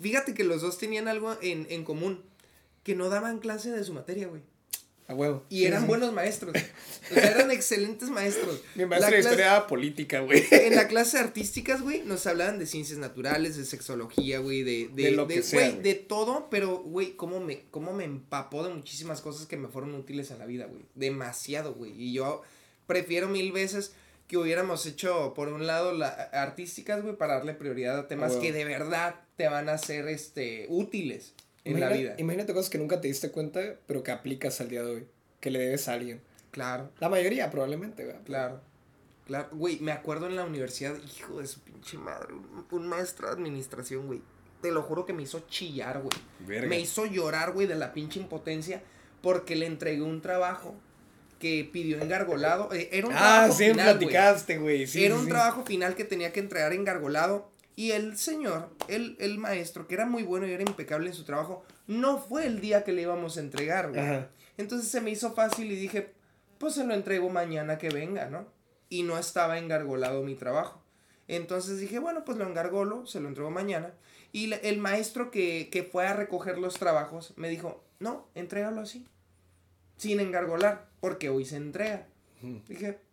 fíjate 0.01 0.35
que 0.35 0.45
los 0.45 0.63
dos 0.63 0.79
tenían 0.79 1.09
algo 1.09 1.37
en, 1.43 1.67
en 1.71 1.85
común, 1.85 2.23
que 2.83 2.95
no 2.95 3.09
daban 3.09 3.39
clase 3.39 3.71
de 3.71 3.83
su 3.85 3.93
materia, 3.93 4.29
güey. 4.29 4.43
A 5.07 5.15
huevo. 5.15 5.45
Y 5.51 5.59
Sí, 5.59 5.67
eran 5.67 5.83
sí. 5.83 5.87
buenos 5.89 6.13
maestros. 6.13 6.55
O 7.11 7.15
sea, 7.15 7.31
eran 7.33 7.51
excelentes 7.51 8.09
maestros. 8.09 8.63
Mi 8.75 8.87
maestra 8.87 9.11
La 9.11 9.17
de 9.17 9.23
clase- 9.23 9.35
historia 9.35 9.67
política, 9.67 10.21
güey. 10.21 10.43
En 10.51 10.75
la 10.75 10.89
clase 10.89 11.19
de 11.19 11.25
artísticas, 11.25 11.83
güey, 11.83 12.01
nos 12.03 12.27
hablaban 12.27 12.59
de 12.59 12.65
ciencias 12.67 12.99
naturales, 12.99 13.59
de 13.59 13.67
sexología, 13.67 14.39
güey, 14.39 14.63
de, 14.63 14.89
de, 14.95 15.03
De 15.03 15.11
lo 15.11 15.27
que 15.29 15.43
sea, 15.43 15.61
güey, 15.61 15.71
güey. 15.73 15.83
de 15.83 15.95
todo, 15.97 16.49
pero, 16.51 16.79
güey, 16.79 17.13
cómo 17.17 17.41
me, 17.41 17.65
cómo 17.71 17.93
me 17.93 18.05
empapó 18.05 18.65
de 18.67 18.73
muchísimas 18.73 19.21
cosas 19.21 19.47
que 19.47 19.59
me 19.59 19.69
fueron 19.69 19.95
útiles 19.95 20.31
en 20.31 20.39
la 20.39 20.47
vida, 20.47 20.65
güey. 20.65 20.83
Demasiado, 20.95 21.75
güey. 21.75 21.93
Y 22.01 22.15
yo 22.15 22.41
prefiero 22.87 23.29
mil 23.29 23.53
veces 23.53 23.93
que 24.27 24.39
hubiéramos 24.39 24.87
hecho, 24.87 25.35
por 25.35 25.49
un 25.49 25.67
lado, 25.67 25.93
la 25.93 26.09
artísticas, 26.09 27.03
güey, 27.03 27.15
para 27.17 27.35
darle 27.35 27.53
prioridad 27.53 27.99
a 27.99 28.09
temas 28.09 28.37
que 28.37 28.51
de 28.53 28.65
verdad 28.65 29.17
te 29.37 29.49
van 29.49 29.69
a 29.69 29.77
ser, 29.77 30.09
este, 30.09 30.65
útiles 30.71 31.35
en 31.65 31.75
la 31.75 31.87
Imagina- 31.87 32.01
vida. 32.01 32.15
Imagínate 32.19 32.53
cosas 32.55 32.71
que 32.71 32.79
nunca 32.79 33.01
te 33.01 33.09
diste 33.09 33.31
cuenta, 33.31 33.61
pero 33.87 34.03
que 34.03 34.11
aplicas 34.11 34.61
al 34.61 34.69
día 34.69 34.83
de 34.83 34.91
hoy. 34.91 35.07
Que 35.41 35.51
le 35.51 35.59
debes 35.59 35.89
a 35.89 35.95
alguien. 35.95 36.21
Claro. 36.51 36.91
La 37.01 37.09
mayoría, 37.09 37.51
probablemente, 37.51 38.05
güey. 38.05 38.17
Claro. 38.25 38.61
Claro, 39.27 39.49
güey, 39.53 39.79
me 39.81 39.91
acuerdo 39.93 40.27
en 40.27 40.37
la 40.37 40.45
universidad, 40.45 40.95
hijo 41.17 41.41
de 41.41 41.47
su 41.47 41.61
pinche 41.61 41.97
madre, 41.97 42.35
un, 42.35 42.67
un 42.71 42.87
maestro 42.87 43.27
de 43.29 43.33
administración, 43.33 44.07
güey. 44.07 44.21
Te 44.61 44.71
lo 44.71 44.83
juro 44.83 45.07
que 45.07 45.13
me 45.15 45.23
hizo 45.23 45.41
chillar, 45.49 46.01
güey. 46.03 46.13
Verga. 46.41 46.69
Me 46.69 46.79
hizo 46.79 47.07
llorar, 47.07 47.53
güey, 47.53 47.67
de 47.67 47.75
la 47.75 47.93
pinche 47.95 48.21
impotencia 48.21 48.83
porque 49.23 49.57
le 49.57 49.65
entregué 49.67 50.03
un 50.03 50.21
trabajo 50.21 50.75
que 51.39 51.69
pidió 51.71 52.01
engargolado. 52.01 52.73
eh, 52.73 52.89
Era 52.93 53.07
un 53.09 53.15
Ah, 53.15 53.19
trabajo 53.19 53.53
sí, 53.55 53.71
final, 53.71 53.99
platicaste, 53.99 54.59
güey. 54.59 54.87
Sí, 54.87 55.05
Era 55.05 55.17
sí, 55.17 55.23
un 55.23 55.29
trabajo 55.29 55.65
final 55.65 55.95
que 55.95 56.05
tenía 56.05 56.33
que 56.33 56.41
entregar 56.41 56.73
engargolado. 56.75 57.51
Y 57.77 57.91
el 57.91 58.17
señor, 58.17 58.71
el, 58.89 59.17
el 59.19 59.39
maestro, 59.39 59.89
que 59.89 59.95
era 59.95 60.07
muy 60.07 60.23
bueno 60.23 60.47
y 60.47 60.53
era 60.53 60.63
impecable 60.63 61.09
en 61.09 61.15
su 61.15 61.25
trabajo, 61.25 61.65
no 61.87 62.19
fue 62.19 62.47
el 62.47 62.61
día 62.61 62.85
que 62.85 62.93
le 62.93 63.03
íbamos 63.03 63.37
a 63.37 63.41
entregar, 63.41 63.91
güey. 63.91 64.01
Entonces 64.57 64.89
se 64.91 65.01
me 65.01 65.11
hizo 65.11 65.33
fácil 65.33 65.71
y 65.73 65.77
dije, 65.77 66.13
pues 66.59 66.75
se 66.75 66.85
lo 66.87 66.95
entrego 66.95 67.29
mañana 67.31 67.77
que 67.79 67.89
venga, 67.91 68.27
¿no? 68.31 68.47
Y 68.89 69.03
no 69.03 69.19
estaba 69.19 69.59
engargolado 69.59 70.23
mi 70.23 70.37
trabajo. 70.37 70.81
Entonces 71.27 71.81
dije, 71.81 71.99
bueno, 71.99 72.25
pues 72.25 72.39
lo 72.39 72.47
engargolo, 72.47 73.07
se 73.07 73.19
lo 73.19 73.29
entrego 73.29 73.51
mañana. 73.51 73.93
Y 74.31 74.53
el 74.53 74.79
maestro 74.79 75.31
que, 75.31 75.69
que 75.71 75.83
fue 75.83 76.07
a 76.07 76.13
recoger 76.15 76.59
los 76.59 76.75
trabajos 76.75 77.33
me 77.37 77.49
dijo, 77.49 77.83
no, 77.99 78.29
entrégalo 78.35 78.81
así, 78.83 79.07
sin 79.97 80.21
engargolar, 80.21 80.87
porque 81.01 81.29
hoy 81.29 81.45
se 81.45 81.57
entrega. 81.57 82.07
Dije, 82.69 82.99
"Ah, 83.01 83.04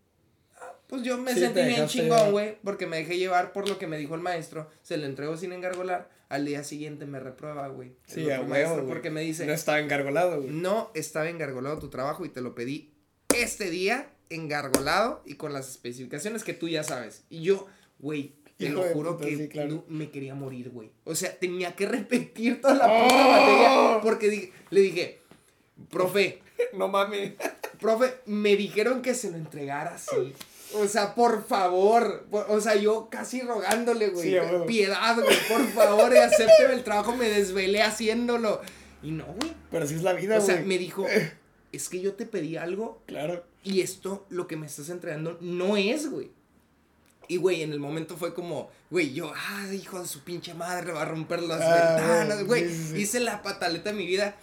pues 0.92 1.02
yo 1.04 1.18
me 1.18 1.34
Sí, 1.34 1.40
sentí 1.40 1.62
bien 1.64 1.88
chingón, 1.88 2.32
güey, 2.32 2.58
porque 2.64 2.86
me 2.86 2.98
dejé 2.98 3.18
llevar 3.18 3.52
por 3.54 3.68
lo 3.68 3.80
que 3.80 3.88
me 3.88 3.98
dijo 3.98 4.14
el 4.14 4.22
maestro, 4.22 4.70
se 4.84 4.98
lo 4.98 5.06
entrego 5.08 5.36
sin 5.38 5.54
engargolar, 5.54 6.10
al 6.30 6.46
día 6.46 6.64
siguiente 6.64 7.06
me 7.06 7.20
reprueba, 7.20 7.68
güey. 7.70 7.94
Sí, 8.06 8.30
a 8.30 8.42
huevo, 8.42 8.86
porque 8.88 9.10
me 9.10 9.22
dice, 9.22 9.46
No 9.48 9.54
estaba 9.54 9.80
engargolado, 9.80 10.42
güey. 10.42 10.54
no 10.54 10.92
estaba 10.94 11.30
engargolado 11.30 11.80
tu 11.80 11.90
trabajo 11.90 12.26
y 12.26 12.30
te 12.30 12.42
lo 12.42 12.54
pedí 12.54 12.94
este 13.36 13.70
día 13.70 14.12
engargolado 14.30 15.22
y 15.26 15.36
con 15.36 15.54
las 15.54 15.70
especificaciones 15.70 16.44
que 16.44 16.54
tú 16.54 16.68
ya 16.68 16.84
sabes. 16.84 17.24
Y 17.30 17.42
yo, 17.42 17.68
güey, 18.00 18.36
te 18.58 18.66
Hijo 18.66 18.76
lo 18.76 18.84
juro 18.94 19.18
puta, 19.18 19.30
que 19.30 19.38
sí, 19.38 19.48
claro. 19.48 19.70
no- 19.70 19.86
me 19.88 20.10
quería 20.12 20.36
morir, 20.36 20.70
güey. 20.70 20.92
O 21.06 21.16
sea, 21.16 21.34
tenía 21.38 21.74
que 21.76 21.86
repetir 21.88 22.62
toda 22.62 22.76
la 22.76 22.84
puta 22.86 23.16
¡Oh! 23.16 23.32
materia 23.32 24.02
porque 24.02 24.30
di- 24.30 24.52
le 24.70 24.82
dije, 24.82 25.20
profe, 25.90 26.42
No 26.74 26.88
mames. 26.88 27.34
profe, 27.80 28.14
me 28.26 28.56
dijeron 28.56 29.02
que 29.02 29.14
se 29.16 29.32
lo 29.32 29.38
entregara 29.38 29.96
así. 29.96 30.34
O 30.76 30.88
sea, 30.88 31.16
por 31.16 31.46
favor. 31.46 32.26
por- 32.32 32.46
o 32.50 32.62
sea, 32.62 32.76
yo 32.76 33.10
casi 33.10 33.42
rogándole, 33.42 34.10
güey. 34.10 34.32
Sí, 34.32 34.36
piedad, 34.68 35.16
güey. 35.16 35.38
Por 35.50 35.68
favor, 35.70 36.16
acépteme 36.18 36.74
el 36.74 36.84
trabajo. 36.84 37.16
Me 37.16 37.30
desvelé 37.30 37.82
haciéndolo. 37.82 38.62
Y 39.04 39.12
no, 39.12 39.26
güey. 39.26 39.54
Pero 39.70 39.86
así 39.86 39.96
es 39.96 40.04
la 40.04 40.14
vida, 40.14 40.38
O 40.38 40.42
sea, 40.42 40.56
güey. 40.56 40.68
me 40.68 40.78
dijo, 40.78 41.06
es 41.72 41.90
que 41.90 42.02
yo 42.02 42.14
te 42.14 42.26
pedí 42.26 42.58
algo 42.58 43.02
Claro. 43.08 43.44
y 43.64 43.82
esto, 43.82 44.26
lo 44.30 44.48
que 44.48 44.58
me 44.58 44.68
estás 44.68 44.90
entregando, 44.90 45.38
no 45.42 45.78
es, 45.78 46.10
güey. 46.10 46.30
Y, 47.28 47.38
güey, 47.38 47.62
en 47.64 47.72
el 47.72 47.80
momento 47.80 48.18
fue 48.18 48.34
como, 48.34 48.70
güey, 48.90 49.14
yo, 49.14 49.32
ah, 49.34 49.66
hijo 49.74 50.02
de 50.02 50.08
su 50.08 50.22
pinche 50.24 50.54
madre, 50.54 50.92
va 50.92 51.04
a 51.04 51.06
romper 51.06 51.42
las 51.44 51.62
Ah, 51.62 51.96
ventanas, 51.98 52.44
güey, 52.46 52.64
güey. 52.64 52.70
sí, 52.70 52.76
sí, 52.84 52.88
sí. 52.96 53.02
Hice 53.02 53.20
la 53.22 53.42
pataleta 53.42 53.92
de 53.92 53.96
mi 53.96 54.06
vida. 54.06 54.36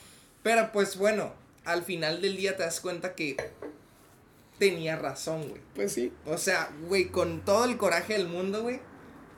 Pero, 0.43 0.73
pues, 0.73 0.97
bueno, 0.97 1.33
al 1.67 1.83
final 1.83 2.23
del 2.23 2.37
día 2.37 2.57
te 2.57 2.63
das 2.63 2.81
cuenta 2.81 3.15
que 3.15 3.37
tenía 4.59 4.97
razón, 4.97 5.49
güey. 5.49 5.61
Pues 5.75 5.93
sí. 5.93 6.13
O 6.27 6.39
sea, 6.39 6.71
güey, 6.89 7.07
con 7.09 7.45
todo 7.45 7.65
el 7.65 7.77
coraje 7.77 8.15
del 8.15 8.29
mundo, 8.29 8.63
güey, 8.63 8.81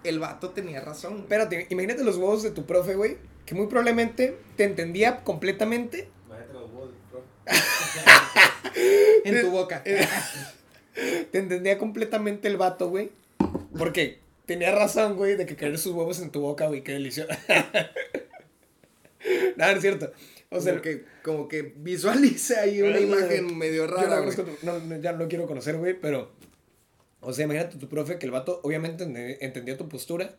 el 0.04 0.18
vato 0.18 0.50
tenía 0.50 0.80
razón. 0.80 1.12
güey. 1.12 1.22
Espérate, 1.22 1.66
imagínate 1.70 2.04
los 2.04 2.16
huevos 2.16 2.42
de 2.42 2.50
tu 2.50 2.66
profe, 2.66 2.94
güey. 2.94 3.18
Que 3.46 3.54
muy 3.54 3.66
probablemente 3.66 4.38
te 4.56 4.64
entendía 4.64 5.24
completamente. 5.24 6.08
Bájate 6.28 6.52
los 6.52 6.70
huevos, 6.70 6.90
bro. 7.10 7.22
En 9.24 9.40
tu 9.42 9.50
boca. 9.50 9.82
Te 9.84 11.38
entendía 11.38 11.78
completamente 11.78 12.48
el 12.48 12.56
vato, 12.56 12.88
güey. 12.88 13.10
Porque 13.76 14.20
tenía 14.46 14.74
razón, 14.74 15.16
güey, 15.16 15.36
de 15.36 15.46
que 15.46 15.56
caer 15.56 15.78
sus 15.78 15.92
huevos 15.92 16.20
en 16.20 16.30
tu 16.30 16.40
boca, 16.40 16.66
güey. 16.68 16.82
Qué 16.82 16.92
delicioso. 16.92 17.30
Nada, 19.56 19.72
no 19.72 19.76
es 19.76 19.82
cierto. 19.82 20.12
O 20.52 20.60
sea, 20.60 20.72
como 20.72 20.82
que, 20.82 21.04
como 21.22 21.48
que 21.48 21.62
visualice 21.76 22.56
ahí 22.56 22.82
una 22.82 22.98
imagen 22.98 23.56
medio 23.56 23.86
Yo 23.86 23.90
no 23.92 23.96
rara, 23.96 24.30
tu- 24.34 24.46
no, 24.62 24.78
no, 24.80 24.96
ya 25.00 25.12
no 25.12 25.28
quiero 25.28 25.46
conocer, 25.46 25.76
güey, 25.76 25.94
pero. 26.00 26.32
O 27.20 27.32
sea, 27.32 27.44
imagínate 27.44 27.76
tu 27.78 27.88
profe 27.88 28.18
que 28.18 28.26
el 28.26 28.32
vato 28.32 28.60
obviamente 28.64 29.04
ente- 29.04 29.38
entendía 29.42 29.76
tu 29.76 29.88
postura. 29.88 30.36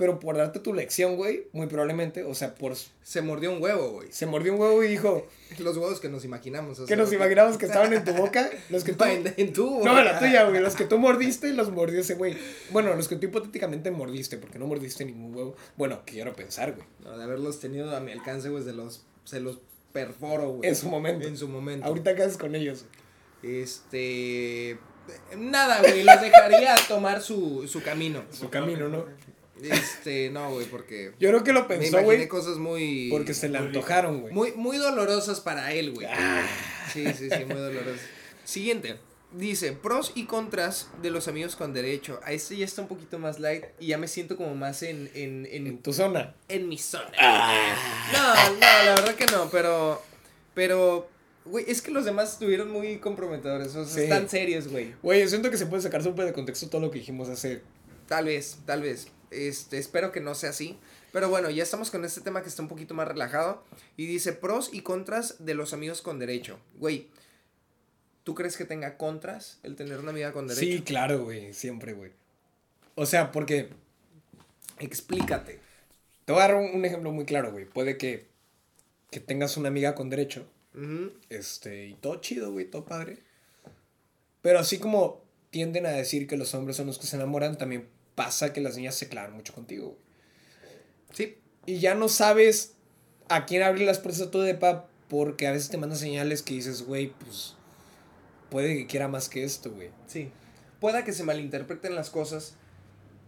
Pero 0.00 0.18
por 0.18 0.34
darte 0.34 0.60
tu 0.60 0.72
lección, 0.72 1.16
güey, 1.16 1.48
muy 1.52 1.66
probablemente, 1.66 2.24
o 2.24 2.34
sea, 2.34 2.54
por. 2.54 2.74
Se 3.02 3.20
mordió 3.20 3.52
un 3.52 3.62
huevo, 3.62 3.90
güey. 3.90 4.10
Se 4.10 4.24
mordió 4.24 4.54
un 4.54 4.58
huevo 4.58 4.82
y 4.82 4.88
dijo. 4.88 5.28
Los 5.58 5.76
huevos 5.76 6.00
que 6.00 6.08
nos 6.08 6.24
imaginamos. 6.24 6.80
o 6.80 6.86
Que 6.86 6.96
nos 6.96 7.12
imaginamos 7.12 7.58
que 7.58 7.66
estaban 7.66 7.92
en 7.92 8.02
tu 8.02 8.12
boca. 8.14 8.48
Los 8.70 8.82
que 8.82 8.94
tú. 8.94 9.04
En, 9.04 9.34
en 9.36 9.52
tu 9.52 9.84
No, 9.84 10.02
la 10.02 10.18
tuya, 10.18 10.44
güey. 10.44 10.62
Los 10.62 10.74
que 10.74 10.86
tú 10.86 10.98
mordiste, 10.98 11.52
los 11.52 11.70
mordió 11.70 12.00
ese 12.00 12.14
güey. 12.14 12.34
Bueno, 12.70 12.94
los 12.94 13.08
que 13.08 13.16
tú 13.16 13.26
hipotéticamente 13.26 13.90
mordiste, 13.90 14.38
porque 14.38 14.58
no 14.58 14.66
mordiste 14.66 15.04
ningún 15.04 15.34
huevo. 15.34 15.54
Bueno, 15.76 16.00
quiero 16.06 16.34
pensar, 16.34 16.72
güey. 16.72 16.86
No, 17.04 17.18
de 17.18 17.22
haberlos 17.22 17.60
tenido 17.60 17.94
a 17.94 18.00
mi 18.00 18.12
alcance, 18.12 18.48
güey, 18.48 18.64
se 18.64 18.72
los, 18.72 19.04
se 19.24 19.40
los 19.40 19.58
perforo, 19.92 20.48
güey. 20.52 20.70
En 20.70 20.76
su 20.76 20.88
momento. 20.88 21.28
En 21.28 21.36
su 21.36 21.46
momento. 21.46 21.84
Ahorita 21.86 22.14
qué 22.14 22.22
haces 22.22 22.38
con 22.38 22.54
ellos. 22.54 22.86
Este. 23.42 24.78
Nada, 25.36 25.80
güey, 25.80 26.04
los 26.04 26.20
dejaría 26.22 26.74
tomar 26.88 27.20
su, 27.20 27.68
su 27.68 27.82
camino. 27.82 28.22
Su 28.30 28.48
camino, 28.48 28.88
¿no? 28.88 29.04
Este, 29.62 30.30
no, 30.30 30.50
güey, 30.52 30.66
porque. 30.66 31.12
Yo 31.18 31.28
creo 31.30 31.44
que 31.44 31.52
lo 31.52 31.66
pensó, 31.68 32.02
güey. 32.02 32.28
cosas 32.28 32.56
muy. 32.58 33.08
Porque 33.10 33.34
se 33.34 33.48
le 33.48 33.58
muy 33.58 33.68
antojaron, 33.68 34.20
güey. 34.20 34.32
Muy, 34.34 34.52
muy 34.52 34.78
dolorosas 34.78 35.40
para 35.40 35.72
él, 35.72 35.92
güey. 35.92 36.06
Ah. 36.10 36.46
Sí, 36.92 37.04
sí, 37.16 37.28
sí, 37.30 37.44
muy 37.46 37.56
dolorosas. 37.56 38.00
Siguiente. 38.44 38.96
Dice, 39.32 39.70
pros 39.72 40.10
y 40.16 40.24
contras 40.24 40.88
de 41.02 41.10
los 41.10 41.28
amigos 41.28 41.54
con 41.54 41.72
derecho. 41.72 42.18
A 42.24 42.32
este 42.32 42.56
ya 42.56 42.64
está 42.64 42.82
un 42.82 42.88
poquito 42.88 43.16
más 43.20 43.38
light 43.38 43.64
y 43.78 43.86
ya 43.88 43.98
me 43.98 44.08
siento 44.08 44.36
como 44.36 44.56
más 44.56 44.82
en, 44.82 45.08
en, 45.14 45.46
en, 45.48 45.68
En 45.68 45.78
tu 45.78 45.92
zona. 45.92 46.34
en 46.48 46.68
mi 46.68 46.78
zona. 46.78 47.12
No, 48.12 48.34
no, 48.54 48.60
la 48.60 48.94
verdad 48.96 49.14
que 49.14 49.26
no, 49.26 49.48
pero, 49.50 50.02
pero, 50.52 51.08
güey, 51.44 51.64
es 51.68 51.80
que 51.80 51.92
los 51.92 52.04
demás 52.04 52.32
estuvieron 52.32 52.72
muy 52.72 52.98
comprometedores, 52.98 53.68
o 53.76 53.84
sea, 53.84 53.94
Sí. 53.94 54.00
están 54.02 54.28
serios, 54.28 54.66
güey. 54.66 54.94
Güey, 55.00 55.20
yo 55.20 55.28
siento 55.28 55.48
que 55.48 55.56
se 55.58 55.66
puede 55.66 55.82
sacar 55.82 56.02
súper 56.02 56.24
de 56.26 56.32
contexto 56.32 56.68
todo 56.68 56.80
lo 56.80 56.90
que 56.90 56.98
dijimos 56.98 57.28
hace. 57.28 57.62
Tal 58.08 58.24
vez, 58.24 58.58
tal 58.66 58.82
vez. 58.82 59.06
Este, 59.30 59.78
espero 59.78 60.12
que 60.12 60.20
no 60.20 60.34
sea 60.34 60.50
así. 60.50 60.78
Pero 61.12 61.28
bueno, 61.28 61.50
ya 61.50 61.62
estamos 61.62 61.90
con 61.90 62.04
este 62.04 62.20
tema 62.20 62.42
que 62.42 62.48
está 62.48 62.62
un 62.62 62.68
poquito 62.68 62.94
más 62.94 63.08
relajado. 63.08 63.64
Y 63.96 64.06
dice 64.06 64.32
pros 64.32 64.70
y 64.72 64.82
contras 64.82 65.36
de 65.44 65.54
los 65.54 65.72
amigos 65.72 66.02
con 66.02 66.18
derecho. 66.18 66.58
Güey, 66.78 67.08
¿tú 68.24 68.34
crees 68.34 68.56
que 68.56 68.64
tenga 68.64 68.96
contras 68.96 69.58
el 69.62 69.76
tener 69.76 69.98
una 69.98 70.10
amiga 70.10 70.32
con 70.32 70.46
derecho? 70.46 70.66
Sí, 70.66 70.82
claro, 70.82 71.24
güey, 71.24 71.52
siempre, 71.52 71.92
güey. 71.92 72.12
O 72.94 73.06
sea, 73.06 73.32
porque 73.32 73.70
Explícate. 74.80 75.60
te 76.24 76.32
voy 76.32 76.40
a 76.42 76.48
dar 76.48 76.54
un, 76.56 76.70
un 76.74 76.84
ejemplo 76.84 77.12
muy 77.12 77.24
claro, 77.24 77.52
güey. 77.52 77.66
Puede 77.66 77.96
que, 77.98 78.26
que 79.10 79.20
tengas 79.20 79.56
una 79.56 79.68
amiga 79.68 79.94
con 79.94 80.10
derecho, 80.10 80.46
este, 81.28 81.86
y 81.88 81.94
todo 81.94 82.20
chido, 82.20 82.52
güey, 82.52 82.64
todo 82.66 82.84
padre. 82.84 83.18
Pero 84.40 84.58
así 84.58 84.78
como 84.78 85.22
tienden 85.50 85.84
a 85.84 85.90
decir 85.90 86.26
que 86.26 86.36
los 86.36 86.54
hombres 86.54 86.76
son 86.76 86.86
los 86.86 86.98
que 86.98 87.06
se 87.06 87.16
enamoran, 87.16 87.58
también 87.58 87.88
pasa 88.20 88.52
que 88.52 88.60
las 88.60 88.76
niñas 88.76 88.96
se 88.96 89.08
clavan 89.08 89.32
mucho 89.32 89.54
contigo, 89.54 89.86
güey. 89.86 89.98
Sí. 91.14 91.38
Y 91.64 91.78
ya 91.78 91.94
no 91.94 92.10
sabes 92.10 92.74
a 93.30 93.46
quién 93.46 93.62
abrir 93.62 93.86
las 93.86 93.98
puertas 93.98 94.20
a 94.20 94.30
tu 94.30 94.40
depa 94.40 94.90
porque 95.08 95.46
a 95.46 95.52
veces 95.52 95.70
te 95.70 95.78
mandan 95.78 95.98
señales 95.98 96.42
que 96.42 96.52
dices, 96.52 96.82
güey, 96.82 97.14
pues 97.18 97.54
puede 98.50 98.76
que 98.76 98.86
quiera 98.86 99.08
más 99.08 99.30
que 99.30 99.42
esto, 99.42 99.70
güey. 99.70 99.88
Sí. 100.06 100.30
Pueda 100.80 101.02
que 101.02 101.14
se 101.14 101.24
malinterpreten 101.24 101.94
las 101.94 102.10
cosas 102.10 102.56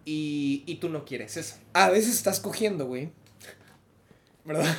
y, 0.04 0.62
y 0.66 0.74
tú 0.74 0.90
no 0.90 1.06
quieres 1.06 1.38
eso. 1.38 1.56
A 1.72 1.88
veces 1.88 2.14
estás 2.14 2.38
cogiendo, 2.38 2.84
güey. 2.84 3.12
¿Verdad? 4.44 4.76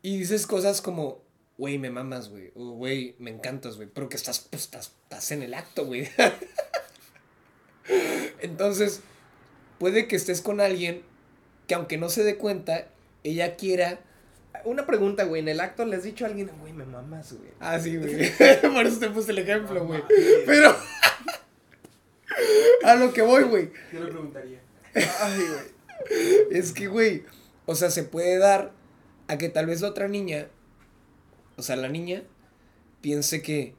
Y 0.00 0.16
dices 0.16 0.46
cosas 0.46 0.80
como, 0.80 1.20
güey, 1.58 1.76
me 1.76 1.90
mamas, 1.90 2.30
güey. 2.30 2.52
O, 2.54 2.70
güey, 2.70 3.16
me 3.18 3.30
encantas, 3.30 3.76
güey. 3.76 3.90
Pero 3.92 4.08
que 4.08 4.16
estás, 4.16 4.48
pues, 4.50 4.62
estás, 4.62 4.92
estás 5.02 5.30
en 5.30 5.42
el 5.42 5.52
acto, 5.52 5.84
güey. 5.84 6.08
Entonces, 8.40 9.02
puede 9.82 10.06
que 10.06 10.14
estés 10.14 10.42
con 10.42 10.60
alguien 10.60 11.02
que 11.66 11.74
aunque 11.74 11.98
no 11.98 12.08
se 12.08 12.22
dé 12.22 12.36
cuenta, 12.36 12.86
ella 13.24 13.56
quiera... 13.56 13.98
Una 14.64 14.86
pregunta, 14.86 15.24
güey. 15.24 15.42
En 15.42 15.48
el 15.48 15.58
acto 15.58 15.84
le 15.84 15.96
has 15.96 16.04
dicho 16.04 16.24
a 16.24 16.28
alguien, 16.28 16.52
güey, 16.60 16.72
me 16.72 16.84
mamas, 16.84 17.32
güey. 17.32 17.50
Ah, 17.58 17.80
sí, 17.80 17.96
güey. 17.96 18.30
Por 18.62 18.86
eso 18.86 19.00
te 19.00 19.10
puse 19.10 19.32
el 19.32 19.38
ejemplo, 19.38 19.84
güey. 19.84 20.00
Pero... 20.46 20.76
A 22.84 22.94
lo 22.94 23.12
que 23.12 23.22
voy, 23.22 23.42
güey. 23.42 23.72
Yo 23.92 24.04
le 24.04 24.12
preguntaría. 24.12 24.60
Ay, 24.94 25.40
güey. 25.48 26.56
Es 26.56 26.70
que, 26.70 26.86
güey, 26.86 27.24
o 27.66 27.74
sea, 27.74 27.90
se 27.90 28.04
puede 28.04 28.38
dar 28.38 28.70
a 29.26 29.36
que 29.36 29.48
tal 29.48 29.66
vez 29.66 29.80
la 29.80 29.88
otra 29.88 30.06
niña, 30.06 30.46
o 31.56 31.62
sea, 31.62 31.74
la 31.74 31.88
niña, 31.88 32.22
piense 33.00 33.42
que, 33.42 33.74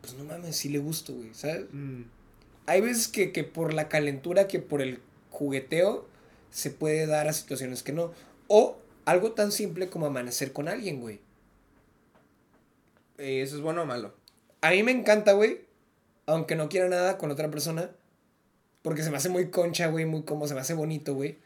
pues 0.00 0.14
no 0.14 0.24
mames, 0.24 0.56
sí 0.56 0.70
le 0.70 0.78
gusto, 0.78 1.12
güey, 1.12 1.34
¿sabes? 1.34 1.66
Mm. 1.70 2.04
Hay 2.64 2.80
veces 2.80 3.08
que, 3.08 3.30
que 3.30 3.44
por 3.44 3.74
la 3.74 3.90
calentura, 3.90 4.48
que 4.48 4.58
por 4.58 4.80
el 4.80 5.00
jugueteo, 5.34 6.06
se 6.50 6.70
puede 6.70 7.06
dar 7.06 7.28
a 7.28 7.32
situaciones 7.32 7.82
que 7.82 7.92
no. 7.92 8.12
O 8.48 8.78
algo 9.04 9.32
tan 9.32 9.52
simple 9.52 9.90
como 9.90 10.06
amanecer 10.06 10.52
con 10.52 10.68
alguien, 10.68 11.00
güey. 11.00 11.20
Eh, 13.18 13.42
¿Eso 13.42 13.56
es 13.56 13.62
bueno 13.62 13.82
o 13.82 13.86
malo? 13.86 14.14
A 14.60 14.70
mí 14.70 14.82
me 14.82 14.92
encanta, 14.92 15.32
güey, 15.32 15.60
aunque 16.26 16.56
no 16.56 16.68
quiera 16.68 16.88
nada 16.88 17.18
con 17.18 17.30
otra 17.30 17.50
persona, 17.50 17.90
porque 18.82 19.02
se 19.02 19.10
me 19.10 19.16
hace 19.16 19.28
muy 19.28 19.50
concha, 19.50 19.88
güey, 19.88 20.06
muy 20.06 20.22
como 20.22 20.48
se 20.48 20.54
me 20.54 20.60
hace 20.60 20.74
bonito, 20.74 21.14
güey. 21.14 21.38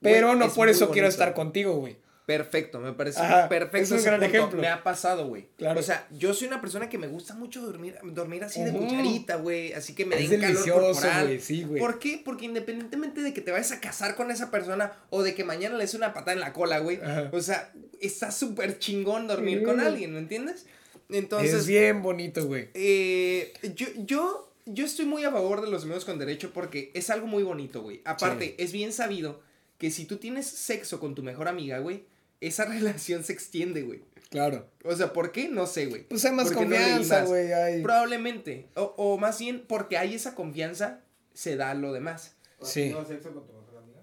Pero 0.00 0.28
Güey, 0.28 0.38
no 0.38 0.46
es 0.46 0.52
por 0.52 0.68
eso 0.68 0.90
quiero 0.90 1.08
estar 1.08 1.34
contigo, 1.34 1.74
güey. 1.74 1.96
Perfecto, 2.26 2.80
me 2.80 2.92
parece 2.94 3.20
Ajá, 3.20 3.50
perfecto. 3.50 3.94
es 3.96 4.00
un 4.00 4.06
gran 4.06 4.20
punto. 4.20 4.34
ejemplo. 4.36 4.60
Me 4.62 4.68
ha 4.68 4.82
pasado, 4.82 5.26
güey. 5.26 5.46
Claro. 5.58 5.78
O 5.78 5.82
sea, 5.82 6.08
yo 6.10 6.32
soy 6.32 6.48
una 6.48 6.58
persona 6.60 6.88
que 6.88 6.96
me 6.96 7.06
gusta 7.06 7.34
mucho 7.34 7.60
dormir, 7.60 7.96
dormir 8.02 8.42
así 8.44 8.62
de 8.62 8.70
Ujú. 8.70 8.78
cucharita, 8.86 9.36
güey. 9.36 9.74
Así 9.74 9.94
que 9.94 10.06
me 10.06 10.16
den 10.16 10.40
calor 10.40 10.70
corporal. 10.70 11.26
güey, 11.26 11.40
sí, 11.40 11.64
güey. 11.64 11.80
¿Por 11.80 11.98
qué? 11.98 12.22
Porque 12.24 12.46
independientemente 12.46 13.20
de 13.20 13.34
que 13.34 13.42
te 13.42 13.50
vayas 13.52 13.72
a 13.72 13.80
casar 13.80 14.14
con 14.16 14.30
esa 14.30 14.50
persona 14.50 14.92
o 15.10 15.22
de 15.22 15.34
que 15.34 15.44
mañana 15.44 15.76
le 15.76 15.84
des 15.84 15.92
una 15.92 16.14
patada 16.14 16.32
en 16.32 16.40
la 16.40 16.54
cola, 16.54 16.78
güey. 16.78 16.98
O 17.32 17.40
sea, 17.42 17.70
está 18.00 18.30
súper 18.30 18.78
chingón 18.78 19.26
dormir 19.26 19.62
con 19.62 19.76
Mm. 19.76 19.80
alguien, 19.80 20.12
¿me 20.14 20.18
entiendes? 20.20 20.64
Entonces, 21.10 21.52
es 21.52 21.66
bien 21.66 22.00
bonito, 22.02 22.46
güey. 22.46 22.70
eh, 22.72 23.52
yo, 23.74 23.86
yo, 23.98 24.50
yo 24.64 24.86
estoy 24.86 25.04
muy 25.04 25.24
a 25.24 25.30
favor 25.30 25.60
de 25.60 25.70
los 25.70 25.82
amigos 25.82 26.06
con 26.06 26.18
derecho 26.18 26.52
porque 26.54 26.90
es 26.94 27.10
algo 27.10 27.26
muy 27.26 27.42
bonito, 27.42 27.82
güey. 27.82 28.00
Aparte, 28.06 28.46
Sí. 28.46 28.54
es 28.56 28.72
bien 28.72 28.94
sabido 28.94 29.42
que 29.76 29.90
si 29.90 30.06
tú 30.06 30.16
tienes 30.16 30.46
sexo 30.46 31.00
con 31.00 31.14
tu 31.14 31.22
mejor 31.22 31.48
amiga, 31.48 31.78
güey, 31.80 32.04
esa 32.40 32.64
relación 32.66 33.24
se 33.24 33.32
extiende, 33.32 33.82
güey. 33.82 34.02
Claro. 34.30 34.68
O 34.84 34.94
sea, 34.96 35.12
¿por 35.12 35.30
qué? 35.32 35.48
No 35.48 35.66
sé, 35.66 35.86
güey. 35.86 36.02
Pues 36.08 36.24
hay 36.24 36.32
más 36.32 36.50
no 36.50 36.56
confianza, 36.58 37.24
güey. 37.24 37.82
Probablemente. 37.82 38.68
O, 38.74 38.94
o 38.96 39.18
más 39.18 39.38
bien, 39.38 39.64
porque 39.68 39.96
hay 39.96 40.14
esa 40.14 40.34
confianza, 40.34 41.00
se 41.34 41.56
da 41.56 41.72
lo 41.74 41.92
demás. 41.92 42.34
¿Has 42.60 42.68
Sí. 42.72 42.80
tenido 42.82 43.04
sexo 43.06 43.32
con 43.32 43.46
tu 43.46 43.52
mejor 43.52 43.78
amiga? 43.78 44.00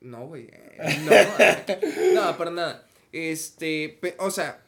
No, 0.00 0.26
güey. 0.26 0.48
eh, 0.52 0.98
No, 2.14 2.22
no, 2.30 2.36
para 2.38 2.50
nada. 2.50 2.86
Este, 3.12 3.96
pe- 4.00 4.16
o 4.18 4.30
sea, 4.30 4.60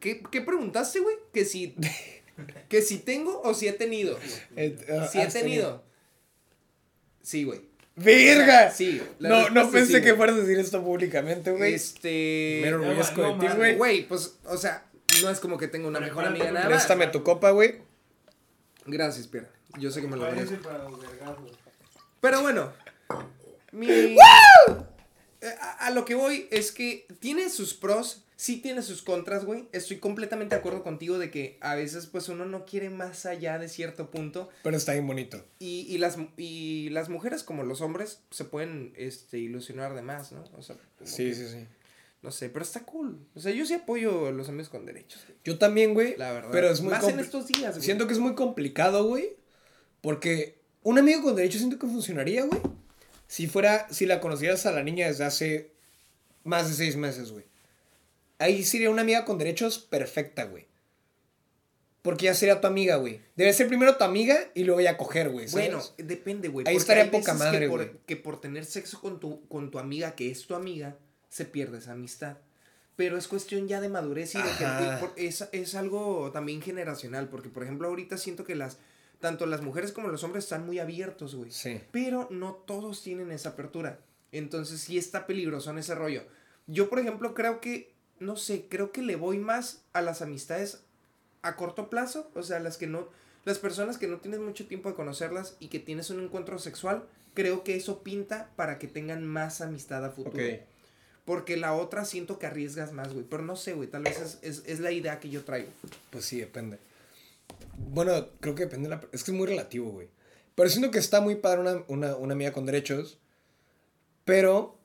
¿qué, 0.00 0.22
qué 0.30 0.40
preguntaste, 0.42 1.00
güey? 1.00 1.16
Que 1.32 1.44
si, 1.46 1.74
que 2.68 2.82
si 2.82 2.98
tengo 2.98 3.40
o 3.42 3.54
si 3.54 3.68
he 3.68 3.72
tenido. 3.72 4.18
Eh, 4.56 4.76
ah, 5.00 5.06
Si 5.06 5.18
he 5.20 5.26
tenido. 5.28 5.82
Sí, 7.22 7.44
güey. 7.44 7.60
¡Verga! 7.96 8.70
Sí. 8.70 9.02
la 9.18 9.28
No, 9.28 9.50
no 9.50 9.70
pensé 9.70 9.98
sí, 9.98 10.04
que 10.04 10.14
fueras 10.14 10.36
a 10.36 10.40
decir 10.40 10.58
esto 10.58 10.82
públicamente, 10.84 11.50
güey. 11.50 11.74
Este. 11.74 12.60
Mero 12.62 12.78
no, 12.78 12.84
orgulloso 12.88 13.12
no 13.16 13.38
de 13.38 13.48
ti, 13.48 13.54
güey. 13.56 13.76
Güey, 13.76 14.06
pues, 14.06 14.36
o 14.44 14.56
sea, 14.58 14.84
no 15.22 15.30
es 15.30 15.40
como 15.40 15.56
que 15.56 15.66
tenga 15.66 15.88
una 15.88 16.00
mejor 16.00 16.26
amiga 16.26 16.52
nada. 16.52 16.68
Préstame 16.68 17.06
tu 17.08 17.22
copa, 17.22 17.50
güey. 17.50 17.80
Gracias, 18.84 19.26
Pierre. 19.26 19.48
Yo 19.78 19.90
sé 19.90 20.00
que 20.02 20.08
me 20.08 20.16
lo 20.16 20.24
merezco. 20.30 20.56
Pero 22.20 22.42
bueno, 22.42 22.72
mi... 23.72 23.88
Eh, 23.90 24.16
A, 25.60 25.86
a 25.86 25.90
lo 25.90 26.04
que 26.04 26.14
voy 26.14 26.48
es 26.50 26.72
que 26.72 27.06
tiene 27.20 27.50
sus 27.50 27.74
pros, 27.74 28.24
sí 28.36 28.58
tiene 28.60 28.82
sus 28.82 29.02
contras, 29.02 29.44
güey. 29.44 29.66
Estoy 29.72 29.96
completamente 29.98 30.54
de 30.54 30.58
acuerdo 30.60 30.82
contigo 30.82 31.18
de 31.18 31.30
que 31.30 31.56
a 31.60 31.74
veces 31.74 32.06
pues 32.06 32.28
uno 32.28 32.44
no 32.44 32.64
quiere 32.66 32.90
más 32.90 33.26
allá 33.26 33.58
de 33.58 33.68
cierto 33.68 34.10
punto. 34.10 34.48
Pero 34.62 34.76
está 34.76 34.92
bien 34.92 35.06
bonito. 35.06 35.44
Y, 35.58 35.86
y 35.88 35.98
las, 35.98 36.16
y 36.36 36.90
las 36.90 37.08
mujeres 37.08 37.42
como 37.42 37.62
los 37.64 37.80
hombres 37.80 38.20
se 38.30 38.44
pueden 38.44 38.92
este, 38.96 39.38
ilusionar 39.38 39.94
de 39.94 40.02
más, 40.02 40.32
¿no? 40.32 40.44
O 40.56 40.62
sea, 40.62 40.76
Sí, 41.04 41.24
que- 41.30 41.34
sí, 41.34 41.48
sí. 41.48 41.66
No 42.22 42.32
sé, 42.32 42.48
pero 42.48 42.64
está 42.64 42.80
cool. 42.84 43.18
O 43.36 43.40
sea, 43.40 43.52
yo 43.52 43.64
sí 43.66 43.74
apoyo 43.74 44.26
a 44.26 44.32
los 44.32 44.48
amigos 44.48 44.68
con 44.68 44.84
derechos. 44.84 45.22
güey. 45.26 45.38
Yo 45.44 45.58
también, 45.58 45.94
güey. 45.94 46.16
La 46.16 46.32
verdad. 46.32 46.48
Pero 46.50 46.68
es 46.70 46.80
muy 46.80 46.90
Más 46.90 47.06
en 47.06 47.20
estos 47.20 47.46
días, 47.46 47.74
güey. 47.74 47.84
Siento 47.84 48.06
que 48.08 48.14
es 48.14 48.18
muy 48.18 48.34
complicado, 48.34 49.04
güey. 49.06 49.36
Porque 50.00 50.58
un 50.82 50.98
amigo 50.98 51.22
con 51.22 51.36
derecho 51.36 51.58
siento 51.58 51.78
que 51.78 51.86
funcionaría, 51.86 52.44
güey. 52.44 52.60
Si 53.28 53.46
fuera, 53.46 53.86
si 53.92 54.06
la 54.06 54.20
conocieras 54.20 54.66
a 54.66 54.72
la 54.72 54.82
niña 54.82 55.06
desde 55.06 55.24
hace 55.24 55.70
más 56.44 56.68
de 56.68 56.74
seis 56.74 56.96
meses, 56.96 57.30
güey. 57.30 57.44
Ahí 58.38 58.64
sería 58.64 58.90
una 58.90 59.02
amiga 59.02 59.24
con 59.24 59.38
derechos 59.38 59.78
perfecta, 59.78 60.44
güey. 60.44 60.66
Porque 62.02 62.26
ya 62.26 62.34
sería 62.34 62.60
tu 62.60 62.66
amiga, 62.68 62.96
güey. 62.96 63.20
Debe 63.34 63.52
ser 63.52 63.66
primero 63.66 63.96
tu 63.96 64.04
amiga 64.04 64.38
y 64.54 64.64
luego 64.64 64.80
ya 64.80 64.96
coger, 64.96 65.30
güey. 65.30 65.48
¿sabes? 65.48 65.68
Bueno, 65.68 65.84
depende, 65.98 66.48
güey. 66.48 66.66
Ahí 66.68 66.76
estaría 66.76 67.10
poca 67.10 67.34
madre, 67.34 67.66
güey. 67.66 67.90
que 68.06 68.16
por 68.16 68.40
tener 68.40 68.64
sexo 68.64 69.00
con 69.00 69.18
tu, 69.18 69.48
con 69.48 69.70
tu 69.70 69.78
amiga, 69.78 70.14
que 70.14 70.30
es 70.30 70.46
tu 70.46 70.54
amiga, 70.54 70.96
se 71.28 71.44
pierde 71.44 71.78
esa 71.78 71.92
amistad. 71.92 72.36
Pero 72.94 73.18
es 73.18 73.26
cuestión 73.26 73.66
ya 73.66 73.80
de 73.80 73.88
madurez 73.88 74.34
y 74.36 74.38
de 74.38 74.48
que 74.58 75.26
es, 75.26 75.48
es 75.52 75.74
algo 75.74 76.30
también 76.32 76.62
generacional. 76.62 77.28
Porque, 77.28 77.48
por 77.48 77.64
ejemplo, 77.64 77.88
ahorita 77.88 78.16
siento 78.18 78.44
que 78.44 78.54
las 78.54 78.78
tanto 79.20 79.46
las 79.46 79.62
mujeres 79.62 79.92
como 79.92 80.08
los 80.08 80.22
hombres 80.24 80.44
están 80.44 80.66
muy 80.66 80.78
abiertos, 80.78 81.34
güey. 81.34 81.50
Sí. 81.50 81.80
Pero 81.90 82.28
no 82.30 82.54
todos 82.54 83.02
tienen 83.02 83.30
esa 83.30 83.50
apertura. 83.50 84.00
Entonces 84.32 84.80
sí 84.80 84.98
está 84.98 85.26
peligroso 85.26 85.70
en 85.70 85.78
ese 85.78 85.94
rollo. 85.94 86.24
Yo, 86.66 86.88
por 86.88 86.98
ejemplo, 86.98 87.34
creo 87.34 87.60
que, 87.60 87.94
no 88.18 88.36
sé, 88.36 88.66
creo 88.68 88.92
que 88.92 89.02
le 89.02 89.16
voy 89.16 89.38
más 89.38 89.82
a 89.92 90.00
las 90.00 90.22
amistades 90.22 90.80
a 91.42 91.56
corto 91.56 91.90
plazo. 91.90 92.30
O 92.34 92.42
sea, 92.42 92.58
las 92.60 92.76
que 92.76 92.86
no, 92.86 93.08
las 93.44 93.58
personas 93.58 93.98
que 93.98 94.08
no 94.08 94.18
tienes 94.18 94.40
mucho 94.40 94.66
tiempo 94.66 94.88
de 94.88 94.94
conocerlas 94.94 95.56
y 95.60 95.68
que 95.68 95.78
tienes 95.78 96.10
un 96.10 96.22
encuentro 96.22 96.58
sexual, 96.58 97.04
creo 97.34 97.64
que 97.64 97.76
eso 97.76 98.02
pinta 98.02 98.50
para 98.56 98.78
que 98.78 98.88
tengan 98.88 99.24
más 99.26 99.60
amistad 99.60 100.04
a 100.04 100.10
futuro. 100.10 100.42
Porque 101.24 101.56
la 101.56 101.74
otra 101.74 102.04
siento 102.04 102.38
que 102.38 102.46
arriesgas 102.46 102.92
más, 102.92 103.12
güey. 103.12 103.24
Pero 103.28 103.42
no 103.42 103.56
sé, 103.56 103.74
güey. 103.74 103.88
Tal 103.88 104.04
vez 104.04 104.20
es, 104.20 104.38
es, 104.42 104.62
es 104.64 104.80
la 104.80 104.92
idea 104.92 105.18
que 105.18 105.28
yo 105.28 105.44
traigo. 105.44 105.68
Pues 106.10 106.24
sí, 106.24 106.38
depende. 106.38 106.78
Bueno, 107.76 108.28
creo 108.40 108.54
que 108.54 108.64
depende 108.64 108.88
de 108.88 108.94
la... 108.94 109.02
Es 109.12 109.24
que 109.24 109.32
es 109.32 109.36
muy 109.36 109.46
relativo, 109.46 109.90
güey. 109.90 110.08
Pero 110.54 110.70
siento 110.70 110.92
que 110.92 110.98
está 110.98 111.20
muy 111.20 111.34
padre 111.34 111.60
una, 111.60 111.84
una, 111.88 112.16
una 112.16 112.32
amiga 112.32 112.52
con 112.52 112.64
derechos. 112.64 113.18
Pero... 114.24 114.78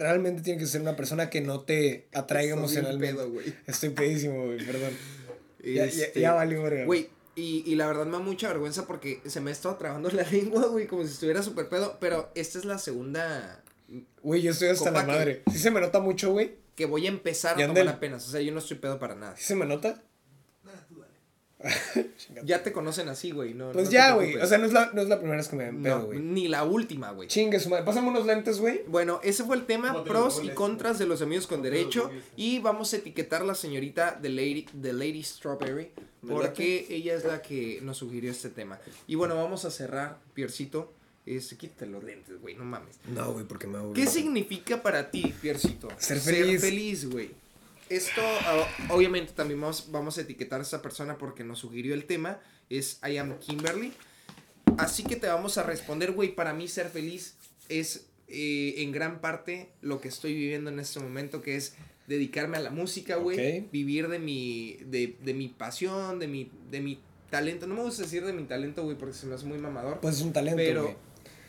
Realmente 0.00 0.42
tiene 0.42 0.58
que 0.58 0.66
ser 0.66 0.80
una 0.80 0.96
persona 0.96 1.28
que 1.30 1.40
no 1.42 1.60
te 1.60 2.08
atraiga 2.14 2.54
Estoy 2.54 2.58
emocionalmente. 2.58 3.14
pedo, 3.16 3.30
güey. 3.30 3.54
Estoy 3.66 3.90
pedísimo, 3.90 4.46
güey, 4.46 4.64
perdón. 4.64 4.90
Ya, 5.62 5.72
ya, 5.72 5.84
Este, 5.84 6.20
ya 6.20 6.32
valió, 6.32 6.62
verga. 6.62 6.86
Güey, 6.86 7.10
y, 7.36 7.62
y 7.70 7.74
la 7.74 7.86
verdad 7.86 8.06
me 8.06 8.12
da 8.12 8.18
mucha 8.18 8.48
vergüenza 8.48 8.86
porque 8.86 9.20
se 9.26 9.40
me 9.40 9.50
ha 9.50 9.52
estado 9.52 9.76
trabando 9.76 10.10
la 10.10 10.22
lengua, 10.30 10.66
güey, 10.68 10.86
como 10.86 11.04
si 11.04 11.12
estuviera 11.12 11.42
súper 11.42 11.68
pedo. 11.68 11.98
Pero 12.00 12.30
esta 12.34 12.58
es 12.58 12.64
la 12.64 12.78
segunda 12.78 13.62
Güey, 14.22 14.40
yo 14.42 14.52
estoy 14.52 14.68
hasta 14.68 14.90
la 14.90 15.00
Copa 15.02 15.12
que- 15.12 15.18
madre. 15.18 15.42
Sí 15.52 15.58
se 15.58 15.70
me 15.70 15.80
nota 15.80 16.00
mucho, 16.00 16.32
güey. 16.32 16.56
que 16.74 16.86
voy 16.86 17.04
a 17.06 17.10
empezar 17.10 17.60
a 17.62 17.66
tomar 17.66 17.88
apenas. 17.88 18.26
O 18.26 18.30
sea, 18.30 18.40
yo 18.40 18.52
no 18.52 18.58
estoy 18.60 18.78
pedo 18.78 18.98
para 18.98 19.14
nada. 19.14 19.36
Sí 19.36 19.44
se 19.44 19.54
me 19.54 19.66
nota. 19.66 20.02
Nada, 20.64 20.86
tú 20.88 20.98
dale. 21.00 21.12
Chingate. 21.12 21.49
Ya 22.44 22.62
te 22.62 22.72
conocen 22.72 23.08
así, 23.08 23.32
güey. 23.32 23.54
No, 23.54 23.72
Pues 23.72 23.86
no 23.86 23.92
ya, 23.92 24.14
güey. 24.14 24.36
O 24.36 24.46
sea, 24.46 24.58
no 24.58 24.66
es, 24.66 24.72
la, 24.72 24.90
no 24.92 25.02
es 25.02 25.08
la 25.08 25.18
primera 25.18 25.36
vez 25.36 25.48
que 25.48 25.56
me 25.56 25.72
pedo, 25.72 25.98
No, 25.98 26.06
güey. 26.06 26.18
ni 26.18 26.48
la 26.48 26.64
última, 26.64 27.10
güey. 27.10 27.28
Chingue 27.28 27.60
su 27.60 27.68
madre. 27.68 27.84
Pásame 27.84 28.08
unos 28.08 28.26
lentes, 28.26 28.60
güey. 28.60 28.82
Bueno, 28.86 29.20
ese 29.22 29.44
fue 29.44 29.56
el 29.56 29.66
tema, 29.66 29.92
¿Cómo 29.92 30.04
te 30.04 30.10
pros 30.10 30.40
y 30.42 30.50
contras 30.50 30.98
de 30.98 31.06
los 31.06 31.22
amigos 31.22 31.46
con 31.46 31.58
¿Cómo 31.58 31.64
te 31.64 31.70
lo 31.70 31.76
derecho. 31.76 32.10
Y 32.36 32.60
vamos 32.60 32.92
a 32.92 32.96
etiquetar 32.96 33.42
a 33.42 33.44
la 33.44 33.54
señorita 33.54 34.18
de 34.20 34.28
Lady, 34.30 34.66
de 34.72 34.92
Lady 34.92 35.22
Strawberry. 35.22 35.90
Porque 36.26 36.86
ella 36.90 37.14
es 37.14 37.24
la 37.24 37.42
que 37.42 37.80
nos 37.82 37.98
sugirió 37.98 38.30
este 38.30 38.50
tema. 38.50 38.78
Y 39.06 39.14
bueno, 39.14 39.36
vamos 39.36 39.64
a 39.64 39.70
cerrar, 39.70 40.18
Piercito. 40.34 40.92
Este, 41.26 41.56
quítate 41.56 41.86
los 41.86 42.02
lentes, 42.02 42.40
güey, 42.40 42.54
no 42.54 42.64
mames. 42.64 42.96
No, 43.14 43.32
güey, 43.32 43.44
porque 43.44 43.66
me 43.66 43.78
hago. 43.78 43.92
¿Qué 43.92 44.06
significa 44.06 44.82
para 44.82 45.10
ti, 45.10 45.34
Piercito? 45.40 45.88
Ser 45.98 46.18
feliz. 46.18 46.60
Ser 46.60 46.70
feliz, 46.70 47.10
güey. 47.10 47.30
Esto, 47.90 48.22
ah, 48.22 48.66
obviamente, 48.90 49.32
también 49.32 49.60
vamos, 49.60 49.88
vamos 49.90 50.16
a 50.16 50.20
etiquetar 50.20 50.60
a 50.60 50.62
esa 50.62 50.80
persona 50.80 51.18
porque 51.18 51.42
nos 51.42 51.58
sugirió 51.58 51.92
el 51.92 52.04
tema. 52.04 52.38
Es 52.70 53.00
I 53.06 53.16
am 53.16 53.38
Kimberly. 53.40 53.92
Así 54.78 55.02
que 55.02 55.16
te 55.16 55.26
vamos 55.26 55.58
a 55.58 55.64
responder, 55.64 56.12
güey. 56.12 56.34
Para 56.34 56.54
mí, 56.54 56.68
ser 56.68 56.88
feliz 56.88 57.34
es 57.68 58.06
eh, 58.28 58.74
en 58.78 58.92
gran 58.92 59.20
parte 59.20 59.70
lo 59.80 60.00
que 60.00 60.06
estoy 60.06 60.34
viviendo 60.34 60.70
en 60.70 60.78
este 60.78 61.00
momento, 61.00 61.42
que 61.42 61.56
es 61.56 61.74
dedicarme 62.06 62.58
a 62.58 62.60
la 62.60 62.70
música, 62.70 63.16
güey. 63.16 63.68
Vivir 63.72 64.08
de 64.08 64.20
mi, 64.20 64.78
de, 64.84 65.16
de 65.20 65.34
mi 65.34 65.48
pasión, 65.48 66.20
de 66.20 66.28
mi, 66.28 66.48
de 66.70 66.80
mi 66.80 67.00
talento. 67.28 67.66
No 67.66 67.74
me 67.74 67.82
gusta 67.82 68.04
decir 68.04 68.24
de 68.24 68.32
mi 68.32 68.44
talento, 68.44 68.84
güey, 68.84 68.96
porque 68.96 69.14
se 69.14 69.26
me 69.26 69.34
hace 69.34 69.46
muy 69.46 69.58
mamador. 69.58 69.98
Pues 69.98 70.16
es 70.16 70.22
un 70.22 70.32
talento, 70.32 70.58
Pero-. 70.58 70.96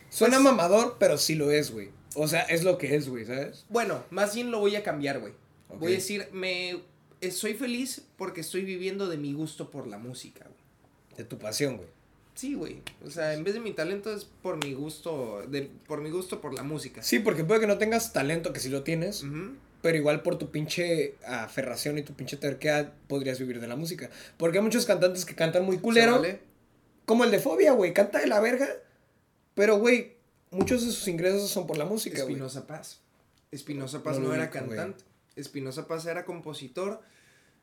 Suena 0.09 0.37
pues- 0.37 0.43
mamador, 0.43 0.97
pero 0.99 1.19
sí 1.19 1.35
lo 1.35 1.51
es, 1.51 1.71
güey. 1.71 1.89
O 2.15 2.27
sea, 2.27 2.41
es 2.41 2.63
lo 2.63 2.77
que 2.77 2.95
es, 2.95 3.07
güey, 3.07 3.25
¿sabes? 3.25 3.65
Bueno, 3.69 4.03
más 4.09 4.35
bien 4.35 4.51
lo 4.51 4.59
voy 4.59 4.75
a 4.75 4.83
cambiar, 4.83 5.19
güey. 5.19 5.33
Voy 5.79 5.93
a 5.93 5.95
decir, 5.95 6.27
me 6.31 6.81
eh, 7.21 7.31
soy 7.31 7.53
feliz 7.53 8.03
porque 8.17 8.41
estoy 8.41 8.63
viviendo 8.63 9.07
de 9.07 9.17
mi 9.17 9.33
gusto 9.33 9.69
por 9.69 9.87
la 9.87 9.97
música, 9.97 10.45
güey. 10.45 11.17
De 11.17 11.23
tu 11.23 11.37
pasión, 11.37 11.77
güey. 11.77 11.89
Sí, 12.35 12.53
güey. 12.55 12.81
O 13.05 13.09
sea, 13.09 13.33
en 13.33 13.43
vez 13.43 13.53
de 13.53 13.59
mi 13.59 13.73
talento 13.73 14.13
es 14.13 14.25
por 14.25 14.63
mi 14.63 14.73
gusto, 14.73 15.43
de, 15.47 15.69
por 15.87 16.01
mi 16.01 16.09
gusto 16.09 16.41
por 16.41 16.53
la 16.53 16.63
música. 16.63 17.03
Sí, 17.03 17.19
porque 17.19 17.43
puede 17.43 17.59
que 17.61 17.67
no 17.67 17.77
tengas 17.77 18.13
talento, 18.13 18.53
que 18.53 18.59
sí 18.59 18.69
lo 18.69 18.83
tienes, 18.83 19.23
pero 19.81 19.97
igual 19.97 20.23
por 20.23 20.37
tu 20.37 20.49
pinche 20.49 21.15
aferración 21.27 21.97
y 21.97 22.03
tu 22.03 22.13
pinche 22.13 22.37
terquedad 22.37 22.93
podrías 23.07 23.37
vivir 23.37 23.59
de 23.59 23.67
la 23.67 23.75
música. 23.75 24.09
Porque 24.37 24.57
hay 24.57 24.63
muchos 24.63 24.85
cantantes 24.85 25.25
que 25.25 25.35
cantan 25.35 25.65
muy 25.65 25.77
culero, 25.77 26.23
como 27.05 27.25
el 27.25 27.31
de 27.31 27.39
Fobia, 27.39 27.73
güey, 27.73 27.93
canta 27.93 28.19
de 28.19 28.27
la 28.27 28.39
verga, 28.39 28.67
pero, 29.53 29.77
güey, 29.77 30.13
muchos 30.49 30.85
de 30.85 30.91
sus 30.91 31.07
ingresos 31.07 31.49
son 31.49 31.67
por 31.67 31.77
la 31.77 31.85
música, 31.85 32.23
güey. 32.23 32.33
Espinosa 32.33 32.67
Paz. 32.67 32.99
Espinosa 33.51 34.01
Paz 34.01 34.19
No 34.19 34.33
era 34.33 34.49
cantante. 34.49 35.03
Espinosa 35.35 35.87
Paz 35.87 36.05
era 36.05 36.25
compositor. 36.25 37.01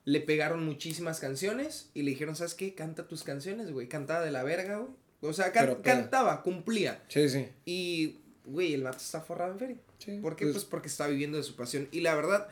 Le 0.05 0.21
pegaron 0.21 0.65
muchísimas 0.65 1.21
canciones 1.21 1.91
y 1.95 2.03
le 2.03 2.11
dijeron, 2.11 2.35
¿sabes 2.37 2.55
qué? 2.55 2.75
Canta 2.75 3.07
tus 3.09 3.25
canciones, 3.25 3.73
güey. 3.73 3.89
Cantaba 3.89 4.25
de 4.25 4.31
la 4.31 4.43
verga, 4.43 4.79
güey. 4.79 4.91
O 5.21 5.33
sea, 5.33 5.53
can- 5.53 5.67
Pero 5.67 5.83
pega. 5.83 5.97
cantaba, 5.97 6.43
cumplía. 6.43 7.03
Sí, 7.09 7.29
sí. 7.29 7.49
Y, 7.67 8.21
güey, 8.45 8.73
el 8.75 8.85
vato 8.85 8.99
está 8.99 9.21
forrado 9.21 9.53
en 9.53 9.59
feria. 9.59 9.77
sí 9.99 10.19
¿Por 10.23 10.37
qué? 10.37 10.45
pues, 10.47 10.55
Pues 10.55 10.65
porque 10.65 10.89
está 10.89 11.07
viviendo 11.09 11.37
de 11.37 11.43
su 11.43 11.57
pasión. 11.57 11.89
Y 11.91 12.01
la 12.01 12.15
verdad, 12.15 12.49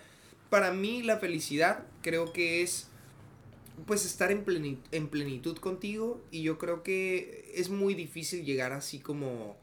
para 0.51 0.73
mí 0.73 1.03
la 1.03 1.19
felicidad 1.19 1.85
creo 2.03 2.33
que 2.33 2.63
es 2.63 2.89
pues 3.87 4.07
estar 4.07 4.31
en 4.33 4.43
plenitud, 4.43 4.83
en 4.91 5.09
plenitud 5.09 5.59
contigo 5.59 6.25
y 6.31 6.43
yo 6.43 6.57
creo 6.57 6.83
que 6.83 7.53
es 7.57 7.69
muy 7.69 7.93
difícil 7.95 8.43
llegar 8.45 8.73
así 8.73 8.99
como 9.01 9.57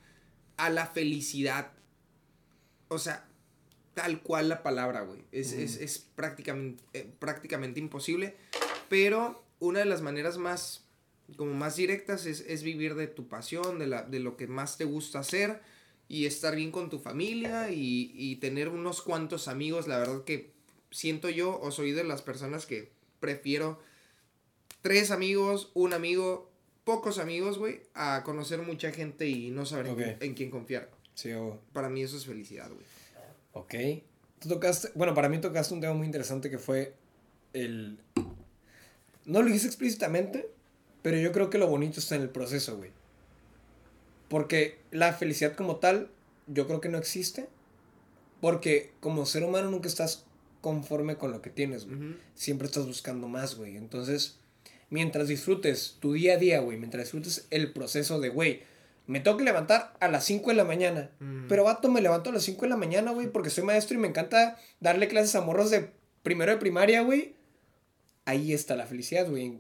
a 0.58 0.70
la 0.70 0.86
felicidad. 0.86 1.72
O 2.89 2.99
sea, 2.99 3.26
tal 3.94 4.22
cual 4.22 4.50
la 4.50 4.64
palabra, 4.64 5.02
güey. 5.02 5.22
Es, 5.32 5.54
es, 5.54 5.78
es 5.78 6.00
prácticamente, 6.00 6.84
eh, 6.94 7.08
prácticamente 7.20 7.80
imposible. 7.80 8.36
Pero 8.89 9.44
una 9.60 9.80
de 9.80 9.86
las 9.86 10.02
maneras 10.02 10.38
más, 10.38 10.84
como 11.38 11.54
más 11.54 11.76
directas 11.76 12.26
es, 12.26 12.41
es 12.41 12.64
vivir 12.64 12.96
de 12.96 13.08
tu 13.08 13.28
pasión, 13.28 13.80
de, 13.80 13.88
la, 13.88 14.04
de 14.04 14.20
lo 14.20 14.36
que 14.38 14.48
más 14.48 14.78
te 14.78 14.86
gusta 14.86 15.20
hacer 15.20 15.62
y 16.10 16.26
estar 16.26 16.56
bien 16.56 16.72
con 16.72 16.89
tu 16.89 17.00
familia 17.00 17.72
y, 17.72 18.12
y 18.16 18.36
tener 18.38 18.70
unos 18.70 19.02
cuantos 19.02 19.48
amigos. 19.48 19.88
La 19.88 20.00
verdad 20.00 20.24
que 20.24 20.52
siento 20.91 21.30
yo 21.30 21.60
o 21.60 21.72
soy 21.72 21.91
de 21.91 22.04
las 22.04 22.22
personas 22.22 22.66
que 22.66 22.91
prefiero 23.20 23.80
tres 24.82 25.12
amigos, 25.12 25.72
un 25.74 25.94
amigo, 25.94 26.52
pocos 26.84 27.18
amigos, 27.20 27.58
güey, 27.58 27.82
a 27.94 28.22
conocer 28.26 28.62
mucha 28.62 28.91
gente 28.91 29.28
y 29.30 29.50
no 29.50 29.66
saber 29.66 29.88
en 29.88 29.96
quién- 29.96 30.18
en 30.20 30.34
quién 30.34 30.52
confiar. 30.52 30.89
sí, 31.16 31.32
o- 31.32 31.60
Para 31.72 31.89
mí 31.89 32.02
eso 32.04 32.18
es 32.18 32.26
felicidad, 32.26 32.70
güey. 32.70 32.86
Ok. 33.54 33.76
Tú 34.39 34.49
tocaste, 34.49 34.89
bueno, 34.95 35.14
para 35.14 35.30
mí 35.30 35.39
tocaste 35.39 35.74
un 35.74 35.82
tema 35.82 35.93
muy 35.93 36.06
interesante 36.06 36.49
que 36.49 36.60
fue 36.60 36.93
el... 37.54 37.99
No 39.26 39.41
lo 39.41 39.45
dijiste 39.45 39.68
explícitamente, 39.68 40.49
pero 41.01 41.18
yo 41.18 41.32
creo 41.32 41.49
que 41.49 41.58
lo 41.58 41.68
bonito 41.68 41.99
está 41.99 42.16
en 42.16 42.24
el 42.24 42.30
proceso, 42.30 42.78
güey. 42.78 42.91
Porque 44.28 44.80
la 44.91 45.14
felicidad 45.14 45.56
como 45.56 45.78
tal, 45.78 46.10
yo 46.47 46.68
creo 46.68 46.82
que 46.82 46.89
no 46.89 46.97
existe. 46.97 47.47
Porque 48.41 48.91
como 48.99 49.26
ser 49.26 49.45
humano 49.45 49.72
nunca 49.72 49.88
estás 49.88 50.26
conforme 50.60 51.18
con 51.18 51.32
lo 51.32 51.41
que 51.41 51.49
tienes, 51.49 51.86
güey. 51.86 52.18
Siempre 52.36 52.68
estás 52.68 52.86
buscando 52.86 53.28
más, 53.30 53.56
güey. 53.56 53.78
Entonces, 53.78 54.39
mientras 54.89 55.28
disfrutes 55.28 55.97
tu 55.99 56.14
día 56.14 56.34
a 56.34 56.38
día, 56.38 56.60
güey, 56.60 56.78
mientras 56.78 57.06
disfrutes 57.06 57.47
el 57.51 57.72
proceso 57.72 58.20
de, 58.20 58.30
güey, 58.30 58.64
me 59.08 59.20
tengo 59.20 59.38
que 59.38 59.43
levantar 59.43 59.93
a 59.99 60.08
las 60.08 60.24
5 60.26 60.49
de 60.49 60.56
la 60.56 60.64
mañana. 60.64 61.12
Mm. 61.20 61.47
Pero 61.47 61.64
vato, 61.66 61.89
me 61.89 62.01
levanto 62.01 62.30
a 62.30 62.34
las 62.34 62.43
5 62.43 62.62
de 62.62 62.70
la 62.70 62.78
mañana, 62.78 63.12
güey, 63.12 63.28
porque 63.28 63.49
soy 63.49 63.64
maestro 63.64 63.95
y 63.97 63.99
me 63.99 64.08
encanta 64.08 64.58
darle 64.80 65.08
clases 65.08 65.36
a 65.36 65.41
morros 65.41 65.72
de 65.72 65.89
primero 66.24 66.51
de 66.51 66.58
primaria, 66.58 67.01
güey. 67.01 67.36
Ahí 68.26 68.54
está 68.54 68.76
la 68.76 68.86
felicidad, 68.86 69.30
güey. 69.30 69.60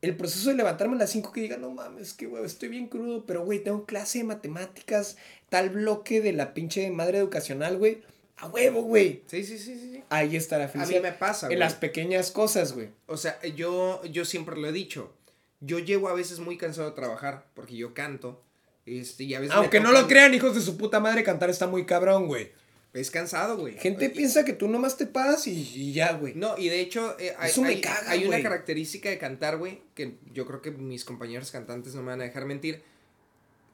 El 0.00 0.16
proceso 0.16 0.50
de 0.50 0.56
levantarme 0.56 0.96
a 0.96 0.98
las 0.98 1.10
5 1.10 1.32
que 1.32 1.40
diga, 1.40 1.56
no 1.56 1.70
mames, 1.70 2.12
que 2.12 2.26
güey, 2.26 2.44
estoy 2.44 2.68
bien 2.68 2.86
crudo, 2.88 3.24
pero 3.26 3.44
güey, 3.44 3.60
tengo 3.60 3.86
clase 3.86 4.18
de 4.18 4.24
matemáticas, 4.24 5.16
tal 5.48 5.70
bloque 5.70 6.20
de 6.20 6.32
la 6.32 6.52
pinche 6.54 6.88
madre 6.90 7.18
educacional, 7.18 7.78
güey. 7.78 8.02
A 8.36 8.48
huevo, 8.48 8.82
güey. 8.82 9.22
Sí, 9.26 9.44
sí, 9.44 9.58
sí, 9.58 9.78
sí. 9.78 10.02
Ahí 10.10 10.36
está 10.36 10.58
la 10.58 10.64
A 10.64 10.66
mí 10.66 10.72
felicidad. 10.72 11.02
me 11.02 11.12
pasa, 11.12 11.46
en 11.46 11.50
güey. 11.50 11.58
las 11.58 11.74
pequeñas 11.74 12.30
cosas, 12.30 12.72
güey. 12.72 12.90
O 13.06 13.16
sea, 13.16 13.40
yo, 13.56 14.04
yo 14.06 14.24
siempre 14.24 14.56
lo 14.56 14.68
he 14.68 14.72
dicho. 14.72 15.12
Yo 15.60 15.78
llego 15.78 16.08
a 16.08 16.14
veces 16.14 16.40
muy 16.40 16.58
cansado 16.58 16.90
de 16.90 16.96
trabajar 16.96 17.46
porque 17.54 17.76
yo 17.76 17.94
canto. 17.94 18.42
Este, 18.86 19.24
y 19.24 19.34
a 19.34 19.40
veces 19.40 19.54
Aunque 19.54 19.80
no 19.80 19.92
lo 19.92 20.06
crean, 20.06 20.34
hijos 20.34 20.54
de 20.54 20.60
su 20.60 20.76
puta 20.76 21.00
madre, 21.00 21.22
cantar 21.24 21.48
está 21.50 21.66
muy 21.66 21.86
cabrón, 21.86 22.26
güey. 22.26 22.52
Es 22.92 23.10
cansado, 23.10 23.56
güey. 23.56 23.76
Gente 23.78 24.08
piensa 24.08 24.44
que 24.44 24.52
tú 24.52 24.68
nomás 24.68 24.96
te 24.96 25.06
pagas 25.06 25.48
y, 25.48 25.52
y 25.74 25.92
ya, 25.92 26.12
güey. 26.12 26.34
No, 26.36 26.56
y 26.56 26.68
de 26.68 26.80
hecho, 26.80 27.16
eh, 27.18 27.34
hay, 27.38 27.50
Eso 27.50 27.62
me 27.62 27.68
hay- 27.70 27.80
caga, 27.80 28.10
hay 28.10 28.24
una 28.24 28.40
característica 28.40 29.08
de 29.08 29.18
cantar, 29.18 29.56
güey, 29.56 29.82
que 29.96 30.14
yo 30.32 30.46
creo 30.46 30.62
que 30.62 30.70
mis 30.70 31.04
compañeros 31.04 31.50
cantantes 31.50 31.94
no 31.96 32.02
me 32.02 32.08
van 32.10 32.20
a 32.20 32.24
dejar 32.24 32.44
mentir. 32.44 32.82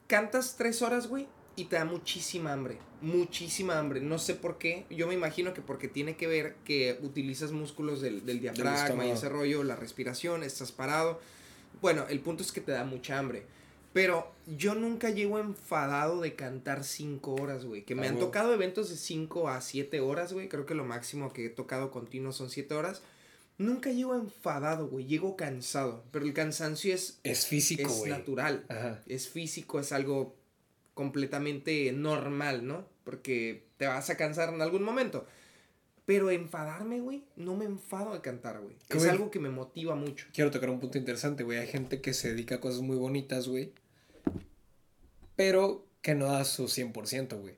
Cantas 0.07 0.55
tres 0.57 0.81
horas, 0.81 1.07
güey, 1.07 1.27
y 1.55 1.65
te 1.65 1.75
da 1.75 1.85
muchísima 1.85 2.51
hambre. 2.53 2.79
Muchísima 3.01 3.77
hambre. 3.77 4.01
No 4.01 4.17
sé 4.19 4.33
por 4.33 4.57
qué. 4.57 4.85
Yo 4.89 5.07
me 5.07 5.13
imagino 5.13 5.53
que 5.53 5.61
porque 5.61 5.87
tiene 5.87 6.15
que 6.17 6.27
ver 6.27 6.55
que 6.65 6.97
utilizas 7.01 7.51
músculos 7.51 8.01
del, 8.01 8.25
del 8.25 8.39
diafragma 8.39 9.05
y 9.05 9.11
ese 9.11 9.29
rollo, 9.29 9.63
la 9.63 9.75
respiración, 9.75 10.43
estás 10.43 10.71
parado. 10.71 11.21
Bueno, 11.81 12.05
el 12.09 12.19
punto 12.21 12.41
es 12.43 12.51
que 12.51 12.61
te 12.61 12.71
da 12.71 12.83
mucha 12.85 13.17
hambre. 13.19 13.43
Pero 13.93 14.31
yo 14.47 14.73
nunca 14.75 15.09
llego 15.09 15.37
enfadado 15.39 16.21
de 16.21 16.35
cantar 16.35 16.83
cinco 16.85 17.35
horas, 17.35 17.65
güey. 17.65 17.83
Que 17.83 17.93
me 17.95 18.05
Ah, 18.05 18.09
han 18.09 18.15
huevo. 18.15 18.27
tocado 18.27 18.53
eventos 18.53 18.89
de 18.89 18.95
cinco 18.95 19.49
a 19.49 19.59
siete 19.61 19.99
horas, 19.99 20.31
güey. 20.31 20.47
Creo 20.47 20.65
que 20.65 20.75
lo 20.75 20.85
máximo 20.85 21.33
que 21.33 21.45
he 21.47 21.49
tocado 21.49 21.91
continuo 21.91 22.31
son 22.31 22.49
siete 22.49 22.73
horas. 22.73 23.01
Nunca 23.57 23.91
llego 23.91 24.15
enfadado, 24.15 24.87
güey. 24.87 25.05
Llego 25.05 25.35
cansado. 25.35 26.03
Pero 26.11 26.25
el 26.25 26.33
cansancio 26.33 26.93
es, 26.95 27.19
Es 27.23 27.45
físico, 27.47 27.89
es 27.89 27.97
güey. 27.97 28.11
natural. 28.11 28.65
Ajá. 28.69 29.01
Es 29.07 29.27
físico, 29.27 29.79
es 29.79 29.91
algo 29.91 30.35
completamente 30.93 31.91
normal, 31.91 32.65
¿no? 32.65 32.85
Porque 33.03 33.65
te 33.77 33.87
vas 33.87 34.09
a 34.09 34.17
cansar 34.17 34.53
en 34.53 34.61
algún 34.61 34.83
momento. 34.83 35.25
Pero 36.05 36.31
enfadarme, 36.31 36.99
güey, 36.99 37.23
no 37.35 37.55
me 37.55 37.65
enfado 37.65 38.13
de 38.13 38.21
cantar, 38.21 38.59
güey. 38.59 38.75
Es 38.89 39.05
algo 39.05 39.29
que 39.31 39.39
me 39.39 39.49
motiva 39.49 39.95
mucho. 39.95 40.25
Quiero 40.33 40.49
tocar 40.51 40.69
un 40.69 40.79
punto 40.79 40.97
interesante, 40.97 41.43
güey. 41.43 41.59
Hay 41.59 41.67
gente 41.67 42.01
que 42.01 42.13
se 42.13 42.29
dedica 42.33 42.55
a 42.55 42.59
cosas 42.59 42.81
muy 42.81 42.97
bonitas, 42.97 43.47
güey. 43.47 43.71
Pero 45.43 45.87
que 46.03 46.13
no 46.13 46.27
da 46.27 46.45
su 46.45 46.65
100%, 46.67 47.39
güey. 47.41 47.55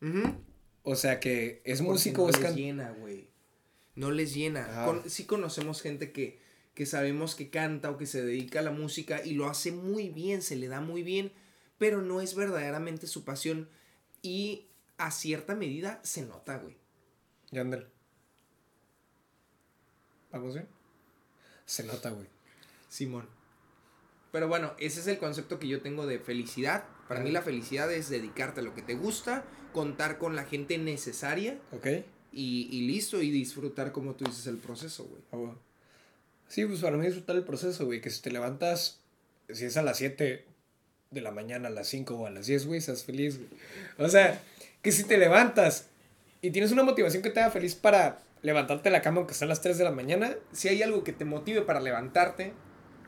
Ujú. 0.00 0.34
O 0.82 0.96
sea 0.96 1.20
que 1.20 1.60
es 1.66 1.80
Porque 1.82 1.92
músico 1.92 2.22
no 2.22 2.28
es 2.30 2.40
les 2.40 2.54
llena, 2.56 2.90
güey. 2.92 3.28
No 3.96 4.10
les 4.10 4.32
llena. 4.32 4.86
Con- 4.86 5.10
sí 5.10 5.24
conocemos 5.24 5.82
gente 5.82 6.10
que, 6.10 6.38
que 6.72 6.86
sabemos 6.86 7.34
que 7.34 7.50
canta 7.50 7.90
o 7.90 7.98
que 7.98 8.06
se 8.06 8.22
dedica 8.24 8.60
a 8.60 8.62
la 8.62 8.70
música 8.70 9.22
y 9.22 9.34
lo 9.34 9.46
hace 9.46 9.72
muy 9.72 10.08
bien, 10.08 10.40
se 10.40 10.56
le 10.56 10.68
da 10.68 10.80
muy 10.80 11.02
bien, 11.02 11.32
pero 11.76 12.00
no 12.00 12.22
es 12.22 12.34
verdaderamente 12.34 13.06
su 13.06 13.24
pasión 13.26 13.68
y 14.22 14.68
a 14.96 15.10
cierta 15.10 15.54
medida 15.54 16.00
se 16.02 16.22
nota, 16.22 16.56
güey. 16.56 16.78
Yandel. 17.50 17.88
¿Vamos 20.32 20.54
bien? 20.54 20.66
Se 21.66 21.84
nota, 21.84 22.08
güey. 22.08 22.26
Simón. 22.88 23.39
Pero 24.32 24.48
bueno, 24.48 24.72
ese 24.78 25.00
es 25.00 25.06
el 25.06 25.18
concepto 25.18 25.58
que 25.58 25.68
yo 25.68 25.80
tengo 25.80 26.06
de 26.06 26.18
felicidad. 26.18 26.84
Para 27.08 27.20
mí 27.20 27.30
la 27.30 27.42
felicidad 27.42 27.92
es 27.92 28.08
dedicarte 28.08 28.60
a 28.60 28.62
lo 28.62 28.74
que 28.74 28.82
te 28.82 28.94
gusta, 28.94 29.44
contar 29.72 30.18
con 30.18 30.36
la 30.36 30.44
gente 30.44 30.78
necesaria 30.78 31.58
¿Ok? 31.72 31.86
y, 32.32 32.68
y 32.70 32.86
listo 32.86 33.20
y 33.20 33.30
disfrutar 33.30 33.92
como 33.92 34.14
tú 34.14 34.24
dices 34.24 34.46
el 34.46 34.58
proceso, 34.58 35.04
güey. 35.04 35.22
Bueno. 35.32 35.58
Sí, 36.48 36.64
pues 36.66 36.80
para 36.80 36.96
mí 36.96 37.06
disfrutar 37.06 37.36
el 37.36 37.44
proceso, 37.44 37.86
güey. 37.86 38.00
Que 38.00 38.10
si 38.10 38.22
te 38.22 38.30
levantas, 38.30 39.00
si 39.48 39.64
es 39.64 39.76
a 39.76 39.82
las 39.82 39.98
7 39.98 40.44
de 41.10 41.20
la 41.20 41.32
mañana, 41.32 41.68
a 41.68 41.70
las 41.70 41.88
5 41.88 42.14
o 42.14 42.26
a 42.26 42.30
las 42.30 42.46
10, 42.46 42.66
güey, 42.66 42.80
seas 42.80 43.04
feliz, 43.04 43.38
güey. 43.38 43.48
O 43.98 44.08
sea, 44.08 44.40
que 44.82 44.92
si 44.92 45.04
te 45.04 45.18
levantas 45.18 45.88
y 46.42 46.50
tienes 46.50 46.72
una 46.72 46.82
motivación 46.82 47.22
que 47.22 47.30
te 47.30 47.40
haga 47.40 47.50
feliz 47.50 47.74
para 47.74 48.22
levantarte 48.42 48.84
de 48.84 48.92
la 48.92 49.02
cama 49.02 49.18
aunque 49.18 49.34
sea 49.34 49.46
a 49.46 49.48
las 49.48 49.60
3 49.60 49.78
de 49.78 49.84
la 49.84 49.90
mañana, 49.90 50.36
Si 50.52 50.68
hay 50.68 50.82
algo 50.82 51.04
que 51.04 51.12
te 51.12 51.24
motive 51.24 51.62
para 51.62 51.80
levantarte, 51.80 52.52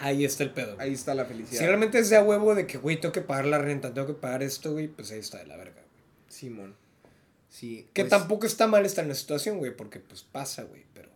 ahí 0.03 0.25
está 0.25 0.45
el 0.45 0.51
pedo. 0.51 0.75
güey. 0.75 0.89
ahí 0.89 0.95
está 0.95 1.15
la 1.15 1.25
felicidad. 1.25 1.61
Si 1.61 1.67
realmente 1.67 1.99
es 1.99 2.11
de 2.11 2.17
a 2.17 2.23
huevo 2.23 2.55
de 2.55 2.67
que, 2.67 2.79
güey, 2.79 3.01
tengo 3.01 3.13
que 3.13 3.21
pagar 3.23 3.47
la 3.47 3.59
renta, 3.59 3.95
tengo 3.95 4.07
que 4.07 4.15
pagar 4.15 4.43
esto, 4.43 4.73
güey, 4.73 4.89
pues 4.89 5.11
ahí 5.13 5.21
está 5.21 5.39
de 5.39 5.47
la 5.47 5.57
verga. 5.57 5.75
güey. 5.75 6.03
Simón. 6.29 6.75
Sí. 7.49 7.89
Que 7.93 8.03
pues, 8.03 8.11
tampoco 8.11 8.47
está 8.47 8.67
mal 8.67 8.85
estar 8.85 9.05
en 9.05 9.11
la 9.11 9.15
situación, 9.15 9.59
güey, 9.59 9.77
porque 9.77 10.01
pues 10.01 10.23
pasa, 10.23 10.65
güey, 10.65 10.85
pero. 10.93 11.11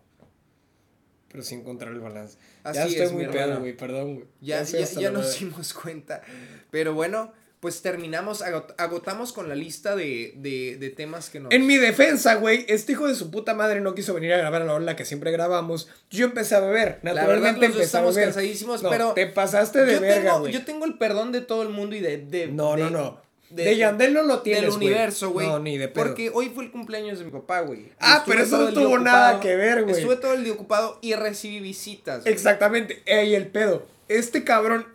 Pero 1.29 1.43
sin 1.43 1.61
encontrar 1.61 1.93
el 1.93 2.01
balance. 2.01 2.39
Así 2.63 2.79
ya 2.79 2.87
estoy 2.87 3.07
es, 3.07 3.13
muy 3.13 3.27
pedo, 3.27 3.59
güey, 3.61 3.77
perdón, 3.77 4.15
güey. 4.15 4.27
Ya, 4.41 4.63
ya, 4.63 4.85
ya 4.85 5.11
nos 5.11 5.39
dimos 5.39 5.75
cuenta. 5.75 6.23
Pero 6.71 6.95
bueno, 6.95 7.33
pues 7.67 7.83
terminamos, 7.83 8.43
agot- 8.43 8.75
agotamos 8.79 9.33
con 9.33 9.49
la 9.49 9.57
lista 9.57 9.97
de, 9.97 10.35
de, 10.37 10.77
de 10.79 10.91
temas 10.91 11.31
que 11.31 11.41
nos... 11.41 11.53
En 11.53 11.67
mi 11.67 11.79
defensa, 11.79 12.37
güey, 12.37 12.65
este 12.69 12.93
hijo 12.93 13.09
de 13.09 13.17
su 13.17 13.33
puta 13.33 13.55
madre 13.55 13.81
no 13.81 13.93
quiso 13.97 14.15
venir 14.15 14.33
a 14.35 14.37
grabar 14.37 14.63
a 14.63 14.65
la 14.67 14.75
hora 14.75 14.95
que 14.95 15.05
siempre 15.05 15.33
grabamos. 15.33 15.89
Yo 16.09 16.27
empecé 16.27 16.55
a 16.55 16.61
beber, 16.61 17.01
La 17.03 17.13
verdad, 17.13 17.57
empecé 17.61 17.97
a 17.99 18.03
beber. 18.03 18.23
cansadísimos, 18.27 18.85
No, 18.85 18.91
pero... 18.91 19.15
te 19.15 19.27
pasaste 19.27 19.85
de 19.85 19.95
yo, 19.95 20.01
verga, 20.01 20.39
güey. 20.39 20.53
yo 20.53 20.65
tengo 20.65 20.85
el 20.85 20.95
perdón 20.97 21.33
de 21.33 21.41
todo 21.41 21.63
el 21.65 21.71
mundo 21.71 21.97
y 21.97 22.01
de... 22.01 22.19
de 22.19 22.47
No, 22.47 22.77
no, 22.77 22.89
no. 22.89 23.21
de- 23.51 23.65
De, 23.65 23.77
Yandel 23.77 24.15
no 24.15 24.23
lo 24.23 24.43
tienes, 24.43 24.63
del 24.63 24.71
universo, 24.71 25.31
güey. 25.31 25.49
No, 25.49 25.59
ni 25.59 25.77
de 25.77 25.89
pedo. 25.89 26.05
Porque 26.05 26.31
hoy 26.33 26.51
fue 26.55 26.63
el 26.67 26.71
cumpleaños 26.71 27.19
de 27.19 27.25
mi 27.25 27.33
papá, 27.33 27.63
güey. 27.63 27.91
Ah, 27.99 28.19
Estuve 28.19 28.35
pero 28.37 28.47
eso 28.47 28.59
no 28.59 28.73
tuvo 28.73 28.99
nada 29.01 29.41
que 29.41 29.57
ver, 29.57 29.83
güey. 29.83 29.97
Estuve 29.97 30.15
todo 30.15 30.35
el 30.35 30.45
día 30.45 30.53
ocupado 30.53 31.01
y 31.03 31.15
recibí 31.15 31.59
visitas. 31.59 32.23
güey. 32.23 32.33
Exactamente, 32.33 33.03
ey, 33.07 33.35
el 33.35 33.49
pedo. 33.49 33.85
Este 34.09 34.45
cabrón, 34.45 34.87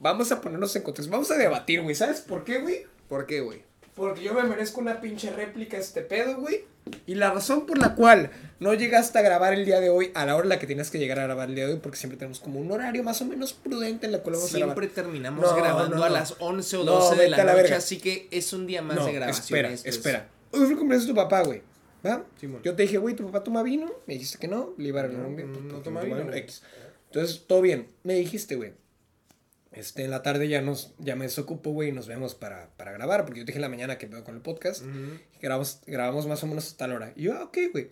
vamos 0.00 0.32
a 0.32 0.40
ponernos 0.40 0.74
en 0.74 0.82
contexto, 0.82 1.10
vamos 1.12 1.30
a 1.30 1.36
debatir, 1.38 1.82
güey. 1.82 1.94
¿Sabes 1.94 2.20
por 2.20 2.42
qué, 2.44 2.58
güey? 2.58 2.86
¿Por 3.08 3.26
qué, 3.26 3.40
güey? 3.40 3.62
Porque 3.94 4.22
yo 4.22 4.34
me 4.34 4.42
merezco 4.44 4.80
una 4.80 5.00
pinche 5.00 5.30
réplica 5.30 5.76
a 5.76 5.80
este 5.80 6.00
pedo, 6.00 6.36
güey. 6.40 6.64
Y 7.06 7.14
la 7.16 7.30
razón 7.32 7.66
por 7.66 7.76
la 7.78 7.94
cual 7.94 8.30
no 8.58 8.72
llegaste 8.74 9.18
a 9.18 9.22
grabar 9.22 9.52
el 9.52 9.64
día 9.66 9.80
de 9.80 9.90
hoy 9.90 10.10
a 10.14 10.24
la 10.24 10.34
hora 10.34 10.44
en 10.44 10.48
la 10.48 10.58
que 10.58 10.66
tienes 10.66 10.90
que 10.90 10.98
llegar 10.98 11.18
a 11.20 11.24
grabar 11.24 11.48
el 11.50 11.54
día 11.54 11.66
de 11.66 11.74
hoy, 11.74 11.80
porque 11.82 11.98
siempre 11.98 12.18
tenemos 12.18 12.40
como 12.40 12.58
un 12.58 12.70
horario 12.72 13.02
más 13.04 13.20
o 13.20 13.26
menos 13.26 13.52
prudente 13.52 14.06
en 14.06 14.12
la 14.12 14.18
cual 14.20 14.36
vamos 14.36 14.48
a 14.48 14.56
Siempre 14.56 14.86
grabar. 14.86 14.94
terminamos 14.94 15.44
No, 15.44 15.54
grabando 15.56 15.96
no, 15.96 16.04
a 16.04 16.08
las 16.08 16.34
11 16.38 16.76
o 16.78 16.84
No, 16.84 16.92
12 16.92 17.16
de 17.22 17.28
la 17.28 17.44
noche, 17.44 17.74
así 17.74 17.98
que 17.98 18.26
es 18.30 18.52
un 18.54 18.66
día 18.66 18.80
más 18.80 19.04
de 19.04 19.12
grabación. 19.12 19.44
espera, 19.44 19.70
esto 19.70 19.88
es- 19.88 19.96
espera. 19.96 20.28
Hoy 20.52 20.60
fue 20.66 20.76
cumpleaños 20.76 21.06
de 21.06 21.12
tu 21.12 21.16
papá, 21.16 21.42
güey. 21.42 21.62
¿Va? 22.04 22.24
Yo 22.64 22.74
te 22.74 22.82
dije, 22.84 22.96
güey, 22.96 23.14
tu 23.14 23.26
papá 23.26 23.44
toma 23.44 23.62
vino. 23.62 23.92
Me 24.06 24.14
dijiste 24.14 24.38
que 24.38 24.48
no. 24.48 24.72
Le 24.78 24.88
iba 24.88 25.00
a 25.00 25.02
regalar 25.02 25.26
un 25.26 25.32
No, 25.32 25.36
vino, 25.36 25.60
no 25.60 25.68
porque 25.68 25.84
toma 25.84 26.00
vino. 26.00 26.32
X. 26.32 26.62
Entonces, 27.12 27.44
todo 27.46 27.60
bien. 27.60 27.88
Me 28.04 28.14
dijiste, 28.14 28.56
güey. 28.56 28.72
Este, 29.72 30.02
en 30.04 30.10
la 30.10 30.22
tarde 30.22 30.48
ya 30.48 30.60
nos, 30.62 30.94
ya 30.98 31.14
me 31.14 31.24
desocupo, 31.26 31.70
güey, 31.70 31.90
y 31.90 31.92
nos 31.92 32.08
vemos 32.08 32.34
para, 32.34 32.70
para 32.76 32.90
grabar, 32.92 33.24
porque 33.24 33.38
yo 33.40 33.44
te 33.44 33.52
dije 33.52 33.58
en 33.58 33.62
la 33.62 33.68
mañana 33.68 33.98
que 33.98 34.06
veo 34.06 34.24
con 34.24 34.34
el 34.34 34.40
podcast. 34.40 34.82
Y 34.84 35.40
grabamos, 35.40 35.80
grabamos 35.86 36.26
más 36.26 36.42
o 36.42 36.46
menos 36.48 36.72
a 36.72 36.76
tal 36.76 36.92
hora. 36.92 37.12
Y 37.14 37.22
yo, 37.24 37.34
ah, 37.34 37.44
ok, 37.44 37.58
güey. 37.72 37.90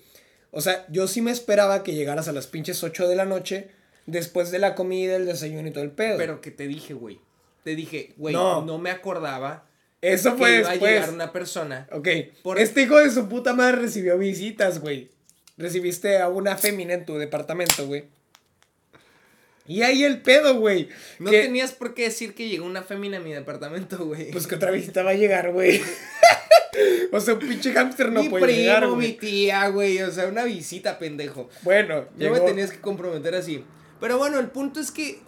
O 0.51 0.61
sea, 0.61 0.85
yo 0.89 1.07
sí 1.07 1.20
me 1.22 1.31
esperaba 1.31 1.83
que 1.85 1.95
llegaras 1.95 2.26
a 2.26 2.33
las 2.33 2.47
pinches 2.49 2.83
8 2.83 3.07
de 3.09 3.14
la 3.14 3.26
noche, 3.26 3.68
después 4.07 4.51
de 4.51 4.59
la 4.59 4.74
comida, 4.74 5.14
el 5.16 5.26
desayuno 5.26 5.68
y 5.68 5.70
todo 5.70 5.85
el 5.85 5.93
pedo. 5.93 6.16
Pero 6.18 6.41
que 6.41 6.51
te 6.51 6.66
dije, 6.66 6.95
güey. 6.95 7.20
Te 7.62 7.76
dije, 7.76 8.14
güey, 8.16 8.35
No. 8.35 8.64
no. 8.64 8.79
me 8.79 8.91
acordaba 8.91 9.66
eso 10.01 10.33
que 10.33 10.39
fue 10.39 10.59
iba 10.61 10.70
a 10.70 10.74
llegar 10.76 11.11
una 11.11 11.33
persona. 11.33 11.87
Ok. 11.93 12.09
Por- 12.43 12.59
Este 12.59 12.83
hijo 12.83 12.99
de 12.99 13.11
su 13.11 13.29
puta 13.29 13.53
madre 13.53 13.76
recibió 13.83 14.16
visitas, 14.18 14.81
güey. 14.81 15.11
Recibiste 15.57 16.18
a 16.18 16.29
una 16.29 16.57
fémina 16.57 16.95
en 16.95 17.05
tu 17.05 17.18
departamento, 17.18 17.87
güey. 17.87 18.05
Y 19.68 19.82
ahí 19.82 20.02
el 20.02 20.20
pedo, 20.22 20.56
güey. 20.58 20.88
No 21.20 21.30
que- 21.30 21.42
tenías 21.42 21.72
por 21.72 21.94
qué 21.94 22.04
decir 22.04 22.34
que 22.34 22.48
llegó 22.48 22.64
una 22.66 22.82
fémina 22.82 23.18
a 23.18 23.20
mi 23.20 23.32
departamento, 23.32 23.98
güey. 24.06 24.30
Pues 24.32 24.46
que 24.46 24.54
otra 24.56 24.70
visita 24.70 25.02
va 25.02 25.10
a 25.10 25.14
llegar, 25.14 25.52
güey. 25.52 25.80
o 27.12 27.20
sea, 27.20 27.34
un 27.34 27.40
pinche 27.40 27.72
hámster 27.72 28.10
no 28.10 28.22
mi 28.22 28.28
puede 28.30 28.44
primo, 28.46 28.58
llegar, 28.58 28.86
mi 28.88 28.94
güey. 28.94 29.16
tía, 29.18 29.68
güey. 29.68 30.00
O 30.02 30.10
sea, 30.10 30.26
una 30.26 30.44
visita, 30.44 30.98
pendejo. 30.98 31.50
Bueno, 31.62 32.06
No 32.16 32.18
llegó- 32.18 32.34
me 32.34 32.40
tenías 32.40 32.70
que 32.72 32.80
comprometer 32.80 33.34
así. 33.34 33.62
Pero 34.00 34.16
bueno, 34.16 34.38
el 34.40 34.46
punto 34.48 34.80
es 34.80 34.90
que 34.90 35.18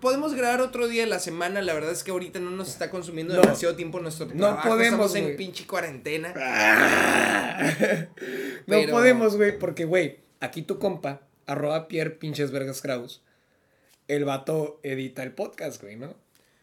podemos 0.00 0.34
grabar 0.34 0.60
otro 0.60 0.86
día 0.86 1.02
de 1.02 1.08
la 1.08 1.18
semana. 1.18 1.60
La 1.62 1.72
verdad 1.74 1.90
es 1.90 2.04
que 2.04 2.12
ahorita 2.12 2.38
no 2.38 2.50
nos 2.52 2.68
está 2.68 2.90
consumiendo 2.90 3.34
No. 3.34 3.40
demasiado 3.40 3.74
tiempo 3.74 3.98
nuestro 3.98 4.26
No 4.26 4.60
podemos, 4.62 5.06
Estamos 5.14 5.14
en 5.16 5.36
pinche 5.36 5.66
cuarentena. 5.66 6.32
no 8.66 8.76
podemos, 8.90 9.36
güey, 9.36 9.58
porque, 9.58 9.84
güey, 9.84 10.18
aquí 10.40 10.62
tu 10.62 10.78
compa, 10.78 11.22
arroba 11.46 11.88
Pierre 11.88 12.10
pinches 12.10 12.50
vergas 12.50 12.80
Kraus, 12.82 13.22
el 14.16 14.24
vato 14.24 14.80
edita 14.82 15.22
el 15.22 15.32
podcast, 15.32 15.80
güey, 15.82 15.96
¿no? 15.96 16.14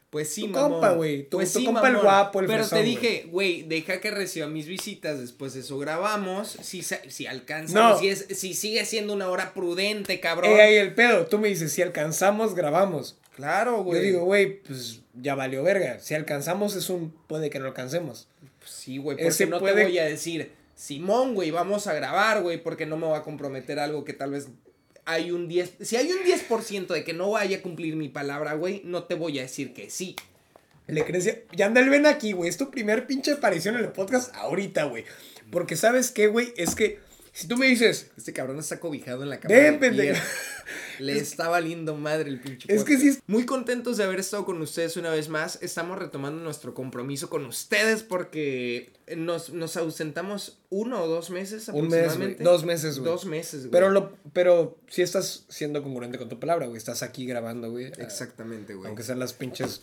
Pues 0.10 0.30
sí, 0.34 0.44
Tu 0.44 0.48
mamón. 0.48 0.72
compa, 0.72 0.92
güey, 0.94 1.24
tu- 1.24 1.38
Pues 1.38 1.52
tu 1.52 1.60
sí, 1.60 1.66
compa 1.66 1.86
el 1.88 1.96
mamón. 1.96 2.06
guapo, 2.06 2.40
el 2.40 2.48
Pero 2.48 2.60
fresón, 2.60 2.80
te 2.80 2.86
dije, 2.86 3.26
güey, 3.30 3.64
deja 3.64 4.00
que 4.00 4.10
reciba 4.10 4.48
mis 4.48 4.66
visitas. 4.66 5.20
Después 5.20 5.54
de 5.54 5.60
eso 5.60 5.78
grabamos. 5.80 6.58
Si, 6.62 6.82
si 6.82 7.28
alcanzamos. 7.28 7.96
No. 7.96 8.00
Si, 8.00 8.08
es, 8.08 8.26
si 8.32 8.54
sigue 8.54 8.86
siendo 8.86 9.12
una 9.14 9.30
hora 9.30 9.54
prudente, 9.54 10.20
cabrón. 10.22 10.52
Eh, 10.52 10.62
ahí 10.62 10.76
el 10.76 10.94
pedo, 10.96 11.26
tú 11.28 11.40
me 11.40 11.50
dices, 11.50 11.74
si 11.74 11.82
alcanzamos, 11.82 12.56
grabamos. 12.56 13.18
Claro, 13.36 13.84
güey. 13.84 14.00
Yo 14.00 14.06
digo, 14.08 14.24
güey, 14.26 14.62
pues 14.64 15.02
ya 15.14 15.36
valió 15.36 15.62
verga. 15.62 16.00
Si 16.00 16.16
alcanzamos 16.16 16.76
es 16.76 16.90
un 16.90 17.12
puede 17.28 17.50
que 17.50 17.60
no 17.60 17.66
alcancemos. 17.66 18.30
Pues 18.60 18.72
sí, 18.72 18.98
güey, 19.00 19.18
porque 19.18 19.28
Ese 19.28 19.46
no 19.46 19.60
puede- 19.60 19.76
te 19.82 19.84
voy 19.90 20.00
a 20.00 20.06
decir, 20.06 20.54
Simón, 20.74 21.34
güey, 21.36 21.52
vamos 21.52 21.86
a 21.88 21.94
grabar, 21.94 22.42
güey, 22.44 22.64
porque 22.64 22.86
no 22.86 22.96
me 22.98 23.08
voy 23.08 23.18
a 23.18 23.24
comprometer 23.24 23.78
algo 23.80 24.06
que 24.06 24.14
tal 24.14 24.32
vez 24.32 24.48
hay 25.08 25.32
un 25.32 25.48
10, 25.48 25.76
si 25.80 25.96
hay 25.96 26.12
un 26.12 26.20
10% 26.20 26.88
de 26.88 27.04
que 27.06 27.14
no 27.14 27.32
vaya 27.32 27.58
a 27.58 27.62
cumplir 27.62 27.96
mi 27.96 28.10
palabra, 28.10 28.54
güey, 28.54 28.82
no 28.84 29.06
te 29.06 29.16
voy 29.16 29.40
a 29.40 29.44
decir 29.44 29.74
que 29.74 29.90
sí. 29.90 30.18
Le 30.86 31.04
creció. 31.06 31.34
Ya 31.54 31.66
anda 31.66 31.82
el 31.82 31.90
ven 31.90 32.06
aquí, 32.06 32.34
güey. 32.34 32.50
Es 32.50 32.58
tu 32.58 32.70
primer 32.70 33.08
pinche 33.08 33.32
aparición 33.32 33.76
en 33.76 33.86
el 33.86 33.92
podcast 33.92 34.36
ahorita, 34.36 34.84
güey. 34.84 35.06
Porque 35.50 35.78
sabes 35.78 36.12
qué, 36.12 36.28
güey, 36.28 36.54
es 36.58 36.76
que 36.76 37.00
si 37.38 37.48
tú 37.48 37.56
me 37.56 37.68
dices, 37.68 38.10
Este 38.18 38.34
cabrón 38.34 38.58
está 38.58 38.80
cobijado 38.80 39.22
en 39.22 39.30
la 39.30 39.40
cama. 39.40 39.54
ven, 39.54 39.80
pendejo. 39.80 40.20
Le 41.00 41.18
está 41.20 41.48
valiendo 41.48 41.96
madre 41.96 42.30
el 42.30 42.40
pinche 42.42 42.74
Es 42.74 42.84
que 42.84 42.98
sí 42.98 43.10
es- 43.10 43.20
Muy 43.28 43.46
contentos 43.46 43.98
de 43.98 44.04
haber 44.04 44.20
estado 44.20 44.44
con 44.44 44.60
ustedes 44.60 44.98
una 44.98 45.12
vez 45.12 45.30
más. 45.30 45.60
Estamos 45.62 46.00
retomando 46.00 46.42
nuestro 46.44 46.74
compromiso 46.74 47.30
con 47.30 47.46
ustedes 47.46 48.02
porque 48.02 48.92
nos, 49.16 49.52
nos 49.52 49.78
ausentamos 49.78 50.58
uno 50.70 51.04
o 51.04 51.08
dos 51.08 51.30
meses 51.30 51.68
Un 51.70 51.88
mes, 51.90 52.00
aproximadamente. 52.00 52.44
Dos 52.44 52.66
meses, 52.66 52.98
güey. 52.98 53.12
Dos 53.12 53.26
meses, 53.26 53.60
güey. 53.62 53.72
Pero, 53.72 53.92
lo, 53.92 54.18
pero 54.34 54.80
si 54.88 55.04
estás 55.04 55.46
siendo 55.48 55.84
congruente 55.84 56.18
con 56.18 56.30
tu 56.30 56.40
palabra, 56.40 56.66
güey. 56.66 56.78
Estás 56.80 57.04
aquí 57.04 57.28
grabando, 57.28 57.70
güey. 57.70 57.92
Exactamente, 58.00 58.74
güey. 58.74 58.88
Aunque 58.88 59.04
sean 59.04 59.20
las 59.20 59.34
pinches. 59.34 59.82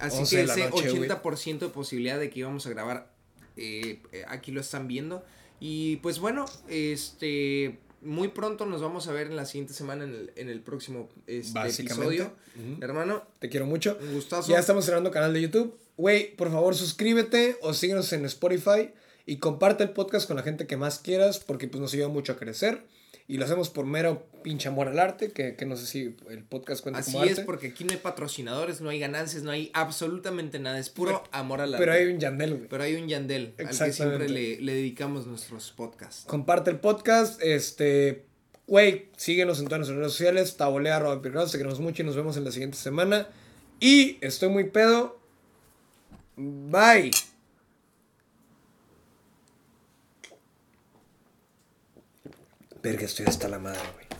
Así 0.00 0.18
11 0.18 0.30
que 0.34 0.40
de 0.42 0.46
la 0.48 0.52
ese 0.54 0.68
noche, 0.70 0.90
güey. 0.90 1.08
80% 1.08 1.58
de 1.60 1.68
posibilidad 1.68 2.18
de 2.18 2.28
que 2.28 2.40
íbamos 2.40 2.66
a 2.66 2.70
grabar, 2.70 3.12
eh, 3.56 4.02
eh, 4.10 4.24
aquí 4.26 4.50
lo 4.50 4.60
están 4.60 4.88
viendo. 4.88 5.24
Y 5.60 5.96
pues 5.96 6.18
bueno, 6.18 6.44
este, 6.68 7.78
muy 8.02 8.28
pronto 8.28 8.66
nos 8.66 8.80
vamos 8.80 9.08
a 9.08 9.12
ver 9.12 9.28
en 9.28 9.36
la 9.36 9.44
siguiente 9.44 9.74
semana 9.74 10.04
en 10.04 10.14
el, 10.14 10.32
en 10.36 10.48
el 10.48 10.60
próximo 10.60 11.08
este, 11.26 11.58
episodio. 11.58 12.32
Hermano, 12.80 13.22
Te 13.38 13.48
quiero 13.48 13.66
mucho. 13.66 13.98
un 14.00 14.14
gustazo. 14.14 14.50
Ya 14.50 14.58
estamos 14.58 14.84
cerrando 14.84 15.10
canal 15.10 15.32
de 15.32 15.42
YouTube. 15.42 15.78
Güey, 15.96 16.36
por 16.36 16.50
favor, 16.50 16.74
suscríbete 16.74 17.56
o 17.60 17.74
síguenos 17.74 18.12
en 18.12 18.24
Spotify 18.24 18.90
y 19.26 19.36
comparte 19.38 19.84
el 19.84 19.90
podcast 19.90 20.26
con 20.26 20.36
la 20.36 20.42
gente 20.42 20.66
que 20.66 20.76
más 20.76 21.00
quieras 21.00 21.38
porque 21.38 21.68
pues 21.68 21.80
nos 21.80 21.92
ayuda 21.92 22.08
mucho 22.08 22.32
a 22.32 22.36
crecer. 22.36 22.84
Y 23.30 23.36
lo 23.36 23.44
hacemos 23.44 23.68
por 23.68 23.84
mero 23.84 24.26
pinche 24.42 24.68
amor 24.68 24.88
al 24.88 24.98
arte, 24.98 25.32
que, 25.32 25.54
que 25.54 25.66
no 25.66 25.76
sé 25.76 25.84
si 25.86 26.16
el 26.30 26.44
podcast 26.44 26.82
cuenta 26.82 27.00
Así 27.00 27.12
como 27.12 27.24
es, 27.24 27.32
arte. 27.32 27.44
porque 27.44 27.66
aquí 27.68 27.84
no 27.84 27.92
hay 27.92 27.98
patrocinadores, 27.98 28.80
no 28.80 28.88
hay 28.88 28.98
ganancias, 28.98 29.42
no 29.42 29.50
hay 29.50 29.70
absolutamente 29.74 30.58
nada. 30.58 30.78
Es 30.78 30.88
puro 30.88 31.22
amor 31.30 31.60
al 31.60 31.74
arte. 31.74 31.84
Pero 31.84 31.92
hay 31.92 32.06
un 32.06 32.18
Yandel, 32.18 32.54
güey. 32.54 32.68
Pero 32.68 32.82
hay 32.82 32.94
un 32.96 33.06
Yandel 33.06 33.54
al 33.58 33.68
que 33.68 33.92
siempre 33.92 34.30
le, 34.30 34.58
le 34.62 34.74
dedicamos 34.74 35.26
nuestros 35.26 35.72
podcasts. 35.72 36.24
Comparte 36.26 36.70
el 36.70 36.80
podcast, 36.80 37.40
este... 37.42 38.24
Güey, 38.66 39.08
síguenos 39.16 39.60
en 39.60 39.66
todas 39.66 39.78
nuestras 39.80 39.98
redes 39.98 40.12
sociales, 40.12 40.56
tabolea, 40.56 40.96
arroba, 40.96 41.22
pirrados, 41.22 41.52
te 41.52 41.58
queremos 41.58 41.80
mucho 41.80 42.02
y 42.02 42.06
nos 42.06 42.16
vemos 42.16 42.36
en 42.36 42.44
la 42.44 42.50
siguiente 42.50 42.76
semana. 42.76 43.28
Y 43.80 44.18
estoy 44.20 44.48
muy 44.48 44.64
pedo. 44.64 45.18
Bye. 46.36 47.10
Verga, 52.88 53.04
estoy 53.04 53.26
hasta 53.26 53.48
la 53.48 53.58
madre, 53.58 53.80
güey. 53.92 54.18